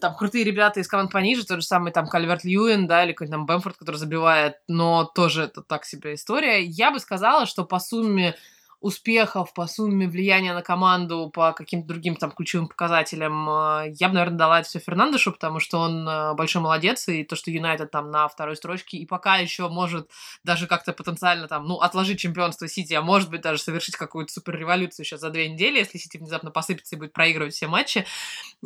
там 0.00 0.14
крутые 0.14 0.44
ребята 0.44 0.80
из 0.80 0.88
команд 0.88 1.10
пониже, 1.10 1.44
тот 1.44 1.58
же 1.58 1.66
самый 1.66 1.92
там 1.92 2.06
Кальверт 2.06 2.44
Льюин, 2.44 2.86
да, 2.86 3.04
или 3.04 3.12
какой-то 3.12 3.32
там 3.32 3.46
Бэмфорд, 3.46 3.76
который 3.76 3.96
забивает, 3.96 4.58
но 4.68 5.04
тоже 5.04 5.44
это 5.44 5.62
так 5.62 5.84
себе 5.84 6.14
история. 6.14 6.62
Я 6.62 6.90
бы 6.90 7.00
сказала, 7.00 7.46
что 7.46 7.64
по 7.64 7.80
сумме 7.80 8.36
успехов, 8.80 9.52
по 9.54 9.66
сумме 9.66 10.06
влияния 10.06 10.54
на 10.54 10.62
команду, 10.62 11.30
по 11.34 11.52
каким-то 11.52 11.88
другим 11.88 12.14
там 12.14 12.30
ключевым 12.30 12.68
показателям, 12.68 13.48
э, 13.48 13.94
я 13.98 14.08
бы, 14.08 14.14
наверное, 14.14 14.38
дала 14.38 14.60
это 14.60 14.68
все 14.68 14.78
Фернандешу, 14.78 15.32
потому 15.32 15.58
что 15.58 15.80
он 15.80 16.08
э, 16.08 16.34
большой 16.34 16.62
молодец, 16.62 17.08
и 17.08 17.24
то, 17.24 17.34
что 17.34 17.50
Юнайтед 17.50 17.90
там 17.90 18.10
на 18.10 18.28
второй 18.28 18.56
строчке, 18.56 18.96
и 18.98 19.06
пока 19.06 19.38
еще 19.38 19.68
может 19.68 20.08
даже 20.44 20.68
как-то 20.68 20.92
потенциально 20.92 21.48
там, 21.48 21.66
ну, 21.66 21.76
отложить 21.76 22.20
чемпионство 22.20 22.68
Сити, 22.68 22.94
а 22.94 23.02
может 23.02 23.30
быть 23.30 23.40
даже 23.40 23.60
совершить 23.60 23.96
какую-то 23.96 24.32
суперреволюцию 24.32 25.04
сейчас 25.04 25.20
за 25.20 25.30
две 25.30 25.48
недели, 25.48 25.78
если 25.78 25.98
Сити 25.98 26.16
внезапно 26.16 26.52
посыпется 26.52 26.94
и 26.94 26.98
будет 26.98 27.12
проигрывать 27.12 27.54
все 27.54 27.66
матчи. 27.66 28.06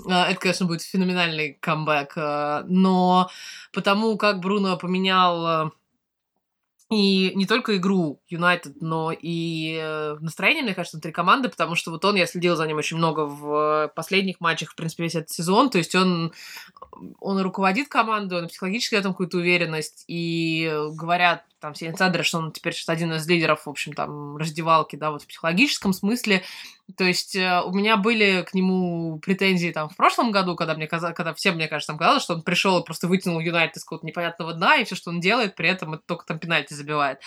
Э, 0.06 0.24
Это, 0.30 0.36
конечно, 0.36 0.66
будет 0.66 0.82
феноменальный 0.82 1.54
камбэк. 1.54 2.16
Но 2.66 3.30
потому 3.72 4.18
как 4.18 4.40
Бруно 4.40 4.76
поменял 4.76 5.72
и 6.92 7.34
не 7.34 7.46
только 7.46 7.76
игру 7.76 8.20
Юнайтед, 8.28 8.80
но 8.80 9.12
и 9.12 9.78
э, 9.80 10.16
настроение, 10.20 10.62
мне 10.62 10.74
кажется, 10.74 10.96
внутри 10.96 11.12
команды, 11.12 11.48
потому 11.48 11.74
что 11.74 11.90
вот 11.90 12.04
он, 12.04 12.16
я 12.16 12.26
следил 12.26 12.56
за 12.56 12.66
ним 12.66 12.78
очень 12.78 12.96
много 12.96 13.26
в 13.26 13.92
последних 13.96 14.40
матчах, 14.40 14.70
в 14.70 14.74
принципе, 14.74 15.04
весь 15.04 15.14
этот 15.14 15.30
сезон, 15.30 15.70
то 15.70 15.78
есть 15.78 15.94
он, 15.94 16.32
он 17.20 17.40
руководит 17.40 17.88
командой, 17.88 18.38
он 18.38 18.48
психологически 18.48 18.94
дает 18.94 19.06
им 19.06 19.12
какую-то 19.12 19.38
уверенность, 19.38 20.04
и 20.06 20.72
говорят 20.92 21.44
там 21.62 21.74
все 21.74 21.86
инсайдеры, 21.86 22.24
что 22.24 22.38
он 22.38 22.52
теперь 22.52 22.74
сейчас 22.74 22.88
один 22.88 23.12
из 23.12 23.26
лидеров, 23.26 23.66
в 23.66 23.70
общем, 23.70 23.92
там, 23.92 24.36
раздевалки, 24.36 24.96
да, 24.96 25.12
вот 25.12 25.22
в 25.22 25.26
психологическом 25.28 25.92
смысле, 25.92 26.42
то 26.96 27.04
есть 27.04 27.36
э, 27.36 27.62
у 27.62 27.72
меня 27.72 27.96
были 27.96 28.44
к 28.46 28.52
нему 28.52 29.18
претензии 29.20 29.70
там 29.70 29.88
в 29.88 29.96
прошлом 29.96 30.32
году, 30.32 30.56
когда 30.56 30.74
мне 30.74 30.88
казалось, 30.88 31.16
когда 31.16 31.32
всем, 31.32 31.54
мне 31.54 31.68
кажется, 31.68 31.92
там 31.92 31.98
казалось, 31.98 32.24
что 32.24 32.34
он 32.34 32.42
пришел 32.42 32.78
и 32.80 32.84
просто 32.84 33.06
вытянул 33.06 33.38
Юнайтед 33.38 33.76
из 33.76 33.84
какого-то 33.84 34.06
непонятного 34.06 34.52
дна, 34.52 34.76
и 34.76 34.84
все, 34.84 34.96
что 34.96 35.10
он 35.10 35.20
делает, 35.20 35.54
при 35.54 35.68
этом 35.68 35.94
это 35.94 36.02
только 36.04 36.26
там 36.26 36.40
пенальти 36.40 36.74
забивает. 36.74 37.20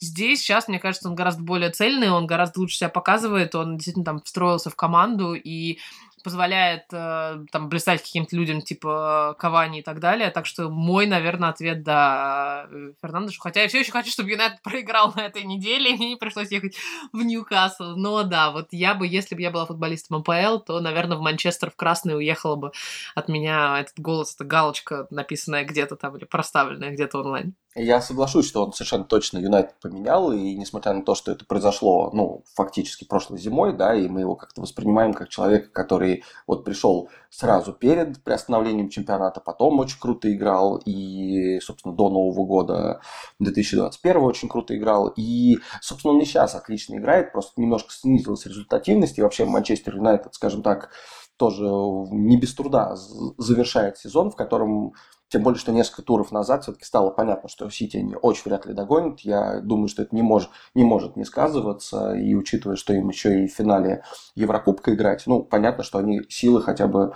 Здесь 0.00 0.40
сейчас, 0.40 0.68
мне 0.68 0.78
кажется, 0.78 1.08
он 1.08 1.14
гораздо 1.14 1.42
более 1.42 1.70
цельный, 1.70 2.10
он 2.10 2.26
гораздо 2.26 2.60
лучше 2.60 2.76
себя 2.76 2.90
показывает, 2.90 3.54
он 3.54 3.76
действительно 3.76 4.04
там 4.04 4.20
встроился 4.20 4.70
в 4.70 4.76
команду 4.76 5.34
и 5.34 5.78
позволяет 6.28 6.84
э, 6.92 7.38
там 7.50 7.70
блистать 7.70 8.02
каким-то 8.02 8.36
людям 8.36 8.60
типа 8.60 9.34
Кавани 9.38 9.78
и 9.78 9.82
так 9.82 9.98
далее. 9.98 10.30
Так 10.30 10.44
что 10.44 10.68
мой, 10.68 11.06
наверное, 11.06 11.48
ответ 11.48 11.82
да 11.82 12.66
э, 12.70 12.92
Фернандешу. 13.00 13.40
Хотя 13.40 13.62
я 13.62 13.68
все 13.68 13.80
еще 13.80 13.92
хочу, 13.92 14.10
чтобы 14.10 14.30
Юнайтед 14.30 14.60
проиграл 14.62 15.14
на 15.16 15.20
этой 15.20 15.44
неделе, 15.44 15.90
и 15.90 15.94
мне 15.94 16.10
не 16.10 16.16
пришлось 16.16 16.50
ехать 16.50 16.76
в 17.14 17.22
Ньюкасл. 17.22 17.96
Но 17.96 18.24
да, 18.24 18.50
вот 18.50 18.68
я 18.72 18.92
бы, 18.92 19.06
если 19.06 19.34
бы 19.34 19.40
я 19.40 19.50
была 19.50 19.64
футболистом 19.64 20.18
АПЛ, 20.18 20.58
то, 20.58 20.80
наверное, 20.80 21.16
в 21.16 21.22
Манчестер 21.22 21.70
в 21.70 21.76
красный 21.76 22.14
уехала 22.14 22.56
бы 22.56 22.72
от 23.14 23.28
меня 23.28 23.80
этот 23.80 23.98
голос, 23.98 24.34
эта 24.34 24.44
галочка, 24.44 25.06
написанная 25.08 25.64
где-то 25.64 25.96
там 25.96 26.14
или 26.18 26.26
проставленная 26.26 26.90
где-то 26.90 27.20
онлайн. 27.20 27.54
Я 27.80 28.00
соглашусь, 28.00 28.48
что 28.48 28.64
он 28.64 28.72
совершенно 28.72 29.04
точно 29.04 29.38
Юнайтед 29.38 29.76
поменял, 29.80 30.32
и 30.32 30.56
несмотря 30.56 30.92
на 30.94 31.04
то, 31.04 31.14
что 31.14 31.30
это 31.30 31.44
произошло, 31.44 32.10
ну, 32.12 32.42
фактически 32.54 33.04
прошлой 33.04 33.38
зимой, 33.38 33.72
да, 33.72 33.94
и 33.94 34.08
мы 34.08 34.20
его 34.20 34.34
как-то 34.34 34.62
воспринимаем 34.62 35.14
как 35.14 35.28
человека, 35.28 35.68
который 35.70 36.24
вот 36.48 36.64
пришел 36.64 37.08
сразу 37.30 37.72
перед 37.72 38.20
приостановлением 38.24 38.88
чемпионата, 38.88 39.40
потом 39.40 39.78
очень 39.78 40.00
круто 40.00 40.32
играл, 40.32 40.82
и, 40.84 41.60
собственно, 41.60 41.94
до 41.94 42.08
Нового 42.08 42.44
года 42.44 43.00
2021 43.38 44.22
очень 44.22 44.48
круто 44.48 44.76
играл, 44.76 45.12
и, 45.16 45.58
собственно, 45.80 46.14
он 46.14 46.20
и 46.20 46.24
сейчас 46.24 46.56
отлично 46.56 46.96
играет, 46.96 47.30
просто 47.30 47.60
немножко 47.60 47.92
снизилась 47.92 48.44
результативность, 48.44 49.18
и 49.18 49.22
вообще 49.22 49.44
Манчестер 49.44 49.94
Юнайтед, 49.94 50.34
скажем 50.34 50.64
так, 50.64 50.90
тоже 51.38 51.64
не 51.64 52.36
без 52.36 52.54
труда 52.54 52.96
завершает 53.38 53.96
сезон, 53.96 54.30
в 54.30 54.36
котором 54.36 54.92
тем 55.28 55.42
более, 55.42 55.58
что 55.58 55.72
несколько 55.72 56.02
туров 56.02 56.32
назад 56.32 56.62
все-таки 56.62 56.84
стало 56.84 57.10
понятно, 57.10 57.48
что 57.48 57.68
Сити 57.70 57.98
они 57.98 58.14
очень 58.14 58.42
вряд 58.46 58.64
ли 58.64 58.72
догонят. 58.72 59.20
Я 59.20 59.60
думаю, 59.60 59.88
что 59.88 60.02
это 60.02 60.14
не 60.16 60.22
может, 60.22 60.50
не 60.74 60.84
может 60.84 61.16
не 61.16 61.24
сказываться. 61.24 62.14
И 62.14 62.34
учитывая, 62.34 62.76
что 62.76 62.94
им 62.94 63.08
еще 63.08 63.44
и 63.44 63.46
в 63.46 63.52
финале 63.52 64.04
Еврокубка 64.34 64.94
играть, 64.94 65.24
ну, 65.26 65.42
понятно, 65.42 65.84
что 65.84 65.98
они 65.98 66.22
силы 66.30 66.62
хотя 66.62 66.86
бы 66.86 67.12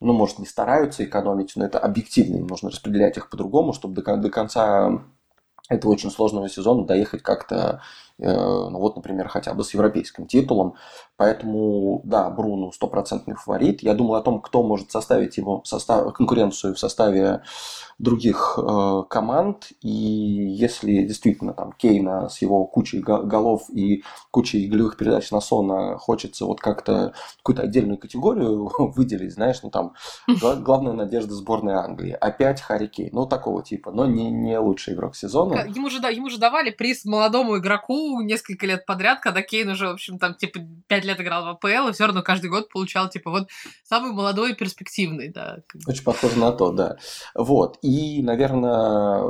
ну, 0.00 0.12
может, 0.12 0.38
не 0.38 0.46
стараются 0.46 1.04
экономить, 1.04 1.54
но 1.56 1.64
это 1.64 1.80
объективно, 1.80 2.36
им 2.36 2.46
нужно 2.46 2.70
распределять 2.70 3.16
их 3.16 3.28
по-другому, 3.30 3.72
чтобы 3.72 4.00
до, 4.00 4.16
до 4.16 4.30
конца 4.30 5.02
этого 5.68 5.90
очень 5.90 6.12
сложного 6.12 6.48
сезона 6.48 6.86
доехать 6.86 7.22
как-то 7.22 7.58
Э, 7.58 7.80
ну 8.18 8.78
вот, 8.78 8.96
например, 8.96 9.28
хотя 9.28 9.54
бы 9.54 9.64
с 9.64 9.74
европейским 9.74 10.26
титулом. 10.26 10.74
Поэтому, 11.16 12.00
да, 12.04 12.30
Бруно 12.30 12.70
стопроцентный 12.72 13.34
фаворит. 13.34 13.82
Я 13.82 13.94
думал 13.94 14.14
о 14.14 14.22
том, 14.22 14.40
кто 14.40 14.62
может 14.62 14.92
составить 14.92 15.36
ему 15.36 15.62
состав, 15.64 16.12
конкуренцию 16.14 16.74
в 16.74 16.78
составе 16.78 17.42
других 17.98 18.56
э, 18.56 19.02
команд. 19.10 19.70
И 19.82 19.88
если 19.88 21.02
действительно 21.02 21.52
там 21.52 21.72
Кейна 21.72 22.28
с 22.28 22.40
его 22.40 22.64
кучей 22.66 23.00
голов 23.00 23.68
и 23.70 24.04
кучей 24.30 24.68
голевых 24.68 24.96
передач 24.96 25.30
на 25.32 25.40
Сона 25.40 25.98
хочется 25.98 26.44
вот 26.46 26.60
как-то 26.60 27.12
какую-то 27.38 27.62
отдельную 27.62 27.98
категорию 27.98 28.70
выделить, 28.78 29.34
знаешь, 29.34 29.60
ну 29.62 29.70
там 29.70 29.94
главная 30.60 30.92
надежда 30.92 31.34
сборной 31.34 31.74
Англии. 31.74 32.12
Опять 32.12 32.60
Харри 32.60 32.86
Кейн, 32.86 33.10
ну 33.12 33.26
такого 33.26 33.64
типа, 33.64 33.90
но 33.90 34.06
не, 34.06 34.30
не 34.30 34.58
лучший 34.58 34.94
игрок 34.94 35.16
сезона. 35.16 35.66
Ему 35.66 35.90
же, 35.90 36.00
да, 36.00 36.08
ему 36.08 36.30
же 36.30 36.38
давали 36.38 36.70
приз 36.70 37.04
молодому 37.04 37.58
игроку 37.58 38.07
несколько 38.20 38.66
лет 38.66 38.86
подряд, 38.86 39.20
когда 39.20 39.42
Кейн 39.42 39.68
уже, 39.68 39.88
в 39.88 39.92
общем, 39.92 40.18
там, 40.18 40.34
типа, 40.34 40.60
пять 40.86 41.04
лет 41.04 41.20
играл 41.20 41.44
в 41.44 41.48
АПЛ, 41.48 41.88
и 41.88 41.92
все 41.92 42.06
равно 42.06 42.22
каждый 42.22 42.50
год 42.50 42.68
получал, 42.68 43.08
типа, 43.08 43.30
вот 43.30 43.48
самый 43.84 44.12
молодой 44.12 44.52
и 44.52 44.54
перспективный, 44.54 45.28
да. 45.28 45.58
Очень 45.86 46.04
похоже 46.04 46.38
на 46.38 46.52
то, 46.52 46.72
да. 46.72 46.96
Вот. 47.34 47.78
И, 47.82 48.22
наверное, 48.22 49.24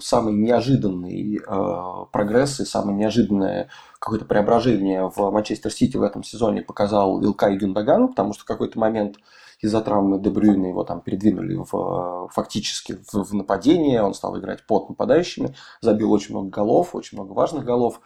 самый 0.00 0.34
неожиданный 0.34 1.36
э, 1.36 2.06
прогресс 2.12 2.60
и 2.60 2.64
самое 2.64 2.96
неожиданное 2.96 3.68
какое-то 3.98 4.24
преображение 4.24 5.08
в 5.08 5.30
Манчестер 5.30 5.70
Сити 5.70 5.96
в 5.96 6.02
этом 6.02 6.24
сезоне 6.24 6.62
показал 6.62 7.22
Илкай 7.22 7.56
Гюндаган, 7.56 8.08
потому 8.08 8.32
что 8.32 8.42
в 8.42 8.46
какой-то 8.46 8.78
момент 8.78 9.18
из-за 9.62 9.80
травмы 9.80 10.18
Дебрюйна 10.18 10.66
его 10.66 10.84
там 10.84 11.00
передвинули 11.00 11.54
в, 11.54 12.28
фактически 12.32 12.98
в, 13.10 13.24
в 13.24 13.34
нападение, 13.34 14.02
он 14.02 14.12
стал 14.12 14.38
играть 14.38 14.66
под 14.66 14.88
нападающими, 14.90 15.54
забил 15.80 16.12
очень 16.12 16.34
много 16.34 16.50
голов, 16.50 16.94
очень 16.94 17.16
много 17.16 17.32
важных 17.32 17.64
голов, 17.64 18.00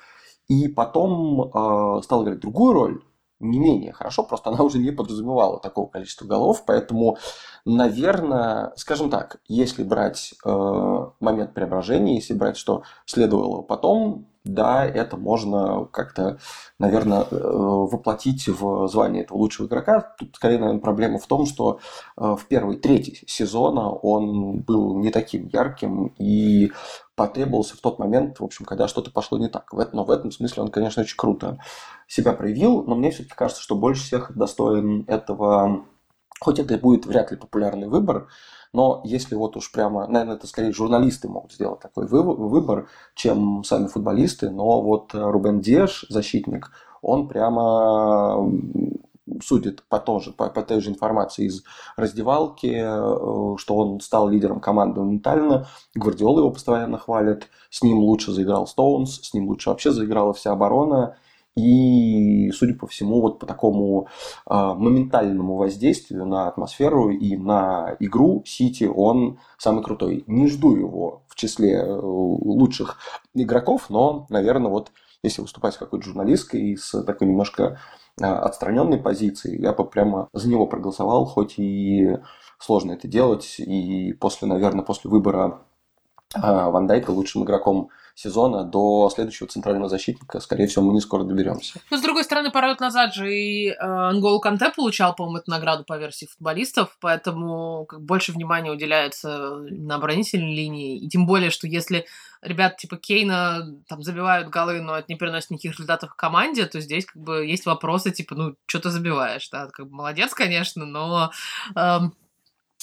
и 0.49 0.69
потом 0.69 1.51
э, 1.51 2.03
стал 2.03 2.25
играть 2.25 2.41
другую 2.41 2.73
роль, 2.75 3.03
не 3.41 3.59
менее 3.59 3.93
хорошо, 3.93 4.23
просто 4.23 4.51
она 4.51 4.63
уже 4.63 4.79
не 4.79 4.91
подразумевала 4.91 5.59
такого 5.59 5.89
количества 5.89 6.27
голов, 6.27 6.65
поэтому, 6.67 7.19
наверное, 7.65 8.73
скажем 8.77 9.11
так, 9.11 9.41
если 9.49 9.83
брать 9.83 10.35
э, 10.45 11.07
момент 11.21 11.55
преображения, 11.55 12.17
если 12.17 12.35
брать, 12.35 12.57
что 12.57 12.83
следовало 13.07 13.63
потом, 13.63 14.27
да, 14.47 14.87
это 14.87 15.17
можно 15.17 15.87
как-то, 15.87 16.39
наверное, 16.79 17.27
э, 17.31 17.37
воплотить 17.37 18.49
в 18.49 18.87
звание 18.89 19.25
этого 19.25 19.39
лучшего 19.39 19.67
игрока. 19.67 20.15
Тут, 20.19 20.37
скорее, 20.37 20.59
наверное, 20.59 20.81
проблема 20.81 21.19
в 21.19 21.27
том, 21.27 21.47
что 21.47 21.81
э, 22.17 22.37
в 22.39 22.47
первой 22.47 22.77
трети 22.77 23.25
сезона 23.27 23.91
он 23.91 24.61
был 24.61 24.97
не 24.99 25.11
таким 25.11 25.49
ярким 25.49 26.15
и 26.19 26.71
потребовался 27.17 27.77
в 27.77 27.81
тот 27.81 27.99
момент, 27.99 28.39
в 28.39 28.45
общем, 28.45 28.65
когда 28.65 28.89
что-то 28.89 29.11
пошло 29.11 29.39
не 29.39 29.49
так. 29.49 29.73
Но 29.93 30.05
в 30.05 30.11
этом 30.11 30.31
смысле 30.31 30.63
он, 30.63 30.71
конечно, 30.71 31.03
очень 31.03 31.17
круто 31.17 31.59
себя 32.07 32.33
проявил, 32.33 32.85
но 32.85 32.95
мне 32.95 33.11
все-таки 33.11 33.35
кажется, 33.35 33.63
что 33.63 33.75
больше 33.75 34.05
всех 34.05 34.37
достоин 34.37 35.05
этого, 35.09 35.87
хоть 36.41 36.59
это 36.59 36.75
и 36.75 36.79
будет 36.79 37.07
вряд 37.07 37.31
ли 37.33 37.37
популярный 37.37 37.89
выбор, 37.89 38.29
но 38.77 39.01
если 39.05 39.35
вот 39.37 39.57
уж 39.57 39.73
прямо, 39.73 40.07
наверное, 40.07 40.37
это 40.37 40.47
скорее 40.47 40.71
журналисты 40.71 41.29
могут 41.29 41.55
сделать 41.55 41.81
такой 41.81 42.07
выбор, 42.07 42.89
чем 43.15 43.65
сами 43.65 43.87
футболисты, 43.87 44.51
но 44.51 44.83
вот 44.83 45.15
Рубен 45.15 45.61
Деш, 45.61 46.05
защитник, 46.11 46.71
он 47.01 47.27
прямо 47.27 48.53
судит 49.43 49.83
по, 49.89 49.99
тоже, 49.99 50.33
по, 50.33 50.51
по 50.51 50.63
той 50.63 50.83
же 50.83 50.91
информации 50.91 51.47
из 51.47 51.65
раздевалки, 51.97 52.67
э, 52.67 53.57
что 53.57 53.77
он 53.77 54.01
стал 54.01 54.29
лидером 54.29 54.61
команды 54.61 55.01
моментально. 55.01 55.67
Гвардиола 55.95 56.41
его 56.41 56.51
постоянно 56.51 56.99
хвалит. 56.99 57.49
С 57.71 57.83
ним 57.83 57.99
лучше 57.99 58.33
заиграл 58.33 58.67
Стоунс, 58.67 59.21
с 59.23 59.35
ним 59.35 59.49
лучше 59.49 59.71
вообще 59.71 59.91
заиграла 59.91 60.33
вся 60.35 60.53
оборона. 60.53 61.17
И, 61.57 62.51
судя 62.53 62.75
по 62.75 62.87
всему, 62.87 63.23
вот 63.23 63.39
по 63.39 63.47
такому 63.47 64.09
э, 64.49 64.55
моментальному 64.55 65.57
воздействию 65.57 66.27
на 66.27 66.49
атмосферу 66.49 67.11
и 67.11 67.37
на 67.37 67.97
игру 67.99 68.43
Сити 68.45 68.85
он 68.85 69.39
самый 69.57 69.83
крутой. 69.83 70.25
Не 70.27 70.49
жду 70.49 70.77
его 70.77 71.23
в 71.29 71.35
числе 71.35 71.77
э, 71.77 71.99
лучших 71.99 72.99
игроков, 73.35 73.87
но, 73.89 74.27
наверное, 74.29 74.71
вот 74.71 74.93
если 75.23 75.41
выступать 75.41 75.75
с 75.75 75.79
какой-то 75.79 76.05
журналисткой 76.05 76.61
и 76.61 76.77
с 76.77 77.03
такой 77.03 77.27
немножко 77.27 77.81
э, 78.21 78.25
отстраненной 78.25 78.99
позиции, 78.99 79.59
я 79.59 79.73
бы 79.73 79.85
прямо 79.85 80.29
за 80.35 80.51
него 80.51 80.67
проголосовал, 80.67 81.25
хоть 81.25 81.59
и 81.59 82.19
сложно 82.59 82.93
это 82.93 83.09
делать. 83.09 83.57
И 83.59 84.13
после, 84.13 84.47
наверное, 84.47 84.85
после 84.85 85.11
выбора 85.11 85.63
э, 86.35 86.41
Ван 86.41 86.87
Дайка 86.87 87.13
лучшим 87.13 87.45
игроком 87.45 87.89
сезона 88.17 88.65
до 88.65 89.11
следующего 89.15 89.47
центрального 89.47 89.91
защитника, 89.91 90.41
скорее 90.41 90.67
всего, 90.67 90.87
мы 90.87 90.95
не 90.95 91.01
скоро 91.01 91.23
доберемся. 91.23 91.79
Но, 91.91 91.99
с 91.99 92.01
другой 92.01 92.25
стороны, 92.25 92.51
пару 92.51 92.69
лет 92.69 92.81
назад 92.81 93.15
же 93.15 93.31
и 93.33 93.69
э, 93.69 94.41
Канте 94.43 94.73
получал, 94.75 95.15
по-моему, 95.15 95.39
эту 95.39 95.51
награду 95.51 95.85
по 95.85 95.99
версии 95.99 96.25
футболистов, 96.25 96.97
поэтому 97.01 97.85
как, 97.85 98.01
больше 98.01 98.33
внимания 98.33 98.73
уделяется 98.73 99.59
на 99.69 99.97
оборонительной 99.97 100.55
линии. 100.55 100.99
И 100.99 101.09
тем 101.11 101.27
более, 101.27 101.51
что 101.51 101.67
если 101.67 102.07
ребят 102.41 102.79
типа 102.79 102.97
Кейна 102.97 103.75
там 103.87 104.03
забивают 104.03 104.49
голы, 104.49 104.81
но 104.81 104.97
это 104.97 105.07
не 105.09 105.17
приносит 105.17 105.51
никаких 105.51 105.73
результатов 105.73 106.13
в 106.13 106.17
команде, 106.17 106.65
то 106.65 106.81
здесь 106.81 107.05
как 107.05 107.23
бы 107.23 107.45
есть 107.45 107.67
вопросы, 107.67 108.13
типа, 108.13 108.35
ну, 108.35 108.55
что 108.65 108.81
ты 108.81 108.89
забиваешь, 108.89 109.47
да, 109.51 109.69
как 109.69 109.91
бы 109.91 109.95
молодец, 109.95 110.33
конечно, 110.33 110.87
но... 110.87 111.31
Эм, 111.75 112.15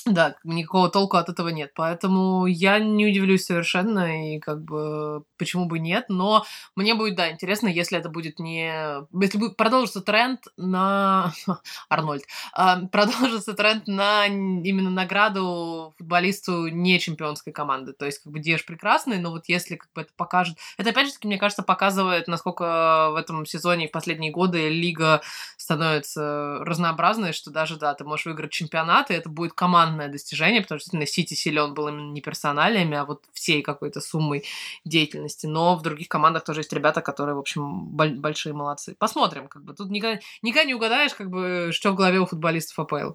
да, 0.05 0.35
никакого 0.43 0.89
толку 0.89 1.17
от 1.17 1.29
этого 1.29 1.49
нет. 1.49 1.71
Поэтому 1.75 2.45
я 2.45 2.79
не 2.79 3.07
удивлюсь 3.07 3.45
совершенно, 3.45 4.33
и 4.33 4.39
как 4.39 4.63
бы 4.63 5.23
почему 5.37 5.65
бы 5.65 5.79
нет. 5.79 6.05
Но 6.09 6.45
мне 6.75 6.93
будет, 6.93 7.15
да, 7.15 7.31
интересно, 7.31 7.67
если 7.67 7.97
это 7.97 8.09
будет 8.09 8.39
не... 8.39 8.73
Если 9.21 9.37
будет 9.37 9.55
продолжится 9.55 10.01
тренд 10.01 10.41
на... 10.57 11.33
Арнольд. 11.89 12.23
А, 12.53 12.81
продолжится 12.87 13.53
тренд 13.53 13.87
на 13.87 14.25
именно 14.25 14.89
награду 14.89 15.93
футболисту 15.97 16.67
не 16.67 16.99
чемпионской 16.99 17.53
команды. 17.53 17.93
То 17.93 18.05
есть, 18.05 18.19
как 18.23 18.33
бы, 18.33 18.39
Деш 18.39 18.65
прекрасный, 18.65 19.19
но 19.19 19.31
вот 19.31 19.45
если 19.47 19.75
как 19.75 19.91
бы 19.93 20.01
это 20.01 20.11
покажет... 20.17 20.57
Это, 20.77 20.89
опять 20.89 21.07
же 21.07 21.13
таки, 21.13 21.27
мне 21.27 21.37
кажется, 21.37 21.63
показывает, 21.63 22.27
насколько 22.27 23.09
в 23.11 23.15
этом 23.15 23.45
сезоне 23.45 23.85
и 23.85 23.87
в 23.87 23.91
последние 23.91 24.31
годы 24.31 24.69
лига 24.69 25.21
становится 25.55 26.57
разнообразной, 26.61 27.31
что 27.31 27.51
даже, 27.51 27.77
да, 27.77 27.93
ты 27.93 28.03
можешь 28.03 28.25
выиграть 28.25 28.51
чемпионат, 28.51 29.09
и 29.09 29.13
это 29.13 29.29
будет 29.29 29.53
команда 29.53 29.92
командное 29.93 30.11
достижение, 30.11 30.61
потому 30.61 30.79
что 30.79 30.97
на 30.97 31.05
Сити 31.05 31.33
силен 31.33 31.73
был 31.73 31.87
именно 31.87 32.11
не 32.11 32.21
персоналиями, 32.21 32.97
а 32.97 33.05
вот 33.05 33.23
всей 33.31 33.61
какой-то 33.61 34.01
суммой 34.01 34.43
деятельности. 34.85 35.47
Но 35.47 35.75
в 35.75 35.81
других 35.81 36.07
командах 36.07 36.43
тоже 36.43 36.61
есть 36.61 36.73
ребята, 36.73 37.01
которые, 37.01 37.35
в 37.35 37.39
общем, 37.39 37.89
большие 37.89 38.53
молодцы. 38.53 38.95
Посмотрим, 38.97 39.47
как 39.47 39.63
бы. 39.63 39.73
Тут 39.73 39.89
никогда, 39.89 40.19
никогда 40.41 40.65
не 40.65 40.73
угадаешь, 40.73 41.13
как 41.13 41.29
бы, 41.29 41.69
что 41.71 41.91
в 41.91 41.95
голове 41.95 42.19
у 42.19 42.25
футболистов 42.25 42.79
АПЛ. 42.79 43.13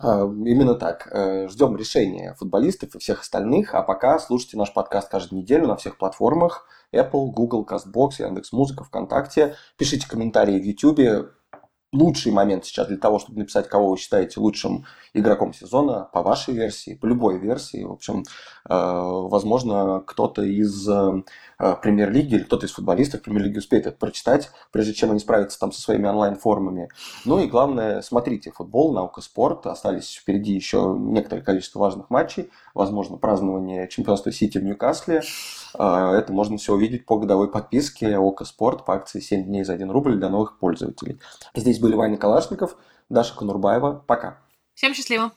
А, 0.00 0.22
именно 0.24 0.74
так. 0.74 1.08
Э, 1.10 1.48
Ждем 1.48 1.76
решения 1.76 2.34
футболистов 2.38 2.94
и 2.94 2.98
всех 2.98 3.20
остальных. 3.20 3.74
А 3.74 3.82
пока 3.82 4.18
слушайте 4.18 4.56
наш 4.56 4.72
подкаст 4.72 5.10
каждую 5.10 5.42
неделю 5.42 5.66
на 5.66 5.76
всех 5.76 5.96
платформах. 5.96 6.66
Apple, 6.92 7.30
Google, 7.30 7.66
CastBox, 7.68 8.10
Яндекс.Музыка, 8.18 8.84
ВКонтакте. 8.84 9.56
Пишите 9.76 10.08
комментарии 10.08 10.58
в 10.58 10.64
YouTube 10.64 11.30
лучший 11.92 12.32
момент 12.32 12.64
сейчас 12.64 12.88
для 12.88 12.98
того, 12.98 13.18
чтобы 13.18 13.38
написать, 13.38 13.68
кого 13.68 13.90
вы 13.90 13.96
считаете 13.96 14.40
лучшим 14.40 14.84
игроком 15.14 15.54
сезона, 15.54 16.08
по 16.12 16.22
вашей 16.22 16.54
версии, 16.54 16.94
по 16.94 17.06
любой 17.06 17.38
версии. 17.38 17.82
В 17.82 17.92
общем, 17.92 18.24
э, 18.68 18.74
возможно, 18.74 20.02
кто-то 20.06 20.42
из 20.42 20.86
э, 20.88 21.22
премьер-лиги 21.58 22.34
или 22.34 22.42
кто-то 22.42 22.66
из 22.66 22.72
футболистов 22.72 23.22
премьер-лиги 23.22 23.58
успеет 23.58 23.86
это 23.86 23.96
прочитать, 23.96 24.50
прежде 24.70 24.92
чем 24.92 25.10
они 25.10 25.18
справятся 25.18 25.58
там 25.58 25.72
со 25.72 25.80
своими 25.80 26.06
онлайн-формами. 26.06 26.88
Ну 27.24 27.40
и 27.40 27.46
главное, 27.46 28.02
смотрите 28.02 28.50
футбол, 28.50 28.92
наука, 28.92 29.22
спорт. 29.22 29.66
Остались 29.66 30.14
впереди 30.14 30.52
еще 30.52 30.94
некоторое 30.98 31.42
количество 31.42 31.78
важных 31.80 32.10
матчей. 32.10 32.50
Возможно, 32.74 33.16
празднование 33.16 33.88
чемпионства 33.88 34.30
Сити 34.30 34.58
в 34.58 34.64
Ньюкасле. 34.64 35.22
Э, 35.74 36.12
это 36.16 36.32
можно 36.32 36.56
все 36.56 36.74
увидеть 36.74 37.06
по 37.06 37.18
годовой 37.18 37.50
подписке 37.50 38.16
ОКО 38.16 38.44
Спорт 38.44 38.84
по 38.84 38.94
акции 38.94 39.20
7 39.20 39.44
дней 39.44 39.64
за 39.64 39.74
1 39.74 39.90
рубль 39.90 40.16
для 40.16 40.28
новых 40.28 40.58
пользователей. 40.58 41.18
Здесь 41.54 41.80
были 41.80 41.94
Ваня 41.94 42.16
Калашников, 42.16 42.76
Даша 43.08 43.34
Конурбаева. 43.36 44.04
Пока. 44.06 44.38
Всем 44.74 44.94
счастливо. 44.94 45.32